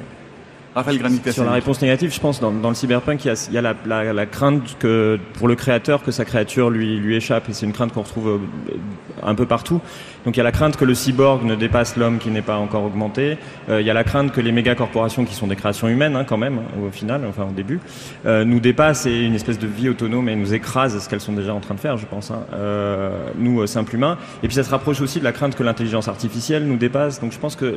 Raphaël 0.75 0.99
Sur 1.31 1.45
la 1.45 1.51
réponse 1.51 1.81
négative, 1.81 2.13
je 2.13 2.19
pense 2.19 2.39
dans, 2.39 2.51
dans 2.51 2.69
le 2.69 2.75
cyberpunk, 2.75 3.23
il 3.25 3.27
y 3.27 3.31
a, 3.31 3.47
il 3.49 3.53
y 3.53 3.57
a 3.57 3.61
la, 3.61 3.75
la, 3.85 4.11
la, 4.11 4.25
crainte 4.25 4.75
que 4.79 5.19
pour 5.33 5.47
le 5.47 5.55
créateur 5.55 6.01
que 6.01 6.11
sa 6.11 6.25
créature 6.25 6.69
lui, 6.71 6.97
lui 6.97 7.15
échappe, 7.15 7.47
et 7.49 7.53
c'est 7.53 7.65
une 7.65 7.73
crainte 7.73 7.93
qu'on 7.93 8.01
retrouve 8.01 8.27
euh, 8.27 8.77
un 9.21 9.35
peu 9.35 9.45
partout. 9.45 9.81
Donc 10.25 10.35
il 10.35 10.37
y 10.37 10.41
a 10.41 10.43
la 10.43 10.51
crainte 10.51 10.77
que 10.77 10.85
le 10.85 10.95
cyborg 10.95 11.43
ne 11.43 11.55
dépasse 11.55 11.97
l'homme 11.97 12.17
qui 12.17 12.29
n'est 12.29 12.41
pas 12.41 12.57
encore 12.57 12.83
augmenté. 12.83 13.37
Euh, 13.69 13.81
il 13.81 13.87
y 13.87 13.89
a 13.89 13.93
la 13.93 14.03
crainte 14.03 14.31
que 14.31 14.41
les 14.41 14.51
méga 14.51 14.73
corporations, 14.73 15.25
qui 15.25 15.35
sont 15.35 15.47
des 15.47 15.55
créations 15.55 15.87
humaines 15.87 16.15
hein, 16.15 16.23
quand 16.23 16.37
même, 16.37 16.59
au 16.81 16.89
final, 16.89 17.21
enfin 17.27 17.43
au 17.43 17.53
début, 17.53 17.79
euh, 18.25 18.43
nous 18.45 18.59
dépassent 18.59 19.05
et 19.05 19.21
une 19.21 19.35
espèce 19.35 19.59
de 19.59 19.67
vie 19.67 19.89
autonome 19.89 20.29
et 20.29 20.35
nous 20.35 20.53
écrasent 20.53 20.97
ce 20.97 21.09
qu'elles 21.09 21.21
sont 21.21 21.33
déjà 21.33 21.53
en 21.53 21.59
train 21.59 21.75
de 21.75 21.79
faire, 21.79 21.97
je 21.97 22.05
pense. 22.05 22.31
Hein. 22.31 22.45
Euh, 22.53 23.11
nous 23.37 23.65
simples 23.67 23.95
humains. 23.95 24.17
Et 24.41 24.47
puis 24.47 24.55
ça 24.55 24.63
se 24.63 24.69
rapproche 24.69 25.01
aussi 25.01 25.19
de 25.19 25.23
la 25.23 25.33
crainte 25.33 25.55
que 25.55 25.63
l'intelligence 25.63 26.07
artificielle 26.07 26.65
nous 26.65 26.77
dépasse. 26.77 27.19
Donc 27.19 27.31
je 27.31 27.39
pense 27.39 27.55
que 27.55 27.75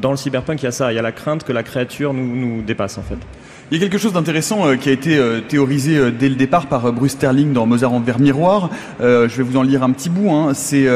dans 0.00 0.10
le 0.10 0.16
cyberpunk, 0.16 0.62
il 0.62 0.64
y 0.64 0.68
a 0.68 0.72
ça. 0.72 0.92
Il 0.92 0.96
y 0.96 0.98
a 0.98 1.02
la 1.02 1.12
crainte 1.12 1.44
que 1.44 1.52
la 1.52 1.62
créature 1.62 2.12
nous, 2.14 2.62
dépasse, 2.62 2.98
en 2.98 3.02
fait. 3.02 3.18
Il 3.70 3.78
y 3.78 3.80
a 3.80 3.88
quelque 3.88 3.98
chose 3.98 4.12
d'intéressant 4.12 4.66
euh, 4.66 4.76
qui 4.76 4.90
a 4.90 4.92
été 4.92 5.16
euh, 5.16 5.40
théorisé 5.40 5.96
euh, 5.96 6.10
dès 6.10 6.28
le 6.28 6.34
départ 6.34 6.66
par 6.66 6.92
Bruce 6.92 7.12
Sterling 7.12 7.54
dans 7.54 7.64
Mozart 7.64 7.94
en 7.94 8.00
verre 8.00 8.20
miroir. 8.20 8.68
je 9.00 9.26
vais 9.26 9.42
vous 9.42 9.56
en 9.56 9.62
lire 9.62 9.82
un 9.82 9.90
petit 9.90 10.10
bout. 10.10 10.30
Hein. 10.30 10.52
C'est 10.52 10.86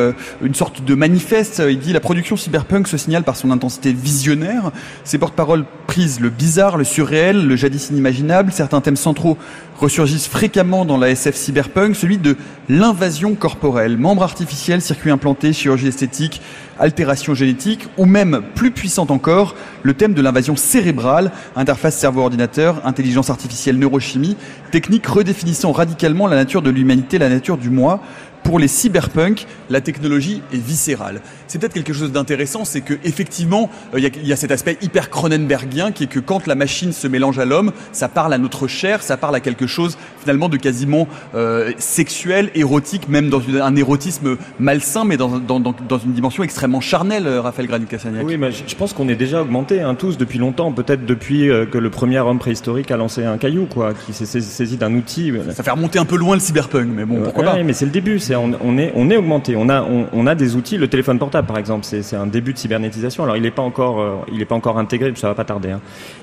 une 0.43 0.55
sorte 0.55 0.85
de 0.85 0.95
manifeste. 0.95 1.63
Il 1.67 1.79
dit 1.79 1.93
la 1.93 2.01
production 2.01 2.37
cyberpunk 2.37 2.87
se 2.87 2.99
signale 2.99 3.23
par 3.23 3.37
son 3.37 3.51
intensité 3.51 3.93
visionnaire. 3.93 4.71
Ses 5.05 5.17
porte-paroles 5.17 5.65
prisent 5.87 6.21
le 6.21 6.29
bizarre, 6.29 6.77
le 6.77 6.85
surréel, 6.85 7.47
le 7.47 7.57
jadis 7.57 7.89
inimaginable. 7.91 8.53
Certains 8.53 8.81
thèmes 8.81 8.97
centraux 8.97 9.39
ressurgissent 9.79 10.29
fréquemment 10.29 10.85
dans 10.85 10.99
la 10.99 11.11
SF 11.11 11.37
cyberpunk, 11.37 11.95
celui 11.95 12.19
de 12.19 12.37
l'invasion 12.69 13.35
corporelle, 13.35 13.97
membres 13.97 14.23
artificiels, 14.23 14.83
circuits 14.83 15.11
implantés, 15.11 15.53
chirurgie 15.53 15.87
esthétique, 15.89 16.43
altération 16.79 17.35
génétique, 17.35 17.87
ou 17.97 18.05
même 18.05 18.43
plus 18.55 18.71
puissante 18.71 19.11
encore, 19.11 19.55
le 19.83 19.95
thème 19.95 20.15
de 20.15 20.23
l'invasion 20.23 20.57
cérébrale, 20.57 21.33
interface 21.57 21.97
cerveau-ordinateur, 21.97 22.58
intelligence 22.85 23.31
artificielle, 23.31 23.79
neurochimie, 23.79 24.37
technique 24.71 25.07
redéfinissant 25.07 25.73
radicalement 25.73 26.27
la 26.27 26.37
nature 26.37 26.63
de 26.63 26.71
l'humanité, 26.71 27.19
la 27.19 27.29
nature 27.29 27.59
du 27.59 27.71
moi, 27.71 28.01
pour 28.43 28.59
les 28.59 28.69
cyberpunk, 28.69 29.47
la 29.71 29.81
technologie 29.81 30.43
est 30.53 30.63
viscérale. 30.63 31.21
C'est 31.47 31.59
peut-être 31.59 31.75
quelque 31.75 31.93
chose 31.93 32.13
d'intéressant, 32.13 32.65
c'est 32.65 32.81
que 32.81 32.95
effectivement, 33.05 33.71
euh, 33.95 34.01
il 34.01 34.27
y, 34.27 34.33
a 34.33 34.37
cet 34.37 34.51
aspect 34.51 34.79
hyper 34.83 35.11
Cronenbergien 35.11 35.93
qui 35.93 36.05
est 36.05 36.09
que 36.09 36.21
quand 36.21 36.47
la 36.47 36.55
machine 36.55 36.93
se 36.93 37.07
mélange 37.09 37.39
à 37.39 37.45
l'homme, 37.45 37.73
ça 37.93 38.09
parle 38.09 38.33
à 38.33 38.39
notre 38.39 38.67
chair, 38.67 39.03
ça 39.03 39.17
parle 39.17 39.35
à 39.35 39.41
quelque 39.41 39.67
chose 39.67 39.99
finalement 40.21 40.49
de 40.49 40.57
quasiment 40.57 41.09
euh, 41.35 41.73
sexuel, 41.79 42.51
érotique, 42.55 43.09
même 43.09 43.29
dans 43.31 43.43
un 43.61 43.77
érotisme 43.77 44.37
malsain, 44.59 45.05
mais 45.05 45.17
dans, 45.17 45.29
une 45.29 46.13
dimension 46.13 46.43
extrêmement 46.43 46.81
charnelle, 46.81 47.27
euh, 47.27 47.41
Raphaël 47.41 47.69
Granit-Cassagnac. 47.69 48.25
Oui, 48.25 48.37
mais 48.37 48.51
je 48.53 48.75
pense 48.75 48.93
qu'on 48.93 49.09
est 49.09 49.17
déjà 49.17 49.43
augmenté, 49.43 49.81
hein, 49.81 49.95
tous, 49.95 50.17
depuis 50.17 50.39
longtemps, 50.39 50.73
peut-être 50.73 51.05
depuis 51.05 51.49
que 51.71 51.79
le 51.79 51.91
premier 51.91 52.19
homme 52.19 52.39
préhistorique 52.39 52.91
a 52.91 52.97
lancé 52.97 53.25
un 53.25 53.39
caillou, 53.39 53.67
quoi, 53.67 53.93
qui 53.95 54.13
s'est 54.13 54.41
saisi 54.41 54.77
d'un 54.77 54.95
outil. 54.95 55.33
Ça 55.55 55.63
fait 55.63 55.71
remonter 55.71 55.99
un 55.99 56.05
peu 56.05 56.17
loin 56.17 56.35
le 56.35 56.41
cyberpunk, 56.41 56.89
mais 56.95 57.05
bon, 57.05 57.23
pourquoi 57.23 57.45
pas 57.45 57.59
mais 57.63 57.73
c'est 57.73 57.85
le 57.85 57.91
début, 57.91 58.19
on, 58.39 58.79
est, 58.79 59.17
augmenté. 59.17 59.55
On 59.57 59.69
a, 59.69 60.35
des 60.35 60.57
outils. 60.57 60.77
Le 60.77 60.89
téléphone 60.89 61.19
portable, 61.19 61.47
par 61.47 61.59
exemple, 61.59 61.85
c'est 61.85 62.17
un 62.17 62.27
début 62.27 62.53
de 62.53 62.59
cybernétisation. 62.59 63.25
Alors, 63.25 63.37
il 63.37 63.43
n'est 63.43 63.51
pas 63.51 63.63
encore, 63.63 64.01
euh, 64.01 64.45
pas 64.49 64.55
encore 64.55 64.79
intégré. 64.79 65.13
Ça 65.17 65.29
va 65.29 65.35
pas 65.35 65.45
tarder. 65.45 65.71
Hein. 65.71 65.81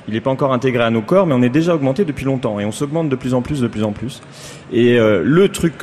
Il 0.07 0.13
n'est 0.13 0.21
pas 0.21 0.31
encore 0.31 0.53
intégré 0.53 0.83
à 0.83 0.89
nos 0.89 1.01
corps, 1.01 1.25
mais 1.25 1.33
on 1.33 1.41
est 1.41 1.49
déjà 1.49 1.75
augmenté 1.75 2.05
depuis 2.05 2.25
longtemps 2.25 2.59
et 2.59 2.65
on 2.65 2.71
s'augmente 2.71 3.09
de 3.09 3.15
plus 3.15 3.33
en 3.33 3.41
plus, 3.41 3.61
de 3.61 3.67
plus 3.67 3.83
en 3.83 3.91
plus. 3.91 4.21
Et 4.71 4.99
euh, 4.99 5.21
le 5.23 5.49
truc 5.49 5.73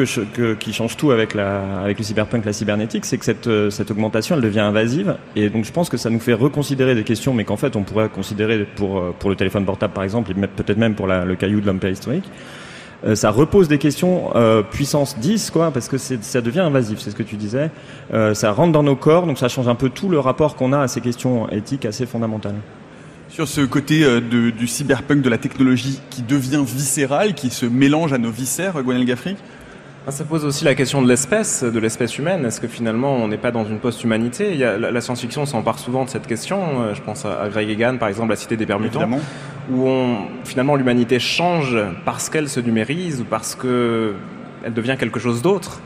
qui 0.59 0.73
change 0.73 0.97
tout 0.97 1.11
avec 1.11 1.35
la, 1.35 1.87
le 1.87 2.03
cyberpunk, 2.03 2.45
la 2.45 2.53
cybernétique, 2.53 3.05
c'est 3.05 3.19
que 3.19 3.25
cette, 3.25 3.47
euh, 3.47 3.71
cette 3.71 3.91
augmentation, 3.91 4.37
elle 4.37 4.43
devient 4.43 4.61
invasive. 4.61 5.17
Et 5.37 5.51
donc, 5.51 5.65
je 5.65 5.73
pense 5.73 5.89
que 5.89 5.97
ça 5.97 6.11
nous 6.11 6.21
fait 6.21 6.35
reconsidérer 6.35 6.95
des 6.95 7.05
questions, 7.05 7.35
mais 7.35 7.45
qu'en 7.45 7.57
fait, 7.57 7.77
on 7.77 7.83
pourrait 7.83 8.09
considérer 8.09 8.67
pour, 8.77 9.03
le 9.29 9.37
téléphone 9.37 9.65
portable, 9.65 9.93
par 9.93 10.05
exemple, 10.05 10.31
et 10.31 10.35
peut-être 10.35 10.79
même 10.79 10.95
pour 10.95 11.07
le 11.07 11.35
caillou 11.37 11.61
de 11.61 11.67
l'homme 11.67 11.79
préhistorique. 11.79 12.29
Euh, 13.05 13.15
ça 13.15 13.31
repose 13.31 13.69
des 13.69 13.79
questions 13.79 14.31
euh, 14.37 14.63
puissance 14.63 15.19
10, 15.19 15.51
quoi, 15.51 15.71
parce 15.71 15.89
que 15.89 15.99
ça 15.99 16.41
devient 16.41 16.61
invasif, 16.61 17.01
c'est 17.01 17.11
ce 17.11 17.17
que 17.17 17.23
tu 17.23 17.37
disais. 17.37 17.71
Euh, 18.13 18.35
ça 18.35 18.53
rentre 18.53 18.73
dans 18.73 18.83
nos 18.83 18.97
corps, 18.97 19.27
donc 19.27 19.39
ça 19.39 19.49
change 19.49 19.69
un 19.69 19.75
peu 19.75 19.89
tout 19.89 20.09
le 20.09 20.19
rapport 20.19 20.57
qu'on 20.57 20.73
a 20.73 20.81
à 20.81 20.89
ces 20.89 21.01
questions 21.01 21.49
éthiques 21.51 21.85
assez 21.85 22.07
fondamentales. 22.07 22.57
Sur 23.29 23.49
ce 23.49 23.63
côté 23.63 24.05
du 24.21 24.67
cyberpunk, 24.67 25.23
de 25.23 25.31
la 25.31 25.39
technologie 25.39 26.01
qui 26.11 26.21
devient 26.21 26.63
viscérale, 26.67 27.33
qui 27.33 27.49
se 27.49 27.65
mélange 27.65 28.13
à 28.13 28.19
nos 28.19 28.31
viscères, 28.31 28.83
Gwenel 28.83 29.07
Gaffric? 29.07 29.39
ah, 29.39 29.52
ça 30.11 30.25
pose 30.25 30.45
aussi 30.45 30.65
la 30.65 30.75
question 30.75 31.01
de 31.01 31.09
l'espèce, 31.09 31.63
de 31.63 31.79
l'espèce 31.79 32.19
humaine. 32.19 32.45
Est-ce 32.45 32.61
que 32.61 32.67
finalement 32.67 33.15
on 33.15 33.29
n'est 33.29 33.39
pas 33.39 33.53
dans 33.53 33.65
une 33.65 33.79
post-humanité? 33.79 34.57
La, 34.57 35.01
science-fiction 35.01 35.47
s'empare 35.47 35.79
souvent 35.79 36.05
de 36.05 36.11
cette 36.11 36.27
question. 36.27 36.93
Je 36.95 37.01
pense 37.03 37.25
à, 37.25 37.49
Greg 37.49 37.69
Egan, 37.69 37.99
par 37.99 38.09
exemple, 38.09 38.31
La 38.31 38.37
Cité 38.37 38.57
des 38.57 38.67
Permutants, 38.67 39.09
où 39.71 39.87
on, 39.87 40.17
finalement 40.45 40.75
l'humanité 40.75 41.19
change 41.21 41.77
parce 42.05 42.29
qu'elle 42.29 42.49
se 42.49 42.61
numérise 42.61 43.21
ou 43.21 43.25
parce 43.25 43.55
que 43.55 44.15
elle 44.65 44.75
devient 44.75 44.97
quelque 44.99 45.21
chose 45.21 45.43
d'autre. 45.43 45.81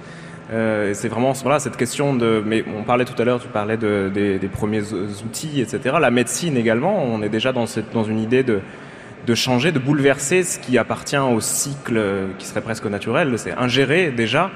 Euh, 0.52 0.94
c'est 0.94 1.08
vraiment 1.08 1.32
voilà, 1.32 1.58
cette 1.58 1.76
question 1.76 2.14
de. 2.14 2.42
Mais 2.44 2.64
on 2.78 2.84
parlait 2.84 3.04
tout 3.04 3.20
à 3.20 3.24
l'heure, 3.24 3.40
tu 3.40 3.48
parlais 3.48 3.76
de, 3.76 4.10
des, 4.12 4.38
des, 4.38 4.48
premiers 4.48 4.82
outils, 5.24 5.60
etc. 5.60 5.96
La 6.00 6.10
médecine 6.10 6.56
également, 6.56 7.02
on 7.02 7.22
est 7.22 7.28
déjà 7.28 7.52
dans, 7.52 7.66
cette, 7.66 7.92
dans 7.92 8.04
une 8.04 8.20
idée 8.20 8.44
de 8.44 8.60
de 9.26 9.34
changer, 9.34 9.72
de 9.72 9.78
bouleverser 9.78 10.42
ce 10.44 10.58
qui 10.58 10.78
appartient 10.78 11.16
au 11.16 11.40
cycle 11.40 12.00
qui 12.38 12.46
serait 12.46 12.60
presque 12.60 12.86
naturel, 12.86 13.38
c'est 13.38 13.52
ingérer 13.52 14.10
déjà 14.10 14.50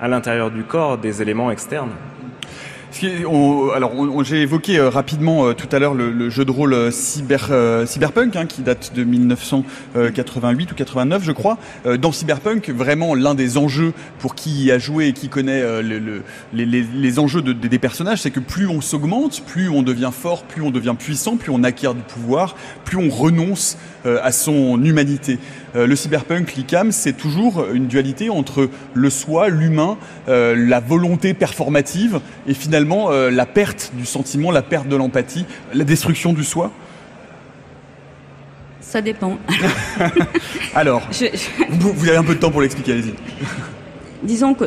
à 0.00 0.08
l'intérieur 0.08 0.50
du 0.50 0.62
corps 0.62 0.98
des 0.98 1.22
éléments 1.22 1.50
externes 1.50 1.90
alors, 3.74 4.24
j'ai 4.24 4.42
évoqué 4.42 4.78
euh, 4.78 4.90
rapidement 4.90 5.46
euh, 5.46 5.54
tout 5.54 5.68
à 5.72 5.78
l'heure 5.78 5.94
le, 5.94 6.28
jeu 6.28 6.44
de 6.44 6.50
rôle 6.50 6.74
euh, 6.74 6.90
cyber, 6.90 7.50
Cyberpunk, 7.86 8.36
hein, 8.36 8.46
qui 8.46 8.62
date 8.62 8.92
de 8.94 9.04
1988 9.04 10.72
ou 10.72 10.74
89, 10.74 11.22
je 11.24 11.32
crois. 11.32 11.58
dans 12.00 12.12
Cyberpunk, 12.12 12.70
vraiment 12.70 13.14
l'un 13.14 13.34
des 13.34 13.58
enjeux 13.58 13.92
pour 14.18 14.34
qui 14.34 14.70
a 14.70 14.78
joué 14.78 15.08
et 15.08 15.12
qui 15.12 15.28
connaît 15.28 15.82
le, 15.82 16.22
les, 16.52 17.18
enjeux 17.18 17.42
des 17.42 17.78
personnages, 17.78 18.22
c'est 18.22 18.30
que 18.30 18.40
plus 18.40 18.66
on 18.66 18.80
s'augmente, 18.80 19.42
plus 19.46 19.68
on 19.68 19.82
devient 19.82 20.10
fort, 20.12 20.42
plus 20.44 20.62
on 20.62 20.70
devient 20.70 20.94
puissant, 20.98 21.36
plus 21.36 21.50
on 21.50 21.62
acquiert 21.64 21.94
du 21.94 22.02
pouvoir, 22.02 22.56
plus 22.84 22.96
on 22.98 23.08
renonce 23.08 23.76
à 24.04 24.32
son 24.32 24.82
humanité. 24.82 25.38
Le 25.74 25.96
cyberpunk, 25.96 26.54
l'ICAM, 26.54 26.92
c'est 26.92 27.12
toujours 27.12 27.66
une 27.72 27.86
dualité 27.86 28.30
entre 28.30 28.68
le 28.94 29.10
soi, 29.10 29.48
l'humain, 29.48 29.98
la 30.26 30.80
volonté 30.80 31.34
performative 31.34 32.20
et 32.46 32.54
finalement 32.54 33.10
euh, 33.10 33.30
la 33.30 33.46
perte 33.46 33.92
du 33.94 34.06
sentiment, 34.06 34.50
la 34.50 34.62
perte 34.62 34.88
de 34.88 34.96
l'empathie, 34.96 35.46
la 35.74 35.84
destruction 35.84 36.32
du 36.32 36.44
soi 36.44 36.70
Ça 38.80 39.00
dépend. 39.00 39.38
Alors, 40.74 41.08
Vous, 41.70 42.08
avez 42.08 42.16
un 42.16 42.24
peu 42.24 42.34
de 42.34 42.40
temps 42.40 42.50
pour 42.50 42.60
l'expliquer, 42.60 42.92
allez-y. 42.92 43.14
Disons 44.22 44.52
que 44.52 44.66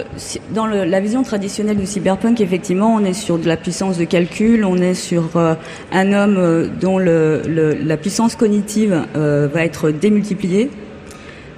dans 0.49 0.65
la 0.65 0.99
vision 0.99 1.21
traditionnelle 1.21 1.77
du 1.77 1.85
cyberpunk, 1.85 2.41
effectivement, 2.41 2.95
on 2.95 3.05
est 3.05 3.13
sur 3.13 3.37
de 3.37 3.47
la 3.47 3.55
puissance 3.55 3.99
de 3.99 4.05
calcul, 4.05 4.65
on 4.65 4.77
est 4.77 4.95
sur 4.95 5.37
euh, 5.37 5.53
un 5.91 6.11
homme 6.11 6.37
euh, 6.37 6.67
dont 6.67 6.97
la 6.97 7.97
puissance 7.97 8.35
cognitive 8.35 9.05
va 9.13 9.63
être 9.63 9.91
démultipliée. 9.91 10.71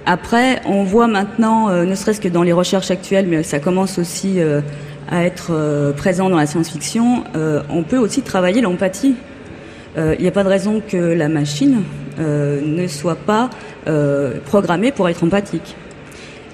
Après, 0.06 0.62
on 0.66 0.84
voit 0.84 1.08
maintenant, 1.08 1.70
ne 1.70 1.95
serait-ce 1.95 2.22
que 2.22 2.28
dans 2.28 2.43
les 2.43 2.53
recherches 2.53 2.91
actuelles, 2.91 3.26
mais 3.28 3.41
ça 3.41 3.60
commence 3.60 3.97
aussi 3.97 4.39
à 5.10 5.24
être 5.24 5.51
euh, 5.51 5.91
présent 5.91 6.30
dans 6.30 6.38
la 6.38 6.47
science-fiction, 6.47 7.24
euh, 7.36 7.62
on 7.70 7.84
peut 7.84 7.97
aussi 7.97 8.22
travailler 8.22 8.62
l'empathie. 8.62 9.16
Euh, 9.97 10.16
il 10.18 10.24
n'y 10.24 10.28
a 10.28 10.32
pas 10.32 10.43
de 10.43 10.49
raison 10.49 10.82
que 10.86 10.97
la 10.97 11.30
machine 11.30 11.84
ne 12.18 12.88
soit 12.88 13.18
pas 13.18 13.49
programmée 14.45 14.93
pour 14.93 15.10
être 15.10 15.26
empathique. 15.26 15.76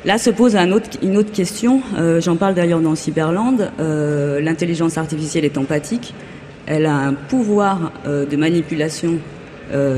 Là 0.06 0.18
se 0.18 0.32
pose 0.32 0.56
une 0.56 1.18
autre 1.18 1.32
question, 1.32 1.84
j'en 2.18 2.36
parle 2.36 2.56
d'ailleurs 2.56 2.80
dans 2.80 2.96
Cyberland, 2.96 3.70
l'intelligence 3.78 4.98
artificielle 4.98 5.46
est 5.46 5.60
empathique, 5.60 6.16
elle 6.66 6.88
a 6.88 6.96
un 6.96 7.14
pouvoir 7.14 7.92
de 8.08 8.36
manipulation 8.36 9.20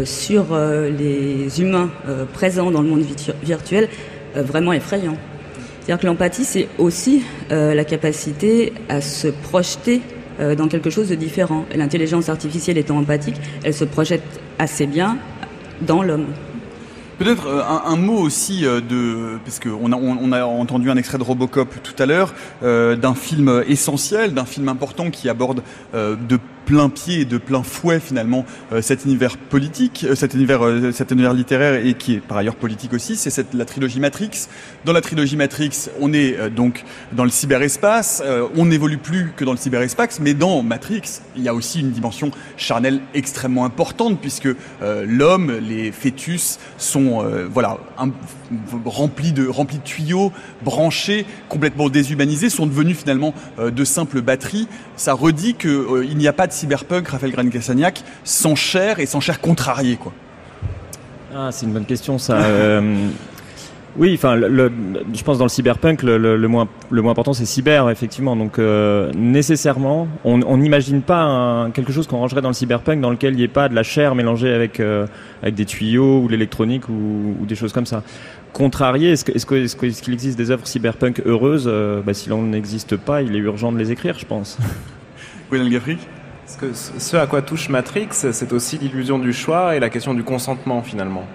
sur 0.06 0.56
les 0.56 1.62
humains 1.62 1.90
présents 2.34 2.72
dans 2.72 2.82
le 2.82 2.88
monde 2.88 3.04
virtuel 3.44 3.90
vraiment 4.36 4.74
effrayant. 4.74 5.18
C'est-à-dire 5.84 6.02
que 6.02 6.08
l'empathie, 6.08 6.46
c'est 6.46 6.70
aussi 6.78 7.24
euh, 7.52 7.74
la 7.74 7.84
capacité 7.84 8.72
à 8.88 9.02
se 9.02 9.28
projeter 9.28 10.02
euh, 10.40 10.56
dans 10.56 10.70
quelque 10.70 10.90
chose 10.90 11.10
de 11.10 11.16
différent. 11.16 11.66
L'intelligence 11.76 12.30
artificielle 12.30 12.78
étant 12.78 12.98
empathique, 12.98 13.36
elle 13.66 13.74
se 13.74 13.84
projette 13.84 14.24
assez 14.60 14.88
bien 14.88 15.18
dans 15.82 16.02
l'homme. 16.02 16.28
Peut-être 17.18 17.48
euh, 17.48 17.62
un, 17.86 17.98
mot 17.98 18.18
aussi 18.18 18.62
de, 18.62 19.38
parce 19.44 19.60
qu'on 19.60 19.92
a, 19.92 19.98
on 19.98 20.32
a 20.32 20.46
entendu 20.46 20.90
un 20.90 20.96
extrait 20.96 21.18
de 21.18 21.24
Robocop 21.24 21.68
tout 21.84 22.02
à 22.02 22.06
l'heure, 22.06 22.34
d'un 22.62 23.14
film 23.14 23.64
essentiel, 23.68 24.34
d'un 24.34 24.46
film 24.46 24.70
important 24.70 25.12
qui 25.12 25.28
aborde 25.28 25.64
de 25.94 26.40
plein 26.66 26.90
pied 26.90 27.22
et 27.22 27.26
de 27.26 27.38
plein 27.38 27.64
fouet 27.64 28.00
finalement 28.00 28.46
euh, 28.72 28.82
cet 28.82 29.06
univers 29.06 29.38
politique, 29.38 30.06
euh, 30.08 30.16
cet 30.16 30.34
univers, 30.34 30.66
euh, 30.66 30.92
cet 30.92 31.12
univers 31.12 31.34
littéraire 31.34 31.86
et 31.86 31.94
qui 31.94 32.16
est 32.16 32.20
par 32.20 32.38
ailleurs 32.38 32.56
politique 32.56 32.94
aussi. 32.94 33.16
C'est 33.16 33.54
la 33.54 33.66
trilogie 33.66 34.00
Matrix. 34.00 34.48
Dans 34.86 34.94
la 34.94 35.02
trilogie 35.02 35.38
Matrix, 35.38 35.90
on 36.00 36.14
est 36.14 36.50
donc 36.50 36.84
dans 37.12 37.24
le 37.24 37.30
cyberespace. 37.30 38.24
on 38.56 38.66
n'évolue 38.66 38.98
plus 38.98 39.32
que 39.36 39.46
dans 39.46 39.52
le 39.52 39.58
cyberespace, 39.58 40.20
mais 40.20 40.34
dans 40.34 40.62
Matrix, 40.64 41.22
il 41.36 41.44
y 41.44 41.48
a 41.48 41.54
aussi 41.54 41.80
une 41.80 41.92
dimension 41.92 42.32
charnelle 42.58 43.02
extrêmement 43.14 43.66
importante 43.66 44.20
puisque 44.20 44.50
l'homme, 44.82 45.52
les 45.52 45.92
fœtus 45.92 46.60
sont 46.78 47.26
voilà 47.52 47.78
remplis 48.86 49.32
de 49.32 49.48
remplis 49.48 49.78
de 49.78 49.84
tuyaux, 49.84 50.32
branchés, 50.64 51.26
complètement 51.50 51.90
déshumanisés, 51.90 52.50
sont 52.50 52.66
devenus 52.66 52.98
finalement 52.98 53.34
de 53.60 53.84
simples 53.84 54.22
batteries. 54.22 54.68
Ça 54.96 55.14
redit 55.14 55.56
que 55.56 56.04
il 56.04 56.18
n'y 56.18 56.28
a 56.28 56.34
pas 56.34 56.48
de 56.48 56.53
cyberpunk, 56.54 57.08
Raphaël 57.08 57.32
Gran-Cassagnac, 57.32 58.04
sans 58.24 58.56
chair 58.56 59.00
et 59.00 59.06
sans 59.06 59.20
chair 59.20 59.42
contrariée 59.42 59.98
quoi 59.98 60.14
ah, 61.36 61.50
C'est 61.52 61.66
une 61.66 61.74
bonne 61.74 61.86
question 61.86 62.18
ça. 62.18 62.38
Euh, 62.38 63.10
oui, 63.96 64.14
enfin, 64.16 64.40
je 64.40 65.24
pense 65.24 65.38
dans 65.38 65.46
le 65.46 65.50
cyberpunk, 65.50 66.02
le, 66.02 66.48
moins, 66.48 66.68
le 66.90 67.02
moins 67.04 67.12
important 67.12 67.34
c'est 67.34 67.46
cyber, 67.46 67.92
effectivement. 67.92 68.36
Donc 68.36 68.58
euh, 68.58 69.12
nécessairement, 69.14 70.08
on 70.24 70.58
n'imagine 70.58 71.04
pas 71.04 71.70
quelque 71.74 71.92
chose 71.92 72.08
qu'on 72.08 72.18
rangerait 72.18 72.42
dans 72.42 72.50
le 72.50 72.56
cyberpunk 72.56 73.02
dans 73.02 73.12
lequel 73.12 73.34
il 73.34 73.38
n'y 73.38 73.44
ait 73.44 73.48
pas 73.48 73.70
de 73.70 73.76
la 73.76 73.84
chair 73.84 74.16
mélangée 74.16 74.52
avec, 74.52 74.80
euh, 74.80 75.06
avec 75.44 75.54
des 75.54 75.66
tuyaux 75.66 76.22
ou 76.22 76.28
l'électronique 76.28 76.90
ou, 76.90 77.46
des 77.48 77.56
choses 77.56 77.74
comme 77.74 77.86
ça. 77.86 78.04
Contrarié, 78.52 79.12
est-ce 79.12 79.26
qu'il 79.26 79.36
est 79.36 79.78
qu 79.78 79.86
est 79.88 80.10
existe 80.10 80.38
des 80.38 80.50
œuvres 80.50 80.66
cyberpunk 80.66 81.22
heureuses? 81.26 81.72
Bah, 82.06 82.14
Si 82.14 82.30
l'on 82.30 82.44
n'existe 82.44 82.98
pas, 82.98 83.22
il 83.22 83.36
est 83.36 83.40
urgent 83.40 83.72
de 83.72 83.78
les 83.78 83.92
écrire, 83.92 84.18
je 84.18 84.26
pense. 84.26 84.58
Gwenel 85.52 85.70
Gaffric 85.70 86.00
ce 86.74 87.18
à 87.18 87.28
quoi 87.28 87.42
touche 87.42 87.70
Matrix, 87.70 88.10
c'est 88.12 88.54
aussi 88.54 88.78
l'illusion 88.78 89.20
du 89.20 89.34
choix 89.34 89.76
et 89.76 89.80
la 89.80 89.90
question 89.90 90.14
du 90.14 90.24
consentement 90.24 90.82
finalement. 90.82 91.26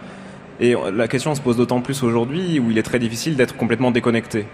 Et 0.60 0.74
la 0.92 1.08
question 1.08 1.34
se 1.34 1.40
pose 1.40 1.56
d'autant 1.56 1.80
plus 1.80 2.02
aujourd'hui 2.02 2.58
où 2.58 2.70
il 2.70 2.78
est 2.78 2.82
très 2.82 2.98
difficile 2.98 3.36
d'être 3.36 3.56
complètement 3.56 3.90
déconnecté. 3.90 4.46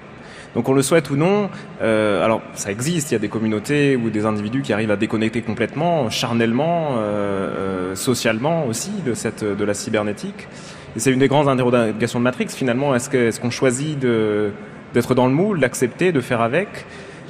Donc 0.54 0.68
on 0.68 0.72
le 0.72 0.82
souhaite 0.82 1.10
ou 1.10 1.16
non, 1.16 1.50
euh, 1.82 2.24
alors 2.24 2.40
ça 2.54 2.70
existe, 2.70 3.10
il 3.10 3.14
y 3.14 3.16
a 3.16 3.20
des 3.20 3.28
communautés 3.28 3.96
ou 3.96 4.10
des 4.10 4.24
individus 4.24 4.62
qui 4.62 4.72
arrivent 4.72 4.92
à 4.92 4.96
déconnecter 4.96 5.42
complètement, 5.42 6.10
charnellement, 6.10 6.90
euh, 6.92 7.00
euh, 7.00 7.94
socialement 7.96 8.66
aussi 8.66 8.92
de, 9.04 9.14
cette, 9.14 9.42
de 9.42 9.64
la 9.64 9.74
cybernétique. 9.74 10.46
Et 10.94 11.00
c'est 11.00 11.10
une 11.10 11.18
des 11.18 11.26
grandes 11.26 11.48
interrogations 11.48 12.20
de 12.20 12.24
Matrix 12.24 12.48
finalement. 12.50 12.94
Est-ce 12.94 13.10
est 13.16 13.40
qu'on 13.40 13.50
choisit 13.50 13.98
d'être 13.98 15.14
dans 15.16 15.26
le 15.26 15.32
moule, 15.32 15.58
d'accepter, 15.58 16.12
de 16.12 16.20
faire 16.20 16.40
avec? 16.40 16.68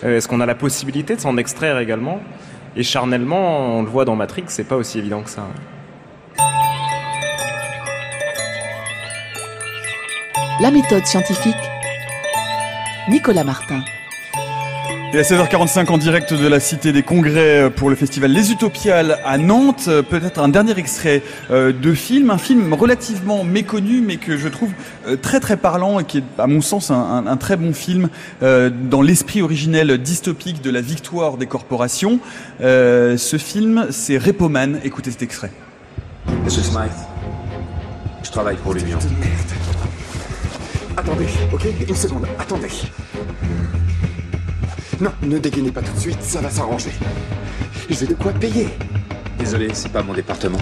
Est-ce 0.02 0.28
qu'on 0.28 0.40
a 0.40 0.46
la 0.46 0.54
possibilité 0.54 1.16
de 1.16 1.20
s'en 1.20 1.38
extraire 1.38 1.78
également? 1.78 2.20
Et 2.76 2.82
charnellement, 2.82 3.78
on 3.78 3.82
le 3.82 3.88
voit 3.88 4.04
dans 4.04 4.16
Matrix, 4.16 4.44
c'est 4.48 4.64
pas 4.64 4.76
aussi 4.76 4.98
évident 4.98 5.22
que 5.22 5.30
ça. 5.30 5.46
La 10.60 10.70
méthode 10.70 11.04
scientifique. 11.04 11.54
Nicolas 13.08 13.44
Martin. 13.44 13.82
Et 15.14 15.18
à 15.18 15.22
16h45 15.22 15.90
en 15.90 15.98
direct 15.98 16.34
de 16.34 16.48
la 16.48 16.58
Cité 16.58 16.90
des 16.90 17.04
Congrès 17.04 17.70
pour 17.70 17.88
le 17.88 17.94
festival 17.94 18.32
Les 18.32 18.50
Utopiales 18.50 19.20
à 19.24 19.38
Nantes. 19.38 19.88
Peut-être 20.10 20.40
un 20.40 20.48
dernier 20.48 20.76
extrait 20.76 21.22
euh, 21.52 21.72
de 21.72 21.94
film, 21.94 22.30
un 22.30 22.38
film 22.38 22.74
relativement 22.74 23.44
méconnu 23.44 24.00
mais 24.00 24.16
que 24.16 24.36
je 24.36 24.48
trouve 24.48 24.70
euh, 25.06 25.14
très 25.14 25.38
très 25.38 25.56
parlant 25.56 26.00
et 26.00 26.04
qui 26.04 26.18
est 26.18 26.24
à 26.36 26.48
mon 26.48 26.60
sens 26.60 26.90
un, 26.90 27.36
très 27.36 27.56
bon 27.56 27.72
film 27.72 28.08
euh, 28.42 28.70
dans 28.70 29.02
l'esprit 29.02 29.40
originel 29.40 29.98
dystopique 29.98 30.60
de 30.62 30.70
la 30.72 30.80
victoire 30.80 31.36
des 31.36 31.46
corporations. 31.46 32.18
ce 32.58 33.36
film 33.38 33.86
c'est 33.90 34.18
Repoman. 34.18 34.80
Écoutez 34.82 35.12
cet 35.12 35.22
extrait. 35.22 35.52
Monsieur 36.44 36.62
Smythe, 36.62 36.90
je 38.24 38.32
travaille 38.32 38.56
pour 38.56 38.74
l'Union. 38.74 38.98
Attendez, 40.96 41.26
ok 41.52 41.66
Une 41.88 41.94
seconde, 41.94 42.26
attendez. 42.36 42.68
Non, 45.04 45.12
ne 45.20 45.36
dégainez 45.36 45.70
pas 45.70 45.82
tout 45.82 45.92
de 45.92 45.98
suite, 45.98 46.22
ça 46.22 46.40
va 46.40 46.48
s'arranger. 46.48 46.92
J'ai 47.90 48.06
de 48.06 48.14
quoi 48.14 48.32
payer. 48.32 48.68
Désolé, 49.38 49.68
c'est 49.74 49.92
pas 49.92 50.02
mon 50.02 50.14
département. 50.14 50.56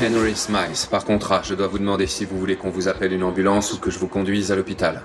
Henry 0.00 0.36
Smythe, 0.36 0.86
par 0.88 1.04
contrat, 1.04 1.42
je 1.42 1.54
dois 1.54 1.66
vous 1.66 1.80
demander 1.80 2.06
si 2.06 2.24
vous 2.24 2.38
voulez 2.38 2.54
qu'on 2.54 2.70
vous 2.70 2.86
appelle 2.86 3.12
une 3.12 3.24
ambulance 3.24 3.72
ou 3.72 3.80
que 3.80 3.90
je 3.90 3.98
vous 3.98 4.06
conduise 4.06 4.52
à 4.52 4.54
l'hôpital. 4.54 5.02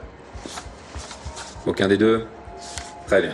Aucun 1.66 1.88
des 1.88 1.98
deux? 1.98 2.28
Très 3.08 3.24
bien. 3.24 3.34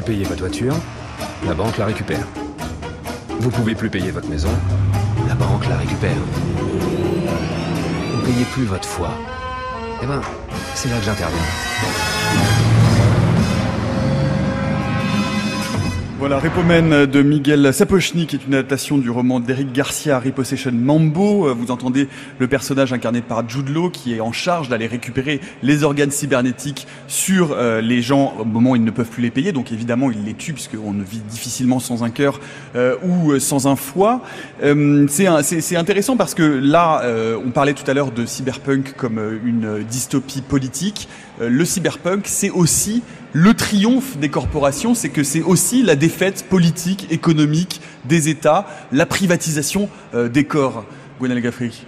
Plus 0.00 0.14
payer 0.14 0.24
votre 0.24 0.40
voiture, 0.40 0.74
la 1.46 1.54
banque 1.54 1.76
la 1.76 1.86
récupère. 1.86 2.26
Vous 3.40 3.50
pouvez 3.50 3.74
plus 3.74 3.90
payer 3.90 4.10
votre 4.10 4.28
maison, 4.28 4.50
la 5.28 5.34
banque 5.34 5.66
la 5.68 5.76
récupère. 5.76 6.16
Vous 8.14 8.22
payez 8.22 8.44
plus 8.52 8.64
votre 8.64 8.88
foi. 8.88 9.10
Eh 10.02 10.06
ben, 10.06 10.20
C'est 10.74 10.88
là 10.88 10.98
que 10.98 11.04
j'interviens. 11.04 12.69
Voilà, 16.20 16.38
Repomen 16.38 17.06
de 17.06 17.22
Miguel 17.22 17.72
Sapochnik 17.72 18.34
est 18.34 18.46
une 18.46 18.52
adaptation 18.52 18.98
du 18.98 19.08
roman 19.08 19.40
d'Eric 19.40 19.72
Garcia, 19.72 20.18
Repossession 20.18 20.70
Mambo. 20.70 21.48
Euh, 21.48 21.54
vous 21.54 21.70
entendez 21.70 22.08
le 22.38 22.46
personnage 22.46 22.92
incarné 22.92 23.22
par 23.22 23.48
Jude 23.48 23.70
Law 23.70 23.88
qui 23.88 24.12
est 24.12 24.20
en 24.20 24.30
charge 24.30 24.68
d'aller 24.68 24.86
récupérer 24.86 25.40
les 25.62 25.82
organes 25.82 26.10
cybernétiques 26.10 26.86
sur 27.06 27.52
euh, 27.52 27.80
les 27.80 28.02
gens 28.02 28.34
au 28.38 28.44
moment 28.44 28.72
où 28.72 28.76
ils 28.76 28.84
ne 28.84 28.90
peuvent 28.90 29.08
plus 29.08 29.22
les 29.22 29.30
payer. 29.30 29.52
Donc 29.52 29.72
évidemment, 29.72 30.10
il 30.10 30.22
les 30.24 30.34
tue 30.34 30.52
puisqu'on 30.52 30.92
ne 30.92 31.02
vit 31.02 31.22
difficilement 31.26 31.80
sans 31.80 32.04
un 32.04 32.10
cœur 32.10 32.38
euh, 32.76 32.96
ou 33.02 33.38
sans 33.38 33.66
un 33.66 33.76
foie. 33.76 34.20
c'est 35.08 35.76
intéressant 35.76 36.18
parce 36.18 36.34
que 36.34 36.42
là, 36.42 37.02
on 37.42 37.50
parlait 37.50 37.72
tout 37.72 37.90
à 37.90 37.94
l'heure 37.94 38.10
de 38.10 38.26
cyberpunk 38.26 38.92
comme 38.94 39.18
une 39.42 39.82
dystopie 39.84 40.42
politique. 40.42 41.08
Le 41.48 41.64
cyberpunk, 41.64 42.22
c'est 42.26 42.50
aussi 42.50 43.02
le 43.32 43.54
triomphe 43.54 44.16
des 44.18 44.28
corporations, 44.28 44.94
c'est 44.94 45.08
que 45.08 45.22
c'est 45.22 45.42
aussi 45.42 45.82
la 45.82 45.96
défaite 45.96 46.46
politique, 46.48 47.06
économique 47.10 47.80
des 48.04 48.28
États, 48.28 48.66
la 48.92 49.06
privatisation 49.06 49.88
euh, 50.14 50.28
des 50.28 50.44
corps. 50.44 50.84
Gwenel 51.20 51.40
Gaffric. 51.40 51.86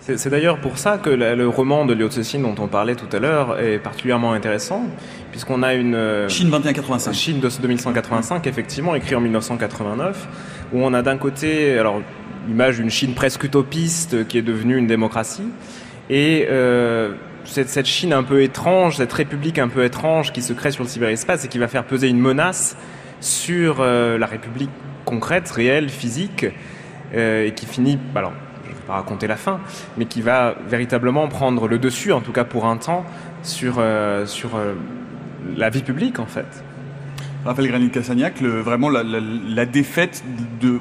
C'est 0.00 0.30
d'ailleurs 0.30 0.58
pour 0.58 0.78
ça 0.78 0.96
que 0.96 1.10
le 1.10 1.48
roman 1.48 1.84
de 1.84 1.92
Liu 1.92 2.10
Cixin 2.10 2.38
dont 2.38 2.54
on 2.58 2.66
parlait 2.66 2.94
tout 2.94 3.14
à 3.14 3.18
l'heure 3.18 3.60
est 3.60 3.78
particulièrement 3.78 4.32
intéressant, 4.32 4.84
puisqu'on 5.32 5.62
a 5.62 5.74
une... 5.74 5.94
Euh, 5.94 6.28
Chine 6.30 6.48
2185. 6.48 7.12
Chine 7.12 7.40
de 7.40 7.50
2185, 7.60 8.46
effectivement, 8.46 8.94
écrit 8.94 9.16
en 9.16 9.20
1989, 9.20 10.28
où 10.72 10.82
on 10.82 10.94
a 10.94 11.02
d'un 11.02 11.18
côté, 11.18 11.76
alors, 11.78 12.00
l'image 12.46 12.78
d'une 12.78 12.88
Chine 12.88 13.12
presque 13.12 13.44
utopiste 13.44 14.26
qui 14.28 14.38
est 14.38 14.42
devenue 14.42 14.78
une 14.78 14.86
démocratie, 14.86 15.50
et 16.08 16.46
euh, 16.48 17.12
cette, 17.48 17.86
Chine 17.86 18.12
un 18.12 18.22
peu 18.22 18.42
étrange, 18.42 18.96
cette 18.96 19.12
république 19.12 19.58
un 19.58 19.68
peu 19.68 19.84
étrange 19.84 20.32
qui 20.32 20.42
se 20.42 20.52
crée 20.52 20.70
sur 20.70 20.84
le 20.84 20.88
cyberespace 20.88 21.44
et 21.44 21.48
qui 21.48 21.58
va 21.58 21.68
faire 21.68 21.84
peser 21.84 22.08
une 22.08 22.20
menace 22.20 22.76
sur 23.20 23.78
euh, 23.80 24.18
la 24.18 24.26
république 24.26 24.70
concrète, 25.04 25.50
réelle, 25.50 25.88
physique, 25.88 26.46
euh, 27.14 27.46
et 27.46 27.52
qui 27.52 27.66
finit, 27.66 27.98
alors 28.14 28.32
je 28.64 28.70
ne 28.70 28.74
vais 28.74 28.80
pas 28.86 28.94
raconter 28.94 29.26
la 29.26 29.36
fin, 29.36 29.60
mais 29.96 30.04
qui 30.04 30.20
va 30.20 30.56
véritablement 30.68 31.26
prendre 31.28 31.66
le 31.66 31.78
dessus, 31.78 32.12
en 32.12 32.20
tout 32.20 32.32
cas 32.32 32.44
pour 32.44 32.66
un 32.66 32.76
temps, 32.76 33.04
sur, 33.42 33.76
euh, 33.78 34.26
sur 34.26 34.58
la 35.56 35.70
vie 35.70 35.82
publique 35.82 36.18
en 36.18 36.26
fait. 36.26 36.64
Raphaël 37.44 37.68
Granit-Cassagnac, 37.68 38.42
vraiment 38.42 38.90
la, 38.90 39.66
défaite 39.66 40.24
de. 40.60 40.78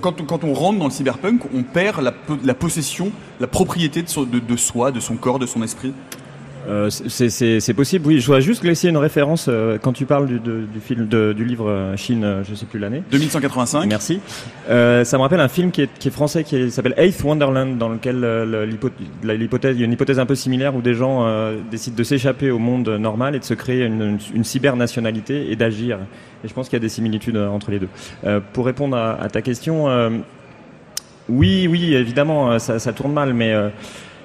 quand, 0.00 0.44
on 0.44 0.54
rentre 0.54 0.78
dans 0.78 0.86
le 0.86 0.90
cyberpunk, 0.90 1.42
on 1.54 1.62
perd 1.62 2.00
la, 2.02 2.54
possession, 2.54 3.10
la 3.40 3.46
propriété 3.46 4.02
de, 4.02 4.56
soi, 4.56 4.92
de 4.92 5.00
son 5.00 5.16
corps, 5.16 5.38
de 5.38 5.46
son 5.46 5.62
esprit. 5.62 5.92
Euh, 6.68 6.90
c'est 6.90 7.74
possible, 7.74 8.06
oui. 8.06 8.20
Je 8.20 8.26
voudrais 8.26 8.40
juste 8.40 8.64
laisser 8.64 8.88
une 8.88 8.96
référence 8.96 9.46
euh, 9.48 9.78
quand 9.80 9.92
tu 9.92 10.04
parles 10.04 10.26
du, 10.26 10.38
du 10.38 10.80
film, 10.80 11.06
du 11.06 11.44
livre 11.44 11.68
euh, 11.68 11.96
Chine, 11.96 12.42
je 12.48 12.54
sais 12.54 12.66
plus 12.66 12.78
l'année. 12.78 13.02
2185. 13.10 13.86
Merci. 13.88 14.20
ça 14.66 14.72
me 15.16 15.18
rappelle 15.18 15.40
un 15.40 15.48
film 15.48 15.70
qui 15.70 15.82
est, 15.82 15.90
qui 15.98 16.08
est 16.08 16.10
français 16.10 16.44
qui 16.44 16.70
s'appelle 16.70 16.94
Eighth 16.96 17.22
Wonderland, 17.22 17.78
dans 17.78 17.88
lequel 17.88 18.20
l'hypothèse, 19.24 19.76
il 19.76 19.80
y 19.80 19.82
a 19.82 19.86
une 19.86 19.92
hypothèse 19.92 20.18
un 20.18 20.26
peu 20.26 20.34
similaire 20.34 20.74
où 20.74 20.82
des 20.82 20.94
gens 20.94 21.26
décident 21.70 21.96
de 21.96 22.04
s'échapper 22.04 22.50
au 22.50 22.58
monde 22.58 22.88
normal 22.88 23.34
et 23.34 23.38
de 23.38 23.44
se 23.44 23.54
créer 23.54 23.84
une, 23.84 24.18
une 24.34 24.44
cyber-nationalité 24.44 25.50
et 25.50 25.56
d'agir. 25.56 25.98
Et 26.44 26.48
je 26.48 26.54
pense 26.54 26.68
qu'il 26.68 26.76
y 26.76 26.80
a 26.80 26.80
des 26.80 26.88
similitudes 26.88 27.36
entre 27.36 27.70
les 27.70 27.78
deux. 27.78 27.88
pour 28.52 28.66
répondre 28.66 28.96
à, 28.96 29.20
à 29.20 29.28
ta 29.28 29.42
question, 29.42 29.86
oui, 31.28 31.66
oui, 31.68 31.94
évidemment, 31.94 32.58
ça, 32.58 32.78
ça 32.78 32.92
tourne 32.92 33.12
mal, 33.12 33.34
mais 33.34 33.54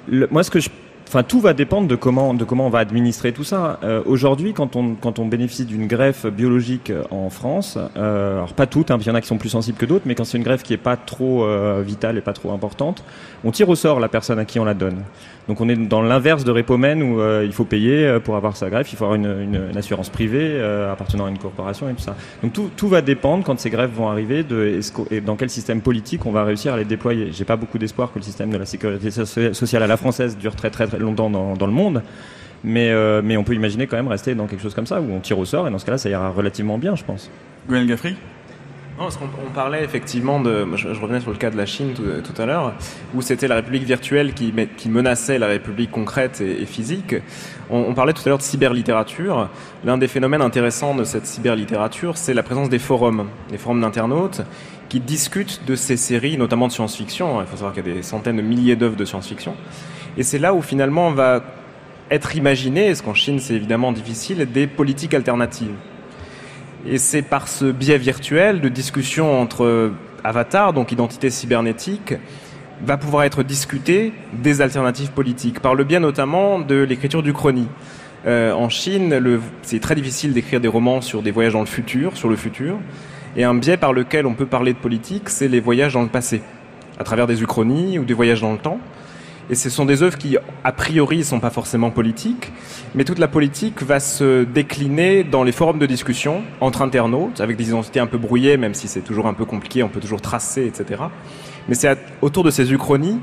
moi, 0.10 0.44
ce 0.44 0.52
que 0.52 0.60
je 0.60 0.70
Enfin, 1.12 1.24
tout 1.24 1.42
va 1.42 1.52
dépendre 1.54 1.90
de 1.90 1.98
comment, 1.98 2.34
de 2.34 2.46
comment 2.46 2.68
on 2.68 2.70
va 2.70 2.80
administrer 2.80 3.34
tout 3.34 3.44
ça. 3.44 3.80
Euh, 3.84 4.02
aujourd'hui, 4.06 4.54
quand 4.54 4.78
on, 4.78 4.96
quand 4.96 5.20
on 5.20 5.26
bénéficie 5.26 5.66
d'une 5.66 5.86
greffe 5.86 6.26
biologique 6.26 6.90
euh, 6.90 7.04
en 7.12 7.30
France, 7.30 7.78
euh, 7.98 8.38
alors 8.38 8.54
pas 8.54 8.66
toutes, 8.66 8.92
hein, 8.92 8.98
il 8.98 9.06
y 9.06 9.10
en 9.10 9.16
a 9.16 9.20
qui 9.20 9.28
sont 9.28 9.38
plus 9.38 9.50
sensibles 9.50 9.78
que 9.78 9.86
d'autres, 9.86 10.06
mais 10.06 10.16
quand 10.16 10.24
c'est 10.24 10.38
une 10.38 10.46
greffe 10.46 10.64
qui 10.64 10.72
est 10.72 10.78
pas 10.78 10.96
trop 10.96 11.44
euh, 11.44 11.84
vitale 11.86 12.18
et 12.18 12.22
pas 12.22 12.32
trop 12.32 12.54
importante, 12.54 13.04
on 13.44 13.52
tire 13.52 13.68
au 13.68 13.76
sort 13.76 14.00
la 14.00 14.08
personne 14.08 14.40
à 14.40 14.46
qui 14.46 14.58
on 14.58 14.64
la 14.64 14.74
donne. 14.74 15.04
Donc 15.50 15.60
on 15.60 15.68
est 15.68 15.76
dans 15.76 16.02
l'inverse 16.02 16.46
de 16.46 16.52
Repomen 16.52 17.04
où 17.04 17.20
euh, 17.20 17.44
il 17.44 17.52
faut 17.52 17.66
payer 17.66 18.06
euh, 18.06 18.20
pour 18.20 18.38
avoir 18.38 18.56
sa 18.56 18.70
greffe, 18.70 18.94
il 18.94 18.96
faut 18.96 19.04
avoir 19.04 19.16
une, 19.16 19.42
une, 19.42 19.78
assurance 19.78 20.10
privée 20.10 20.62
appartenant 20.90 21.26
à 21.26 21.30
une 21.30 21.40
corporation 21.40 21.90
et 21.90 21.94
tout 21.94 22.02
ça. 22.02 22.16
Donc 22.44 22.54
tout, 22.54 22.70
tout 22.78 22.88
va 22.88 23.02
dépendre 23.02 23.44
quand 23.44 23.60
ces 23.60 23.70
greffes 23.70 23.92
vont 23.92 24.08
arriver 24.08 24.44
de 24.44 24.80
et 25.10 25.22
dans 25.22 25.36
quel 25.36 25.50
système 25.50 25.82
politique 25.82 26.26
on 26.26 26.32
va 26.32 26.44
réussir 26.44 26.74
à 26.74 26.78
les 26.78 26.86
déployer. 26.86 27.32
J'ai 27.32 27.46
pas 27.46 27.58
beaucoup 27.58 27.78
d'espoir 27.78 28.14
que 28.14 28.20
le 28.20 28.24
système 28.24 28.50
de 28.50 28.58
la 28.58 28.66
sécurité 28.66 29.12
sociale 29.12 29.84
à 29.84 29.88
la 29.88 29.98
française 29.98 30.38
dure 30.38 30.56
très 30.56 30.70
très, 30.70 30.88
très 30.88 31.00
longtemps 31.02 31.30
dans, 31.30 31.56
dans 31.56 31.68
le 31.68 31.74
monde. 31.74 32.04
Mais, 32.64 32.94
mais 33.24 33.38
on 33.38 33.44
peut 33.44 33.56
imaginer 33.56 33.88
quand 33.88 33.98
même 33.98 34.08
rester 34.08 34.36
dans 34.36 34.46
quelque 34.46 34.62
chose 34.62 34.76
comme 34.76 34.86
ça 34.86 35.02
où 35.02 35.12
on 35.12 35.20
tire 35.20 35.40
au 35.40 35.46
sort 35.46 35.68
et 35.68 35.72
dans 35.72 35.80
ce 35.80 35.86
cas-là 35.86 35.98
ça 35.98 36.10
ira 36.10 36.30
relativement 36.30 36.78
bien 36.78 36.96
je 36.96 37.04
pense. 37.04 37.32
Gwen 37.68 37.88
Gaffry 37.88 38.16
on, 39.00 39.50
parlait 39.52 39.84
effectivement 39.84 40.40
de. 40.40 40.68
Je, 40.76 40.88
revenais 40.90 41.20
sur 41.20 41.32
le 41.32 41.38
cas 41.38 41.50
de 41.50 41.58
la 41.58 41.66
Chine 41.66 41.94
tout, 41.94 42.42
à 42.42 42.46
l'heure, 42.46 42.74
où 43.16 43.22
c'était 43.22 43.48
la 43.48 43.56
République 43.56 43.84
virtuelle 43.84 44.34
qui, 44.34 44.54
qui, 44.78 44.90
menaçait 44.90 45.40
la 45.40 45.48
République 45.48 45.92
concrète 45.92 46.42
et, 46.42 46.66
physique. 46.66 47.16
On, 47.70 47.94
parlait 47.94 48.14
tout 48.14 48.22
à 48.26 48.30
l'heure 48.30 48.38
de 48.38 48.44
cyberlittérature. 48.44 49.50
L'un 49.86 49.98
des 49.98 50.08
phénomènes 50.08 50.42
intéressants 50.42 50.94
de 50.94 51.04
cette 51.04 51.26
cyberlittérature, 51.26 52.18
c'est 52.18 52.34
la 52.34 52.44
présence 52.44 52.70
des 52.70 52.80
forums, 52.80 53.28
des 53.50 53.58
forums 53.58 53.82
d'internautes 53.82 54.42
qui 54.90 55.00
discutent 55.00 55.62
de 55.66 55.76
ces 55.76 55.96
séries, 55.96 56.38
notamment 56.38 56.68
de 56.68 56.74
science-fiction. 56.74 57.42
Il 57.42 57.48
faut 57.48 57.56
savoir 57.56 57.74
qu'il 57.74 57.88
y 57.88 57.92
a 57.92 57.94
des 57.94 58.04
centaines 58.04 58.38
de 58.38 58.42
milliers 58.42 58.76
d'œuvres 58.76 58.98
de 58.98 59.06
science-fiction. 59.06 59.56
Et 60.18 60.24
c'est 60.24 60.40
là 60.40 60.54
où 60.54 60.62
finalement 60.62 61.08
on 61.08 61.12
va 61.12 61.44
être 62.10 62.36
imaginé, 62.36 62.94
ce 62.94 63.04
qu'en 63.04 63.14
Chine 63.14 63.40
c'est 63.40 63.54
évidemment 63.54 63.92
difficile, 63.92 64.50
des 64.52 64.68
politiques 64.68 65.14
alternatives. 65.14 65.76
Et 66.86 66.98
c'est 66.98 67.22
par 67.22 67.48
ce 67.48 67.66
biais 67.66 67.98
virtuel 67.98 68.60
de 68.60 68.70
discussion 68.70 69.40
entre 69.40 69.92
avatars, 70.24 70.74
donc 70.74 70.92
identité 70.92 71.30
cybernétique, 71.30 72.16
va 72.84 72.98
pouvoir 72.98 73.24
être 73.24 73.44
discuté 73.44 74.14
des 74.34 74.62
alternatives 74.62 75.12
politiques, 75.12 75.60
par 75.60 75.76
le 75.76 75.84
biais 75.84 76.00
notamment 76.00 76.60
de 76.60 76.76
l'écriture 76.76 77.22
du 77.22 77.34
chrony. 77.34 77.68
Euh, 78.26 78.54
en 78.54 78.70
Chine, 78.70 79.40
c'est 79.62 79.80
très 79.80 79.96
difficile 79.96 80.34
d'écrire 80.34 80.60
des 80.60 80.68
romans 80.68 81.02
sur 81.02 81.22
des 81.22 81.32
voyages 81.32 81.54
dans 81.54 81.60
le 81.60 81.66
futur, 81.66 82.18
sur 82.18 82.30
le 82.30 82.36
futur, 82.36 82.78
et 83.36 83.44
un 83.44 83.54
biais 83.54 83.78
par 83.78 83.94
lequel 83.94 84.26
on 84.26 84.34
peut 84.34 84.46
parler 84.46 84.74
de 84.74 84.78
politique, 84.78 85.30
c'est 85.30 85.48
les 85.48 85.60
voyages 85.60 85.94
dans 85.94 86.02
le 86.02 86.10
passé, 86.10 86.42
à 87.00 87.04
travers 87.04 87.28
des 87.28 87.42
uchronies 87.42 87.98
ou 88.00 88.04
des 88.04 88.14
voyages 88.14 88.42
dans 88.42 88.52
le 88.52 88.58
temps. 88.58 88.80
Et 89.50 89.56
ce 89.56 89.70
sont 89.70 89.86
des 89.86 90.04
œuvres 90.04 90.18
qui, 90.18 90.38
a 90.64 90.72
priori, 90.72 91.20
ne 91.20 91.24
sont 91.24 91.40
pas 91.40 91.50
forcément 91.50 91.90
politiques, 91.90 92.52
mais 92.96 93.04
toute 93.04 93.20
la 93.20 93.28
politique 93.28 93.82
va 93.84 94.00
se 94.00 94.44
décliner 94.44 95.24
dans 95.24 95.44
les 95.44 95.52
forums 95.52 95.80
de 95.80 95.86
discussion 95.86 96.44
entre 96.62 96.82
internautes, 96.82 97.42
avec 97.42 97.58
des 97.58 97.70
identités 97.70 98.00
un 98.00 98.08
peu 98.08 98.18
brouillées, 98.18 98.58
même 98.58 98.74
si 98.74 98.88
c'est 98.88 99.02
toujours 99.02 99.28
un 99.28 99.34
peu 99.34 99.46
compliqué, 99.46 99.84
on 99.84 99.90
peut 99.90 100.00
toujours 100.00 100.22
tracer, 100.22 100.66
etc. 100.66 101.02
Mais 101.68 101.76
c'est 101.76 101.98
autour 102.22 102.44
de 102.44 102.50
ces 102.50 102.72
uchronies 102.72 103.20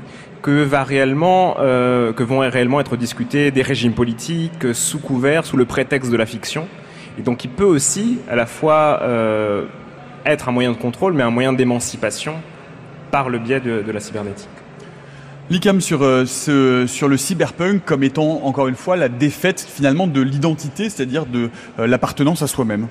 euh, 0.47 2.13
que 2.13 2.23
vont 2.23 2.39
réellement 2.39 2.79
être 2.79 2.95
discutés 2.95 3.51
des 3.51 3.61
régimes 3.61 3.93
politiques 3.93 4.73
sous 4.73 4.99
couvert, 4.99 5.45
sous 5.45 5.57
le 5.57 5.65
prétexte 5.65 6.11
de 6.11 6.17
la 6.17 6.25
fiction. 6.25 6.67
Et 7.17 7.21
donc 7.21 7.43
il 7.43 7.49
peut 7.49 7.65
aussi, 7.65 8.19
à 8.29 8.35
la 8.35 8.45
fois, 8.45 8.99
euh, 9.01 9.65
être 10.25 10.47
un 10.47 10.51
moyen 10.51 10.71
de 10.71 10.77
contrôle, 10.77 11.13
mais 11.13 11.23
un 11.23 11.31
moyen 11.31 11.53
d'émancipation 11.53 12.35
par 13.11 13.29
le 13.29 13.39
biais 13.39 13.59
de 13.59 13.91
la 13.91 13.99
cybernétique. 13.99 14.58
L'ICAM 15.51 15.81
sur, 15.81 16.03
euh, 16.03 16.25
sur 16.85 17.07
le 17.07 17.17
cyberpunk 17.17 17.83
comme 17.83 18.03
étant 18.03 18.41
encore 18.43 18.67
une 18.67 18.75
fois 18.75 18.95
la 18.95 19.09
défaite 19.09 19.59
finalement 19.67 20.05
de 20.05 20.21
l'identité, 20.21 20.91
c'est-à-dire 20.91 21.25
de 21.25 21.49
euh, 21.79 21.87
l'appartenance 21.87 22.43
à 22.43 22.47
soi-même. 22.47 22.87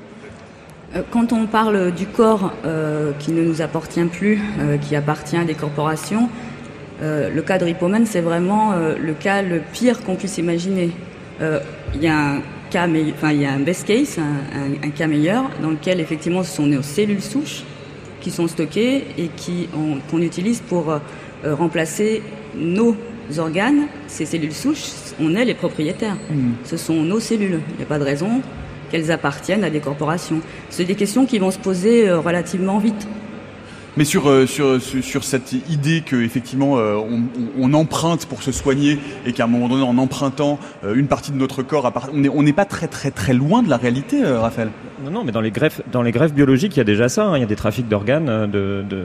Euh, 0.97 1.03
quand 1.13 1.33
on 1.33 1.47
parle 1.47 1.93
du 1.93 2.07
corps 2.07 2.53
qui 3.21 3.31
ne 3.31 3.45
nous 3.45 3.63
appartient 3.63 4.05
plus, 4.05 4.41
qui 4.81 4.97
appartient 4.97 5.37
à 5.37 5.45
des 5.45 5.55
corporations, 5.55 6.29
le 7.01 7.41
cas 7.43 7.59
de 7.59 7.65
Ripoman, 7.65 8.07
c'est 8.07 8.21
vraiment 8.21 8.75
le 8.75 9.13
cas 9.13 9.43
le 9.43 9.61
pire 9.73 10.03
qu'on 10.03 10.17
puisse 10.17 10.39
imaginer. 10.39 10.91
Il 11.41 12.03
y 12.03 12.09
a 12.09 12.17
un 12.17 12.41
enfin 12.75 13.33
y 13.33 13.47
a 13.47 13.53
un 13.53 13.61
best 13.61 13.87
case, 13.87 14.19
un, 14.19 14.87
un, 14.87 14.91
cas 14.91 15.07
meilleur, 15.07 15.45
dans 15.63 15.71
lequel 15.71 16.01
effectivement 16.01 16.43
ce 16.43 16.57
sont 16.57 16.67
nos 16.67 16.83
cellules 16.83 17.23
souches 17.23 17.63
qui 18.21 18.31
sont 18.31 18.49
stockées 18.49 19.05
et 19.17 19.29
qui 19.37 19.69
qu'on 20.11 20.21
utilise 20.21 20.61
pour 20.61 21.01
remplacer 21.45 22.23
nos 22.57 22.97
organes, 23.37 23.87
ces 24.07 24.27
cellules 24.27 24.53
souches, 24.53 24.87
on 25.21 25.35
est 25.35 25.45
les 25.45 25.55
propriétaires. 25.55 26.17
Hmm. 26.31 26.53
Ce 26.65 26.77
sont 26.77 27.03
nos 27.03 27.21
cellules. 27.21 27.61
Il 27.71 27.77
n'y 27.77 27.83
a 27.83 27.87
pas 27.87 27.99
de 27.99 28.05
raison 28.05 28.41
qu'elles 28.91 29.11
appartiennent 29.11 29.65
à 29.65 29.71
des 29.71 29.81
corporations. 29.81 30.41
C'est 30.71 30.85
des 30.85 30.95
questions 30.95 31.27
qui 31.27 31.39
vont 31.39 31.51
se 31.51 31.59
poser 31.59 32.09
euh, 32.09 32.21
relativement 32.21 32.79
vite. 32.79 33.07
Mais 33.99 34.05
sur, 34.05 34.29
euh, 34.29 34.47
sur, 34.47 35.25
cette 35.25 35.53
idée 35.69 36.03
que 36.03 36.15
effectivement 36.15 36.79
euh, 36.79 37.01
on, 37.59 37.75
emprunte 37.75 38.27
pour 38.27 38.45
se 38.45 38.53
soigner 38.53 38.97
et 39.27 39.33
qu'à 39.33 39.43
un 39.43 39.47
moment 39.49 39.69
donné 39.69 39.83
en 39.83 39.99
empruntant 39.99 40.61
euh, 40.85 40.95
une 40.95 41.09
partie 41.09 41.33
de 41.33 41.37
notre 41.37 41.65
corps, 41.65 41.93
on 42.13 42.43
n'est 42.45 42.53
pas 42.53 42.65
très 42.65 42.87
très 42.87 43.11
très 43.11 43.35
loin 43.35 43.61
de 43.61 43.69
la 43.69 43.77
réalité, 43.77 44.25
Raphaël. 44.25 44.71
Non, 45.05 45.11
non, 45.11 45.25
mais 45.25 45.33
dans 45.33 45.41
les 45.41 45.51
greffes, 45.51 45.83
dans 45.91 46.03
les 46.03 46.13
greffes 46.13 46.33
biologiques, 46.33 46.77
il 46.77 46.79
y 46.79 46.81
a 46.81 46.85
déjà 46.85 47.09
ça. 47.09 47.25
Hein. 47.25 47.39
il 47.39 47.41
y 47.41 47.43
a 47.43 47.47
des 47.47 47.57
trafics 47.57 47.89
d'organes, 47.89 48.49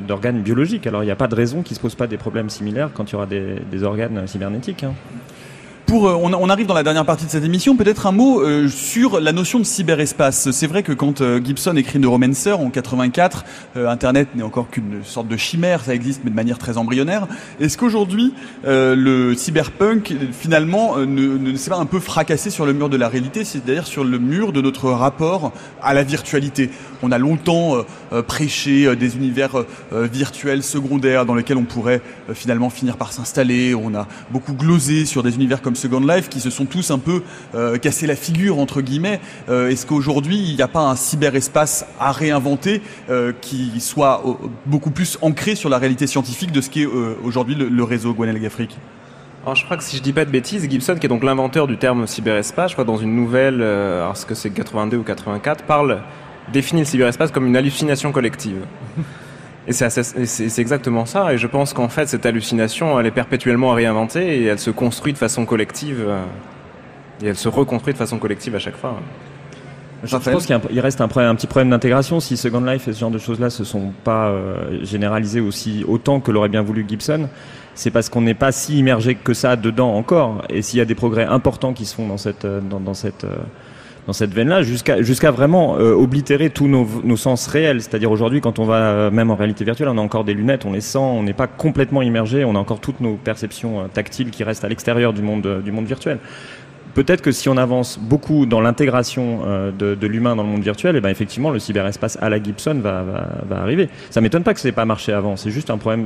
d'organes 0.07 0.41
biologiques. 0.43 0.85
Alors 0.85 1.01
il 1.01 1.07
n'y 1.07 1.11
a 1.11 1.15
pas 1.15 1.27
de 1.27 1.33
raison 1.33 1.63
qu'il 1.63 1.75
se 1.75 1.81
pose 1.81 1.95
pas 1.95 2.05
des 2.05 2.17
problèmes 2.17 2.51
similaires 2.51 2.91
quand 2.93 3.09
il 3.09 3.13
y 3.13 3.15
aura 3.15 3.25
des, 3.25 3.55
des 3.71 3.83
organes 3.83 4.27
cybernétiques. 4.27 4.83
Hein. 4.83 4.93
Pour, 5.85 6.07
euh, 6.07 6.15
on, 6.15 6.49
arrive 6.49 6.65
dans 6.65 6.73
la 6.73 6.83
dernière 6.83 7.05
partie 7.05 7.25
de 7.25 7.29
cette 7.29 7.43
émission, 7.43 7.75
peut-être 7.75 8.07
un 8.07 8.11
mot 8.11 8.41
euh, 8.41 8.69
sur 8.69 9.19
la 9.19 9.33
notion 9.33 9.59
de 9.59 9.65
cyberespace. 9.65 10.49
C'est 10.51 10.67
vrai 10.67 10.81
que 10.81 10.93
quand 10.93 11.21
euh, 11.21 11.41
Gibson 11.43 11.75
écrit 11.75 11.99
Neuromancer 11.99 12.53
en 12.53 12.69
84, 12.69 13.43
Internet 13.75 14.29
n'est 14.35 14.43
encore 14.43 14.69
qu'une 14.69 15.03
sorte 15.03 15.27
de 15.27 15.35
chimère, 15.35 15.83
ça 15.83 15.93
existe 15.93 16.21
mais 16.23 16.29
de 16.29 16.35
manière 16.35 16.57
très 16.57 16.77
embryonnaire. 16.77 17.27
Est-ce 17.59 17.77
qu'aujourd'hui 17.77 18.33
le 18.63 19.33
cyberpunk 19.35 20.13
finalement 20.31 20.97
ne, 20.97 21.37
ne 21.37 21.55
s'est 21.55 21.69
pas 21.69 21.77
un 21.77 21.85
peu 21.85 21.99
fracassé 21.99 22.49
sur 22.49 22.65
le 22.65 22.73
mur 22.73 22.89
de 22.89 22.97
la 22.97 23.07
réalité, 23.07 23.43
c'est-à-dire 23.43 23.87
sur 23.87 24.03
le 24.03 24.19
mur 24.19 24.53
de 24.53 24.61
notre 24.61 24.89
rapport 24.89 25.51
à 25.81 25.93
la 25.93 26.03
virtualité? 26.03 26.69
On 27.01 27.11
a 27.11 27.17
longtemps 27.17 27.77
prêché 28.21 28.95
des 28.95 29.15
univers 29.15 29.65
virtuels 29.91 30.63
secondaires 30.63 31.25
dans 31.25 31.35
lesquels 31.35 31.57
on 31.57 31.63
pourrait 31.63 32.01
finalement 32.33 32.69
finir 32.69 32.97
par 32.97 33.11
s'installer. 33.11 33.75
On 33.75 33.93
a 33.95 34.07
beaucoup 34.31 34.53
glosé 34.53 35.05
sur 35.05 35.23
des 35.23 35.35
univers 35.35 35.61
comme 35.61 35.75
Second 35.75 35.99
Life 35.99 36.29
qui 36.29 36.39
se 36.39 36.49
sont 36.49 36.65
tous 36.65 36.91
un 36.91 36.99
peu 36.99 37.23
euh, 37.55 37.77
cassés 37.77 38.07
la 38.07 38.15
figure 38.15 38.59
entre 38.59 38.81
guillemets. 38.81 39.19
Euh, 39.49 39.69
est-ce 39.69 39.85
qu'aujourd'hui 39.85 40.37
il 40.37 40.55
n'y 40.55 40.61
a 40.61 40.67
pas 40.67 40.81
un 40.81 40.95
cyberespace 40.95 41.85
à 41.99 42.11
réinventer 42.11 42.81
euh, 43.09 43.33
qui 43.41 43.79
soit 43.79 44.23
beaucoup 44.65 44.91
plus 44.91 45.17
ancré 45.21 45.55
sur 45.55 45.69
la 45.69 45.77
réalité 45.77 46.07
scientifique 46.07 46.51
de 46.51 46.61
ce 46.61 46.69
qu'est 46.69 46.85
aujourd'hui 47.23 47.55
le, 47.55 47.83
réseau 47.83 48.13
Gwenel 48.13 48.39
Gafrique 48.39 48.77
alors 49.43 49.55
je 49.55 49.65
crois 49.65 49.75
que 49.75 49.83
si 49.83 49.97
je 49.97 50.01
dis 50.01 50.13
pas 50.13 50.23
de 50.23 50.29
bêtises, 50.29 50.69
Gibson, 50.69 50.95
qui 50.95 51.05
est 51.05 51.09
donc 51.09 51.21
l'inventeur 51.21 51.67
du 51.67 51.75
terme 51.75 52.07
cyberespace, 52.07 52.71
je 52.71 52.75
crois 52.75 52.85
dans 52.85 52.95
une 52.95 53.13
nouvelle, 53.13 53.61
alors 53.61 54.15
ce 54.15 54.25
que 54.25 54.35
c'est 54.35 54.49
82 54.49 54.95
ou 54.95 55.03
84, 55.03 55.65
parle 55.65 56.01
définit 56.51 56.81
le 56.81 56.85
cyberespace 56.85 57.31
comme 57.31 57.47
une 57.47 57.55
hallucination 57.55 58.11
collective. 58.11 58.65
Et 59.67 59.71
c'est 59.71 60.59
exactement 60.59 61.05
ça. 61.05 61.33
Et 61.33 61.37
je 61.37 61.47
pense 61.47 61.73
qu'en 61.73 61.87
fait, 61.87 62.07
cette 62.07 62.25
hallucination, 62.25 62.99
elle 62.99 63.05
est 63.05 63.11
perpétuellement 63.11 63.71
à 63.71 63.75
réinventer 63.75 64.41
et 64.41 64.45
elle 64.45 64.59
se 64.59 64.71
construit 64.71 65.13
de 65.13 65.17
façon 65.17 65.45
collective. 65.45 66.03
Euh, 66.05 66.21
et 67.21 67.27
elle 67.27 67.37
se 67.37 67.47
reconstruit 67.47 67.93
de 67.93 67.97
façon 67.97 68.17
collective 68.17 68.55
à 68.55 68.59
chaque 68.59 68.75
fois. 68.75 68.99
Je 70.03 70.17
pense 70.17 70.45
qu'il 70.45 70.79
reste 70.81 70.99
un, 70.99 71.05
un, 71.05 71.35
petit 71.35 71.47
problème 71.47 71.69
d'intégration. 71.69 72.19
Si 72.19 72.35
Second 72.35 72.59
Life 72.59 72.89
et 72.89 72.93
ce 72.93 72.99
genre 72.99 73.11
de 73.11 73.17
choses-là 73.17 73.49
se 73.49 73.63
sont 73.63 73.93
pas 74.03 74.27
euh, 74.27 74.83
généralisées 74.83 75.39
aussi 75.39 75.85
autant 75.87 76.19
que 76.19 76.31
l'aurait 76.31 76.49
bien 76.49 76.61
voulu 76.61 76.85
Gibson, 76.85 77.29
c'est 77.73 77.89
parce 77.89 78.09
qu'on 78.09 78.19
n'est 78.19 78.33
pas 78.33 78.51
si 78.51 78.77
immergé 78.79 79.15
que 79.15 79.33
ça 79.33 79.55
dedans 79.55 79.95
encore. 79.95 80.43
Et 80.49 80.61
s'il 80.61 80.79
y 80.79 80.81
a 80.81 80.85
des 80.85 80.95
progrès 80.95 81.23
importants 81.23 81.71
qui 81.71 81.85
se 81.85 81.95
font 81.95 82.05
dans 82.05 82.17
cette, 82.17 82.43
euh, 82.43 82.59
dans, 82.59 82.81
dans 82.81 82.93
cette 82.93 83.25
dans 84.07 84.13
cette 84.13 84.33
veine-là, 84.33 84.63
jusqu'à 84.63 85.01
jusqu'à 85.01 85.31
vraiment 85.31 85.77
euh, 85.77 85.93
oblitérer 85.93 86.49
tous 86.49 86.67
nos, 86.67 86.87
nos 87.03 87.17
sens 87.17 87.47
réels. 87.47 87.81
C'est-à-dire 87.81 88.11
aujourd'hui, 88.11 88.41
quand 88.41 88.59
on 88.59 88.65
va 88.65 88.75
euh, 88.75 89.11
même 89.11 89.31
en 89.31 89.35
réalité 89.35 89.63
virtuelle, 89.63 89.89
on 89.89 89.97
a 89.97 90.01
encore 90.01 90.23
des 90.25 90.33
lunettes, 90.33 90.65
on 90.65 90.73
les 90.73 90.81
sent, 90.81 90.97
on 90.97 91.23
n'est 91.23 91.33
pas 91.33 91.47
complètement 91.47 92.01
immergé, 92.01 92.43
on 92.43 92.55
a 92.55 92.59
encore 92.59 92.79
toutes 92.79 92.99
nos 92.99 93.15
perceptions 93.15 93.81
euh, 93.81 93.83
tactiles 93.93 94.29
qui 94.29 94.43
restent 94.43 94.65
à 94.65 94.69
l'extérieur 94.69 95.13
du 95.13 95.21
monde 95.21 95.61
du 95.63 95.71
monde 95.71 95.85
virtuel. 95.85 96.19
Peut-être 96.93 97.21
que 97.21 97.31
si 97.31 97.49
on 97.49 97.57
avance 97.57 97.97
beaucoup 97.97 98.45
dans 98.45 98.61
l'intégration 98.61 99.39
de, 99.75 100.05
l'humain 100.05 100.35
dans 100.35 100.43
le 100.43 100.49
monde 100.49 100.61
virtuel, 100.61 100.93
et 100.95 100.99
eh 100.99 101.01
ben 101.01 101.09
effectivement 101.09 101.49
le 101.49 101.57
cyberespace 101.57 102.19
à 102.21 102.29
la 102.29 102.41
Gibson 102.41 102.75
va, 102.75 103.03
va, 103.49 103.57
arriver. 103.57 103.89
Ça 104.11 104.21
m'étonne 104.21 104.43
pas 104.43 104.53
que 104.53 104.59
ça 104.59 104.67
n'ait 104.67 104.73
pas 104.73 104.85
marché 104.85 105.11
avant. 105.11 105.35
C'est 105.35 105.49
juste 105.49 105.71
un 105.71 105.79
problème 105.79 106.05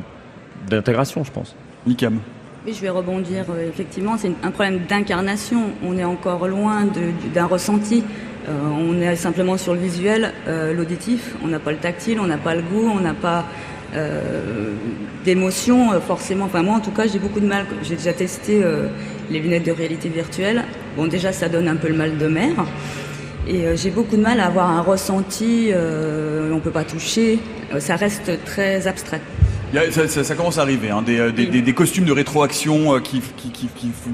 d'intégration, 0.70 1.26
je 1.26 1.32
pense. 1.32 1.58
Nicam. 1.86 2.20
Oui, 2.68 2.74
je 2.74 2.82
vais 2.82 2.90
rebondir. 2.90 3.46
Euh, 3.50 3.70
effectivement, 3.70 4.18
c'est 4.18 4.30
un 4.44 4.52
problème 4.52 4.82
d'incarnation. 4.90 5.70
On 5.86 5.98
est 5.98 6.04
encore 6.04 6.50
loin 6.50 6.86
d'un 7.34 7.46
ressenti. 7.46 8.04
Euh, 8.50 8.52
on 8.78 9.00
est 9.00 9.16
simplement 9.16 9.56
sur 9.56 9.74
le 9.74 9.80
visuel, 9.80 10.34
euh, 10.50 10.74
l'auditif. 10.74 11.34
On 11.46 11.48
n'a 11.48 11.60
pas 11.60 11.72
le 11.72 11.78
tactile, 11.78 12.20
on 12.20 12.28
n'a 12.28 12.38
pas 12.38 12.56
le 12.56 12.62
goût, 12.62 12.92
on 12.94 13.00
n'a 13.00 13.14
pas 13.14 13.46
d'émotion 15.24 15.92
forcément. 16.02 16.46
Enfin, 16.46 16.62
moi, 16.62 16.76
en 16.76 16.82
tout 16.82 16.92
cas, 16.92 17.08
j'ai 17.08 17.20
beaucoup 17.20 17.40
de 17.40 17.48
mal. 17.48 17.66
J'ai 17.84 17.96
déjà 17.96 18.12
testé 18.12 18.62
les 19.32 19.40
lunettes 19.40 19.66
de 19.66 19.72
réalité 19.72 20.10
virtuelle. 20.10 20.66
Bon, 20.98 21.08
déjà, 21.08 21.32
ça 21.32 21.48
donne 21.48 21.70
un 21.70 21.78
peu 21.78 21.88
le 21.88 21.96
mal 21.96 22.18
de 22.18 22.28
mer. 22.28 22.52
Et 23.48 23.64
j'ai 23.78 23.90
beaucoup 23.90 24.18
de 24.18 24.22
mal 24.22 24.42
à 24.42 24.48
avoir 24.48 24.70
un 24.70 24.82
ressenti. 24.82 25.72
on 25.74 26.56
ne 26.56 26.60
peut 26.60 26.70
pas 26.70 26.84
toucher. 26.84 27.40
ça 27.80 27.96
reste 27.96 28.44
très 28.44 28.88
abstrait 28.88 29.22
ça, 29.92 30.36
commence 30.36 30.58
à 30.58 30.62
arriver, 30.62 30.90
hein, 30.90 31.02
des, 31.02 31.20
euh, 31.20 31.32
des, 31.32 31.74
costumes 31.74 32.06
de 32.06 32.12
rétroaction 32.12 32.96
euh, 32.96 33.00
qui, 33.00 33.22
qui, 33.36 33.50
qui, 33.50 33.68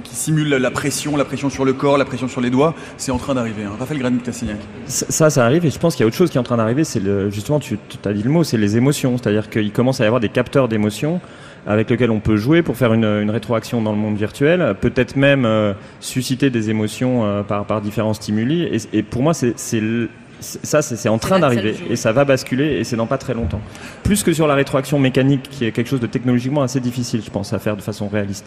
qui, 0.03 0.15
simulent 0.15 0.49
la 0.49 0.71
pression, 0.71 1.15
la 1.15 1.25
pression 1.25 1.49
sur 1.49 1.63
le 1.63 1.73
corps, 1.73 1.97
la 1.97 2.05
pression 2.05 2.27
sur 2.27 2.41
les 2.41 2.49
doigts, 2.49 2.73
c'est 2.97 3.11
en 3.11 3.17
train 3.17 3.35
d'arriver. 3.35 3.63
Hein. 3.63 3.73
Raphaël 3.79 3.99
Granit-Cassignac. 3.99 4.57
Ça, 4.87 5.29
ça 5.29 5.45
arrive 5.45 5.65
et 5.65 5.69
je 5.69 5.77
pense 5.77 5.95
qu'il 5.95 6.03
y 6.03 6.05
a 6.05 6.07
autre 6.07 6.15
chose 6.15 6.29
qui 6.29 6.37
est 6.37 6.39
en 6.39 6.43
train 6.43 6.57
d'arriver, 6.57 6.83
c'est 6.83 7.01
justement, 7.29 7.59
tu 7.59 7.77
as 8.03 8.13
dit 8.13 8.23
le 8.23 8.29
mot, 8.29 8.43
c'est 8.43 8.57
les 8.57 8.77
émotions. 8.77 9.17
C'est-à-dire 9.17 9.49
qu'il 9.49 9.71
commence 9.71 10.01
à 10.01 10.05
y 10.05 10.07
avoir 10.07 10.19
des 10.19 10.29
capteurs 10.29 10.67
d'émotions 10.67 11.21
avec 11.65 11.89
lesquels 11.89 12.11
on 12.11 12.19
peut 12.19 12.35
jouer 12.35 12.61
pour 12.61 12.75
faire 12.75 12.93
une, 12.93 13.05
une 13.05 13.29
rétroaction 13.29 13.81
dans 13.81 13.93
le 13.93 13.97
monde 13.97 14.17
virtuel, 14.17 14.75
peut-être 14.81 15.15
même 15.15 15.45
euh, 15.45 15.73
susciter 16.01 16.49
des 16.49 16.69
émotions 16.69 17.43
par, 17.47 17.65
par 17.65 17.79
différents 17.79 18.13
stimuli. 18.13 18.63
Et, 18.63 18.97
et 18.97 19.03
pour 19.03 19.21
moi, 19.21 19.33
c'est 19.33 19.81
ça, 20.43 20.81
c'est 20.81 21.09
en 21.09 21.17
train 21.17 21.39
d'arriver 21.39 21.75
et 21.89 21.95
ça 21.95 22.11
va 22.11 22.25
basculer 22.25 22.77
et 22.79 22.83
c'est 22.83 22.95
dans 22.95 23.07
pas 23.07 23.17
très 23.17 23.33
longtemps. 23.33 23.61
Plus 24.03 24.23
que 24.23 24.33
sur 24.33 24.47
la 24.47 24.55
rétroaction 24.55 24.99
mécanique, 24.99 25.49
qui 25.49 25.65
est 25.65 25.71
quelque 25.71 25.89
chose 25.89 25.99
de 25.99 26.07
technologiquement 26.07 26.61
assez 26.61 26.79
difficile, 26.79 27.21
je 27.23 27.31
pense, 27.31 27.53
à 27.53 27.59
faire 27.59 27.75
de 27.75 27.81
façon 27.81 28.07
réaliste 28.07 28.45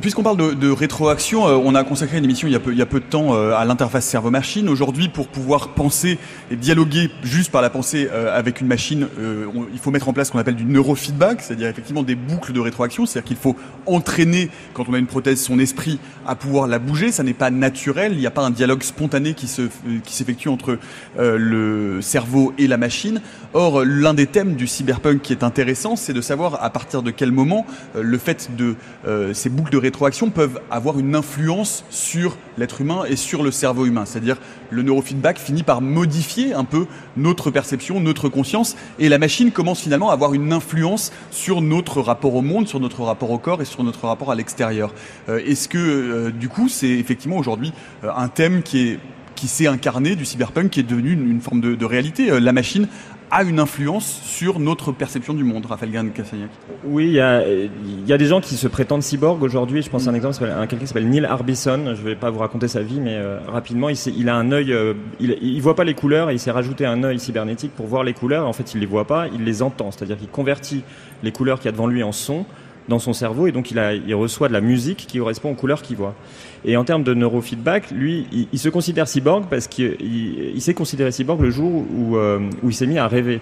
puisqu'on 0.00 0.22
parle 0.22 0.58
de, 0.58 0.70
rétroaction, 0.70 1.46
euh, 1.46 1.60
on 1.62 1.74
a 1.74 1.84
consacré 1.84 2.18
une 2.18 2.24
émission 2.24 2.48
il 2.48 2.52
y 2.52 2.56
a 2.56 2.60
peu, 2.60 2.74
peu 2.86 3.00
de 3.00 3.04
temps 3.04 3.34
euh, 3.34 3.54
à 3.54 3.64
l'interface 3.64 4.06
cerveau-machine. 4.06 4.68
Aujourd'hui, 4.68 5.08
pour 5.08 5.28
pouvoir 5.28 5.68
penser 5.68 6.18
et 6.50 6.56
dialoguer 6.56 7.10
juste 7.22 7.50
par 7.50 7.62
la 7.62 7.70
pensée 7.70 8.08
euh, 8.10 8.36
avec 8.36 8.60
une 8.60 8.66
machine, 8.66 9.06
il 9.72 9.78
faut 9.78 9.90
mettre 9.90 10.08
en 10.08 10.12
place 10.12 10.28
ce 10.28 10.32
qu'on 10.32 10.38
appelle 10.38 10.56
du 10.56 10.64
neurofeedback, 10.64 11.42
c'est-à-dire 11.42 11.68
effectivement 11.68 12.02
des 12.02 12.14
boucles 12.14 12.52
de 12.52 12.60
rétroaction. 12.60 13.06
C'est-à-dire 13.06 13.28
qu'il 13.28 13.36
faut 13.36 13.56
entraîner, 13.86 14.50
quand 14.72 14.88
on 14.88 14.94
a 14.94 14.98
une 14.98 15.06
prothèse, 15.06 15.40
son 15.40 15.58
esprit 15.58 15.98
à 16.26 16.34
pouvoir 16.34 16.66
la 16.66 16.78
bouger. 16.78 17.12
Ça 17.12 17.22
n'est 17.22 17.34
pas 17.34 17.50
naturel. 17.50 18.12
Il 18.12 18.18
n'y 18.18 18.26
a 18.26 18.30
pas 18.30 18.42
un 18.42 18.50
dialogue 18.50 18.82
spontané 18.82 19.34
qui 19.34 19.46
s'effectue 19.46 20.48
entre 20.48 20.78
le 21.18 22.00
cerveau 22.00 22.52
et 22.58 22.66
la 22.66 22.76
machine. 22.76 23.20
Or, 23.54 23.84
l'un 23.84 24.14
des 24.14 24.26
thèmes 24.26 24.54
du 24.54 24.66
cyberpunk 24.66 25.22
qui 25.22 25.32
est 25.32 25.42
intéressant, 25.42 25.96
c'est 25.96 26.12
de 26.12 26.20
savoir 26.20 26.62
à 26.62 26.70
partir 26.70 27.02
de 27.02 27.10
quel 27.10 27.32
moment 27.32 27.66
le 27.94 28.18
fait 28.18 28.50
de 28.56 28.74
ces 29.32 29.48
boucles 29.48 29.65
de 29.70 29.76
rétroaction 29.76 30.30
peuvent 30.30 30.60
avoir 30.70 30.98
une 30.98 31.14
influence 31.14 31.84
sur 31.90 32.36
l'être 32.58 32.80
humain 32.80 33.04
et 33.08 33.16
sur 33.16 33.42
le 33.42 33.50
cerveau 33.50 33.86
humain. 33.86 34.04
C'est-à-dire 34.04 34.36
le 34.70 34.82
neurofeedback 34.82 35.38
finit 35.38 35.62
par 35.62 35.80
modifier 35.80 36.54
un 36.54 36.64
peu 36.64 36.86
notre 37.16 37.50
perception, 37.50 38.00
notre 38.00 38.28
conscience, 38.28 38.76
et 38.98 39.08
la 39.08 39.18
machine 39.18 39.50
commence 39.50 39.80
finalement 39.80 40.10
à 40.10 40.12
avoir 40.12 40.34
une 40.34 40.52
influence 40.52 41.12
sur 41.30 41.62
notre 41.62 42.00
rapport 42.00 42.34
au 42.34 42.42
monde, 42.42 42.68
sur 42.68 42.80
notre 42.80 43.02
rapport 43.02 43.30
au 43.30 43.38
corps 43.38 43.62
et 43.62 43.64
sur 43.64 43.82
notre 43.84 44.06
rapport 44.06 44.30
à 44.30 44.34
l'extérieur. 44.34 44.92
Euh, 45.28 45.38
est-ce 45.46 45.68
que 45.68 45.78
euh, 45.78 46.30
du 46.30 46.48
coup 46.48 46.68
c'est 46.68 46.88
effectivement 46.88 47.36
aujourd'hui 47.36 47.72
euh, 48.04 48.10
un 48.16 48.28
thème 48.28 48.62
qui 48.62 48.88
est 48.88 48.98
qui 49.34 49.48
s'est 49.48 49.66
incarné 49.66 50.16
du 50.16 50.24
cyberpunk, 50.24 50.70
qui 50.70 50.80
est 50.80 50.82
devenu 50.82 51.12
une, 51.12 51.42
forme 51.42 51.60
de, 51.60 51.74
de 51.74 51.84
réalité? 51.84 52.40
la 52.40 52.52
machine 52.54 52.88
a 53.30 53.42
une 53.42 53.58
influence 53.58 54.20
sur 54.24 54.60
notre 54.60 54.92
perception 54.92 55.34
du 55.34 55.44
monde, 55.44 55.66
Raphaël 55.66 55.92
Gain 55.92 56.08
Cassagnac 56.08 56.50
Oui, 56.84 57.06
il 57.06 57.12
y 57.12 57.20
a, 58.12 58.18
des 58.18 58.26
gens 58.26 58.40
qui 58.40 58.54
se 58.54 58.68
prétendent 58.68 59.02
cyborg 59.02 59.42
aujourd'hui. 59.42 59.82
Je 59.82 59.90
pense 59.90 60.06
à 60.06 60.10
un 60.10 60.14
exemple, 60.14 60.44
un 60.44 60.66
quelqu'un 60.66 60.84
qui 60.84 60.86
s'appelle 60.86 61.08
Neil 61.08 61.24
Arbison. 61.24 61.94
Je 61.94 62.02
ne 62.02 62.06
vais 62.06 62.14
pas 62.14 62.30
vous 62.30 62.38
raconter 62.38 62.68
sa 62.68 62.82
vie, 62.82 63.00
mais 63.00 63.14
euh, 63.14 63.38
rapidement, 63.48 63.88
il, 63.88 64.28
a 64.28 64.36
un 64.36 64.52
œil. 64.52 64.72
Euh, 64.72 64.94
il, 65.20 65.36
il 65.42 65.60
voit 65.60 65.74
pas 65.74 65.84
les 65.84 65.94
couleurs 65.94 66.30
et 66.30 66.34
il 66.34 66.38
s'est 66.38 66.50
rajouté 66.50 66.86
un 66.86 67.02
œil 67.02 67.18
cybernétique 67.18 67.72
pour 67.74 67.86
voir 67.86 68.04
les 68.04 68.12
couleurs. 68.12 68.46
En 68.46 68.52
fait, 68.52 68.74
il 68.74 68.80
les 68.80 68.86
voit 68.86 69.06
pas, 69.06 69.26
il 69.28 69.44
les 69.44 69.62
entend. 69.62 69.90
C'est-à-dire 69.90 70.16
qu'il 70.16 70.28
convertit 70.28 70.84
les 71.22 71.32
couleurs 71.32 71.58
qu'il 71.58 71.66
y 71.66 71.68
a 71.68 71.72
devant 71.72 71.88
lui 71.88 72.02
en 72.02 72.12
son 72.12 72.46
dans 72.88 72.98
son 72.98 73.12
cerveau 73.12 73.46
et 73.46 73.52
donc 73.52 73.70
il, 73.70 73.78
a, 73.78 73.94
il 73.94 74.14
reçoit 74.14 74.48
de 74.48 74.52
la 74.52 74.60
musique 74.60 75.06
qui 75.08 75.18
correspond 75.18 75.50
aux 75.50 75.54
couleurs 75.54 75.82
qu'il 75.82 75.96
voit. 75.96 76.14
Et 76.64 76.76
en 76.76 76.84
termes 76.84 77.04
de 77.04 77.14
neurofeedback, 77.14 77.90
lui, 77.90 78.26
il, 78.52 78.58
se 78.58 78.68
considère 78.68 79.08
cyborg 79.08 79.46
parce 79.48 79.68
qu'il 79.68 79.96
il, 80.00 80.60
s'est 80.60 80.74
considéré 80.74 81.12
cyborg 81.12 81.40
le 81.40 81.50
jour 81.50 81.84
où, 81.96 82.16
euh, 82.16 82.40
où 82.62 82.70
il 82.70 82.74
s'est 82.74 82.86
mis 82.86 82.98
à 82.98 83.06
rêver 83.06 83.40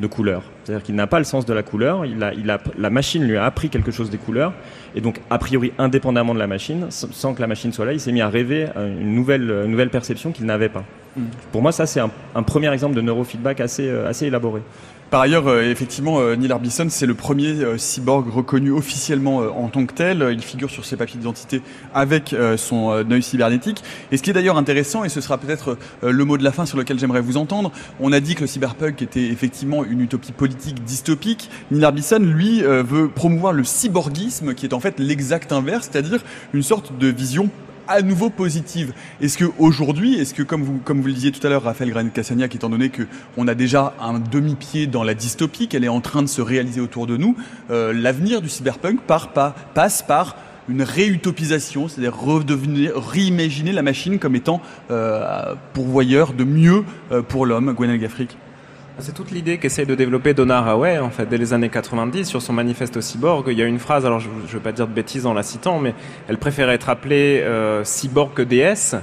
de 0.00 0.06
couleurs. 0.06 0.42
C'est-à-dire 0.64 0.82
qu'il 0.82 0.94
n'a 0.94 1.06
pas 1.06 1.18
le 1.18 1.24
sens 1.24 1.44
de 1.44 1.52
la 1.52 1.62
couleur, 1.62 2.06
il 2.06 2.22
a, 2.22 2.32
il 2.32 2.50
a, 2.50 2.58
la 2.78 2.90
machine 2.90 3.22
lui 3.24 3.36
a 3.36 3.44
appris 3.44 3.68
quelque 3.68 3.90
chose 3.90 4.08
des 4.08 4.16
couleurs, 4.16 4.52
et 4.94 5.00
donc 5.00 5.20
a 5.28 5.38
priori 5.38 5.72
indépendamment 5.78 6.32
de 6.32 6.38
la 6.38 6.46
machine, 6.46 6.86
sans 6.90 7.34
que 7.34 7.40
la 7.40 7.46
machine 7.46 7.72
soit 7.72 7.84
là, 7.84 7.92
il 7.92 8.00
s'est 8.00 8.12
mis 8.12 8.22
à 8.22 8.28
rêver 8.28 8.66
une 8.76 9.14
nouvelle, 9.14 9.50
une 9.64 9.70
nouvelle 9.70 9.90
perception 9.90 10.32
qu'il 10.32 10.46
n'avait 10.46 10.70
pas. 10.70 10.84
Mmh. 11.16 11.22
Pour 11.52 11.60
moi, 11.60 11.72
ça 11.72 11.86
c'est 11.86 12.00
un, 12.00 12.10
un, 12.34 12.42
premier 12.42 12.72
exemple 12.72 12.94
de 12.94 13.00
neurofeedback 13.02 13.60
assez, 13.60 13.88
euh, 13.88 14.08
assez 14.08 14.26
élaboré. 14.26 14.62
Par 15.10 15.22
ailleurs, 15.22 15.48
euh, 15.48 15.68
effectivement, 15.68 16.20
euh, 16.20 16.36
Neil 16.36 16.52
Arbison, 16.52 16.86
c'est 16.88 17.06
le 17.06 17.14
premier 17.14 17.48
euh, 17.48 17.78
cyborg 17.78 18.28
reconnu 18.28 18.70
officiellement 18.70 19.38
en 19.38 19.66
tant 19.66 19.84
que 19.84 19.92
tel. 19.92 20.24
Il 20.30 20.40
figure 20.40 20.70
sur 20.70 20.84
ses 20.84 20.96
papiers 20.96 21.18
d'identité 21.18 21.62
avec 21.92 22.34
son 22.56 22.90
œil 23.10 23.22
cybernétique. 23.22 23.82
Et 24.12 24.16
ce 24.16 24.22
qui 24.22 24.30
est 24.30 24.32
d'ailleurs 24.32 24.56
intéressant, 24.56 25.04
et 25.04 25.08
ce 25.08 25.20
sera 25.20 25.38
peut-être 25.38 25.76
le 26.02 26.24
mot 26.24 26.38
de 26.38 26.44
la 26.44 26.52
fin 26.52 26.66
sur 26.66 26.78
lequel 26.78 26.98
j'aimerais 26.98 27.20
vous 27.20 27.36
entendre, 27.36 27.72
on 27.98 28.12
a 28.12 28.20
dit 28.20 28.34
que 28.34 28.42
le 28.42 28.46
cyberpunk 28.46 29.02
était 29.02 29.24
effectivement 29.24 29.84
une 29.84 30.00
utopie 30.00 30.32
politique 30.32 30.84
dystopique. 30.84 31.50
Neil 31.70 31.84
Arbison, 31.84 32.18
lui, 32.20 32.62
veut 32.62 33.08
promouvoir 33.08 33.52
le 33.52 33.64
cyborgisme, 33.64 34.54
qui 34.54 34.66
est 34.66 34.74
en 34.74 34.80
fait 34.80 34.98
l'exact 34.98 35.52
inverse, 35.52 35.88
c'est-à-dire 35.90 36.20
une 36.52 36.62
sorte 36.62 36.96
de 36.98 37.08
vision 37.08 37.50
à 37.90 38.02
nouveau 38.02 38.30
positive. 38.30 38.92
Est-ce 39.20 39.36
que 39.36 39.44
aujourd'hui, 39.58 40.14
est-ce 40.14 40.32
que 40.32 40.44
comme 40.44 40.62
vous 40.62 40.78
comme 40.78 41.00
vous 41.00 41.08
le 41.08 41.12
disiez 41.12 41.32
tout 41.32 41.44
à 41.44 41.50
l'heure, 41.50 41.64
Raphaël 41.64 41.90
Granit 41.90 42.10
Cassagnac, 42.10 42.54
étant 42.54 42.70
donné 42.70 42.88
que 42.88 43.02
on 43.36 43.48
a 43.48 43.54
déjà 43.54 43.94
un 44.00 44.20
demi-pied 44.20 44.86
dans 44.86 45.02
la 45.02 45.14
dystopie, 45.14 45.66
qu'elle 45.66 45.84
est 45.84 45.88
en 45.88 46.00
train 46.00 46.22
de 46.22 46.28
se 46.28 46.40
réaliser 46.40 46.80
autour 46.80 47.08
de 47.08 47.16
nous, 47.16 47.36
euh, 47.70 47.92
l'avenir 47.92 48.42
du 48.42 48.48
cyberpunk 48.48 49.00
passe 49.74 50.02
par 50.02 50.36
une 50.68 50.82
réutopisation, 50.82 51.88
c'est-à-dire 51.88 52.14
réimaginer 52.94 53.72
la 53.72 53.82
machine 53.82 54.20
comme 54.20 54.36
étant 54.36 54.62
pourvoyeur 55.72 56.32
de 56.32 56.44
mieux 56.44 56.84
pour 57.28 57.44
l'homme, 57.44 57.74
Gwenel 57.74 57.98
Gaffric? 57.98 58.36
C'est 59.00 59.12
toute 59.12 59.30
l'idée 59.30 59.58
qu'essaie 59.58 59.86
de 59.86 59.94
développer 59.94 60.34
Donna 60.34 60.58
Haraway, 60.58 60.98
en 60.98 61.10
fait, 61.10 61.26
dès 61.26 61.38
les 61.38 61.52
années 61.52 61.68
90, 61.68 62.24
sur 62.24 62.42
son 62.42 62.52
manifeste 62.52 63.00
cyborg. 63.00 63.46
Il 63.50 63.58
y 63.58 63.62
a 63.62 63.66
une 63.66 63.78
phrase, 63.78 64.04
alors 64.04 64.20
je 64.20 64.28
ne 64.28 64.46
veux 64.46 64.60
pas 64.60 64.72
dire 64.72 64.86
de 64.86 64.92
bêtises 64.92 65.26
en 65.26 65.34
la 65.34 65.42
citant, 65.42 65.78
mais 65.78 65.94
elle 66.28 66.38
préférait 66.38 66.74
être 66.74 66.88
appelée 66.88 67.40
euh, 67.42 67.84
cyborg 67.84 68.34
que 68.34 68.42
déesse. 68.42 68.96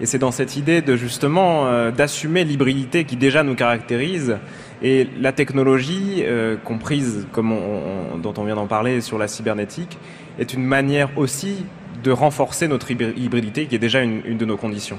Et 0.00 0.06
c'est 0.06 0.18
dans 0.18 0.30
cette 0.30 0.56
idée 0.56 0.82
de 0.82 0.96
justement 0.96 1.66
euh, 1.66 1.90
d'assumer 1.90 2.44
l'hybridité 2.44 3.04
qui 3.04 3.16
déjà 3.16 3.42
nous 3.42 3.54
caractérise 3.54 4.36
et 4.82 5.08
la 5.18 5.32
technologie, 5.32 6.22
euh, 6.22 6.56
comprise 6.56 7.26
comme 7.32 7.50
on, 7.50 8.18
dont 8.18 8.34
on 8.36 8.44
vient 8.44 8.54
d'en 8.54 8.68
parler 8.68 9.00
sur 9.00 9.18
la 9.18 9.28
cybernétique, 9.28 9.98
est 10.38 10.54
une 10.54 10.62
manière 10.62 11.10
aussi 11.16 11.64
de 12.04 12.12
renforcer 12.12 12.68
notre 12.68 12.90
hybridité 12.90 13.66
qui 13.66 13.74
est 13.74 13.80
déjà 13.80 14.02
une, 14.02 14.36
de 14.36 14.44
nos 14.44 14.56
conditions. 14.56 14.98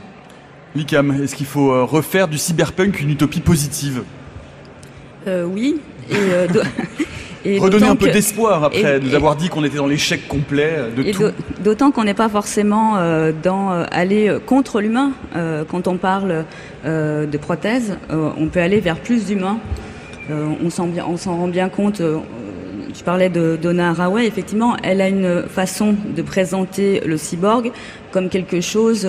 Likam, 0.76 1.24
est-ce 1.24 1.36
qu'il 1.36 1.46
faut 1.46 1.86
refaire 1.86 2.28
du 2.28 2.38
cyberpunk 2.38 3.00
une 3.00 3.12
utopie 3.12 3.40
positive? 3.40 4.04
Euh, 5.28 5.46
oui. 5.46 5.80
Et, 6.10 6.16
euh, 6.16 6.48
Redonner 7.60 7.88
un 7.88 7.96
peu 7.96 8.10
d'espoir 8.10 8.66
après 8.66 9.00
nous 9.00 9.16
avoir 9.16 9.38
dit 9.38 9.48
qu'on 9.48 9.64
était 9.64 9.78
dans 9.78 9.88
l'échec 9.88 10.28
complet 10.28 10.78
de 10.96 11.04
et 11.04 11.12
tout. 11.12 11.24
D'autant 11.64 11.90
qu'on 11.90 12.04
n'est 12.04 12.14
pas 12.14 12.28
forcément 12.28 12.98
euh, 12.98 13.32
dans 13.32 13.70
aller 13.70 14.36
contre 14.46 14.82
l'humain. 14.82 15.14
quand 15.70 15.88
on 15.88 15.96
parle 15.96 16.44
de 16.86 17.38
prothèses, 17.38 17.98
on 18.10 18.48
peut 18.48 18.60
aller 18.60 18.82
vers 18.82 18.98
plus 18.98 19.26
d'humains. 19.26 19.58
on 20.30 20.70
s'en 20.70 21.38
rend 21.38 21.48
bien 21.48 21.70
compte. 21.70 22.02
tu 22.94 23.04
parlais 23.06 23.30
de 23.30 23.58
Donna 23.60 23.92
Haraway, 23.92 24.28
effectivement, 24.28 24.76
elle 24.84 25.00
a 25.00 25.08
une 25.08 25.44
façon 25.44 25.96
de 26.14 26.22
présenter 26.22 27.02
le 27.06 27.16
cyborg 27.16 27.72
comme 28.12 28.28
quelque 28.28 28.60
chose 28.60 29.08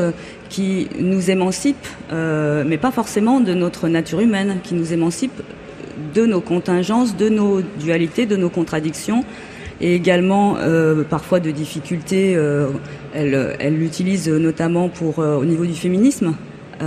qui 0.48 0.88
nous 1.00 1.32
émancipe, 1.32 1.84
mais 2.12 2.78
pas 2.78 2.92
forcément 2.92 3.40
de 3.40 3.54
notre 3.54 3.88
nature 3.88 4.20
humaine, 4.20 4.60
qui 4.62 4.74
nous 4.74 4.92
émancipe 4.92 5.42
de 6.14 6.26
nos 6.26 6.40
contingences, 6.40 7.16
de 7.16 7.28
nos 7.28 7.62
dualités, 7.62 8.26
de 8.26 8.36
nos 8.36 8.50
contradictions 8.50 9.24
et 9.80 9.94
également 9.94 10.56
euh, 10.58 11.02
parfois 11.04 11.40
de 11.40 11.50
difficultés. 11.50 12.34
Euh, 12.36 12.68
elle 13.14 13.76
l'utilise 13.76 14.28
notamment 14.28 14.88
pour 14.88 15.18
euh, 15.18 15.36
au 15.36 15.44
niveau 15.44 15.66
du 15.66 15.74
féminisme, 15.74 16.34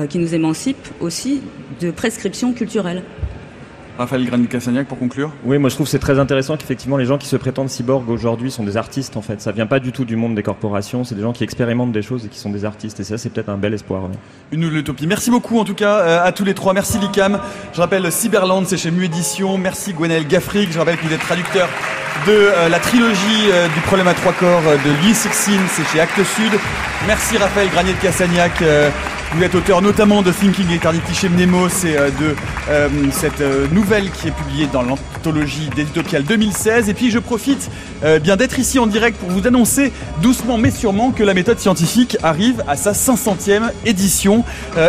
qui 0.09 0.17
nous 0.17 0.33
émancipe 0.33 0.87
aussi 1.01 1.41
de 1.79 1.91
prescriptions 1.91 2.51
culturelles. 2.51 3.03
Raphaël 3.97 4.25
Granit-Cassagnac 4.25 4.87
pour 4.87 4.97
conclure 4.97 5.31
Oui, 5.45 5.59
moi 5.59 5.69
je 5.69 5.75
trouve 5.75 5.87
c'est 5.87 5.99
très 5.99 6.17
intéressant 6.17 6.57
qu'effectivement 6.57 6.97
les 6.97 7.05
gens 7.05 7.19
qui 7.19 7.27
se 7.27 7.35
prétendent 7.35 7.69
cyborg 7.69 8.09
aujourd'hui 8.09 8.49
sont 8.49 8.63
des 8.63 8.75
artistes 8.75 9.17
en 9.17 9.21
fait. 9.21 9.39
Ça 9.39 9.51
vient 9.51 9.67
pas 9.67 9.79
du 9.79 9.91
tout 9.91 10.03
du 10.03 10.15
monde 10.15 10.33
des 10.33 10.41
corporations, 10.41 11.03
c'est 11.03 11.13
des 11.13 11.21
gens 11.21 11.31
qui 11.31 11.43
expérimentent 11.43 11.91
des 11.91 12.01
choses 12.01 12.25
et 12.25 12.29
qui 12.29 12.39
sont 12.39 12.49
des 12.49 12.65
artistes. 12.65 12.99
Et 12.99 13.03
ça, 13.03 13.19
c'est 13.19 13.29
peut-être 13.29 13.49
un 13.49 13.57
bel 13.57 13.73
espoir. 13.73 14.09
Une 14.51 14.61
nouvelle 14.61 14.79
utopie. 14.79 15.05
Merci 15.05 15.29
beaucoup 15.29 15.59
en 15.59 15.63
tout 15.63 15.75
cas 15.75 15.99
euh, 15.99 16.23
à 16.23 16.31
tous 16.31 16.43
les 16.43 16.55
trois. 16.55 16.73
Merci 16.73 16.97
Licam. 16.97 17.39
Je 17.73 17.81
rappelle 17.81 18.11
Cyberland, 18.11 18.65
c'est 18.65 18.77
chez 18.77 18.89
Mu 18.89 19.05
Édition. 19.05 19.57
Merci 19.59 19.93
Gwenel 19.93 20.27
Gaffric. 20.27 20.71
Je 20.71 20.79
rappelle 20.79 20.97
que 20.97 21.05
vous 21.05 21.13
êtes 21.13 21.21
traducteur 21.21 21.69
de 22.25 22.31
euh, 22.31 22.69
la 22.69 22.79
trilogie 22.79 23.51
euh, 23.51 23.67
du 23.67 23.79
problème 23.81 24.07
à 24.07 24.15
trois 24.15 24.33
corps 24.33 24.63
de 24.63 25.05
Lee 25.05 25.13
Sixin, 25.13 25.59
c'est 25.69 25.85
chez 25.85 25.99
Actes 25.99 26.23
Sud. 26.23 26.51
Merci 27.05 27.37
Raphaël 27.37 27.69
Granier-Cassagnac. 27.69 28.63
Vous 29.35 29.41
êtes 29.41 29.55
auteur 29.55 29.81
notamment 29.81 30.21
de 30.21 30.31
Thinking 30.31 30.69
Eternity 30.69 31.15
chez 31.15 31.27
Mnemos 31.27 31.67
et 31.85 31.97
euh, 31.97 32.09
de 32.11 32.35
euh, 32.69 32.87
cette 33.11 33.41
euh, 33.41 33.65
nouvelle 33.71 34.11
qui 34.11 34.27
est 34.27 34.31
publiée 34.31 34.67
dans 34.71 34.83
l'anthologie 34.83 35.71
d'Edytopial 35.75 36.23
2016. 36.23 36.87
Et 36.87 36.93
puis 36.93 37.09
je 37.09 37.17
profite 37.17 37.71
bien 38.21 38.35
d'être 38.35 38.59
ici 38.59 38.79
en 38.79 38.85
direct 38.85 39.17
pour 39.17 39.29
vous 39.29 39.47
annoncer 39.47 39.93
doucement 40.21 40.57
mais 40.57 40.71
sûrement 40.71 41.11
que 41.11 41.23
la 41.23 41.33
méthode 41.33 41.57
scientifique 41.57 42.17
arrive 42.21 42.61
à 42.67 42.75
sa 42.75 42.91
500e 42.91 43.71
édition. 43.85 44.43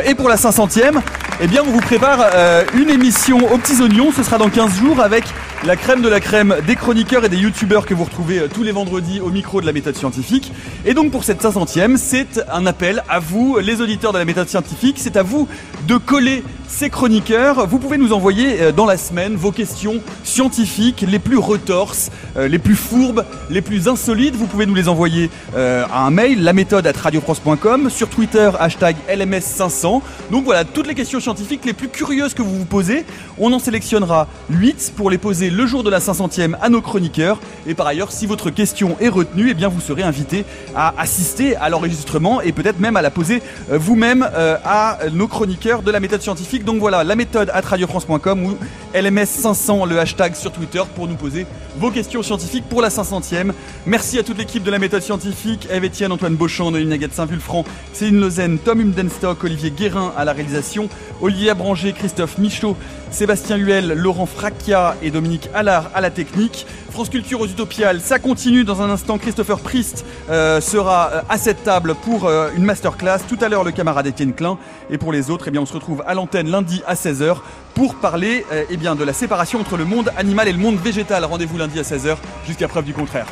et 0.04 0.16
pour 0.16 0.28
la 0.28 0.34
500e, 0.34 1.00
eh 1.40 1.46
bien 1.46 1.62
on 1.64 1.70
vous 1.70 1.80
prépare 1.80 2.26
une 2.74 2.90
émission 2.90 3.38
aux 3.52 3.58
petits 3.58 3.80
oignons. 3.80 4.10
Ce 4.10 4.24
sera 4.24 4.36
dans 4.36 4.50
15 4.50 4.80
jours 4.80 5.00
avec 5.00 5.24
la 5.62 5.76
crème 5.76 6.02
de 6.02 6.08
la 6.08 6.20
crème 6.20 6.56
des 6.66 6.76
chroniqueurs 6.76 7.24
et 7.24 7.28
des 7.28 7.36
youtubeurs 7.36 7.86
que 7.86 7.94
vous 7.94 8.04
retrouvez 8.04 8.48
tous 8.52 8.62
les 8.62 8.72
vendredis 8.72 9.20
au 9.20 9.30
micro 9.30 9.60
de 9.60 9.66
la 9.66 9.72
méthode 9.72 9.96
scientifique. 9.96 10.52
Et 10.84 10.94
donc 10.94 11.10
pour 11.10 11.24
cette 11.24 11.42
500e, 11.42 11.96
c'est 11.96 12.42
un 12.52 12.66
appel 12.66 13.02
à 13.08 13.18
vous, 13.18 13.58
les 13.58 13.80
auditeurs 13.80 14.12
de 14.12 14.18
la 14.18 14.24
méthode 14.24 14.48
scientifique. 14.48 14.96
C'est 14.98 15.16
à 15.16 15.22
vous 15.22 15.48
de 15.86 15.96
coller 15.96 16.42
ces 16.74 16.90
chroniqueurs. 16.90 17.66
Vous 17.66 17.78
pouvez 17.78 17.98
nous 17.98 18.12
envoyer 18.12 18.60
euh, 18.60 18.72
dans 18.72 18.86
la 18.86 18.96
semaine 18.96 19.36
vos 19.36 19.52
questions 19.52 20.00
scientifiques 20.24 21.04
les 21.06 21.18
plus 21.18 21.38
retorses, 21.38 22.10
euh, 22.36 22.48
les 22.48 22.58
plus 22.58 22.74
fourbes, 22.74 23.24
les 23.48 23.62
plus 23.62 23.86
insolites. 23.86 24.34
Vous 24.34 24.46
pouvez 24.46 24.66
nous 24.66 24.74
les 24.74 24.88
envoyer 24.88 25.30
euh, 25.54 25.84
à 25.92 26.04
un 26.04 26.10
mail, 26.10 26.42
la 26.42 26.52
méthode 26.52 26.86
à 26.86 26.92
radiofrance.com, 26.92 27.90
sur 27.90 28.08
Twitter, 28.08 28.50
hashtag 28.58 28.96
LMS500. 29.08 30.00
Donc 30.30 30.44
voilà, 30.44 30.64
toutes 30.64 30.86
les 30.86 30.94
questions 30.94 31.20
scientifiques 31.20 31.64
les 31.64 31.74
plus 31.74 31.88
curieuses 31.88 32.34
que 32.34 32.42
vous 32.42 32.58
vous 32.58 32.64
posez. 32.64 33.04
On 33.38 33.52
en 33.52 33.58
sélectionnera 33.58 34.26
8 34.50 34.94
pour 34.96 35.10
les 35.10 35.18
poser 35.18 35.43
le 35.50 35.66
jour 35.66 35.82
de 35.82 35.90
la 35.90 35.98
500e 35.98 36.56
à 36.60 36.68
nos 36.68 36.80
chroniqueurs. 36.80 37.40
Et 37.66 37.74
par 37.74 37.86
ailleurs, 37.86 38.12
si 38.12 38.26
votre 38.26 38.50
question 38.50 38.96
est 39.00 39.08
retenue, 39.08 39.48
eh 39.50 39.54
bien 39.54 39.68
vous 39.68 39.80
serez 39.80 40.02
invité 40.02 40.44
à 40.74 40.94
assister 40.98 41.56
à 41.56 41.68
l'enregistrement 41.68 42.40
et 42.40 42.52
peut-être 42.52 42.80
même 42.80 42.96
à 42.96 43.02
la 43.02 43.10
poser 43.10 43.42
vous-même 43.70 44.28
à 44.64 44.98
nos 45.12 45.28
chroniqueurs 45.28 45.82
de 45.82 45.90
la 45.90 46.00
méthode 46.00 46.22
scientifique 46.22 46.64
donc 46.64 46.78
voilà, 46.78 47.04
la 47.04 47.16
méthode 47.16 47.50
à 47.52 47.60
radiofrance.com 47.60 48.44
ou 48.44 48.56
LMS500, 48.94 49.88
le 49.88 49.98
hashtag 49.98 50.34
sur 50.34 50.52
Twitter 50.52 50.82
pour 50.94 51.08
nous 51.08 51.16
poser 51.16 51.46
vos 51.76 51.90
questions 51.90 52.22
scientifiques 52.22 52.64
pour 52.68 52.80
la 52.80 52.88
500e. 52.88 53.52
Merci 53.86 54.18
à 54.18 54.22
toute 54.22 54.38
l'équipe 54.38 54.62
de 54.62 54.70
la 54.70 54.78
méthode 54.78 55.02
scientifique, 55.02 55.66
Eve 55.70 55.84
Etienne, 55.84 56.12
Antoine 56.12 56.36
Beauchamp, 56.36 56.70
Noémie 56.70 56.88
Nagat 56.88 57.08
Saint-Vulfranc, 57.12 57.64
Céline 57.92 58.20
Lozen, 58.20 58.58
Tom 58.58 58.80
Humdenstock, 58.80 59.42
Olivier 59.44 59.70
Guérin 59.70 60.12
à 60.16 60.24
la 60.24 60.32
réalisation, 60.32 60.88
Olivier 61.20 61.50
Abranger, 61.50 61.92
Christophe 61.92 62.38
Michaud, 62.38 62.76
Sébastien 63.14 63.56
Huel, 63.56 63.92
Laurent 63.92 64.26
Fracchia 64.26 64.96
et 65.00 65.12
Dominique 65.12 65.48
Allard 65.54 65.88
à 65.94 66.00
la 66.00 66.10
technique. 66.10 66.66
France 66.90 67.08
Culture 67.08 67.40
aux 67.40 67.46
Utopiales, 67.46 68.00
ça 68.00 68.18
continue 68.18 68.64
dans 68.64 68.82
un 68.82 68.90
instant. 68.90 69.18
Christopher 69.18 69.60
Priest 69.60 70.04
euh, 70.30 70.60
sera 70.60 71.10
euh, 71.12 71.20
à 71.28 71.38
cette 71.38 71.62
table 71.62 71.94
pour 71.94 72.26
euh, 72.26 72.50
une 72.56 72.64
masterclass. 72.64 73.20
Tout 73.28 73.38
à 73.40 73.48
l'heure, 73.48 73.62
le 73.62 73.70
camarade 73.70 74.08
Étienne 74.08 74.32
Klein. 74.32 74.58
Et 74.90 74.98
pour 74.98 75.12
les 75.12 75.30
autres, 75.30 75.46
eh 75.46 75.52
bien, 75.52 75.60
on 75.60 75.66
se 75.66 75.74
retrouve 75.74 76.02
à 76.08 76.14
l'antenne 76.14 76.50
lundi 76.50 76.82
à 76.88 76.94
16h 76.94 77.36
pour 77.74 77.94
parler 77.94 78.44
eh 78.68 78.76
de 78.76 79.04
la 79.04 79.12
séparation 79.12 79.60
entre 79.60 79.76
le 79.76 79.84
monde 79.84 80.10
animal 80.16 80.48
et 80.48 80.52
le 80.52 80.58
monde 80.58 80.76
végétal. 80.76 81.24
Rendez-vous 81.24 81.56
lundi 81.56 81.78
à 81.78 81.82
16h 81.82 82.16
jusqu'à 82.48 82.66
preuve 82.66 82.84
du 82.84 82.94
contraire. 82.94 83.26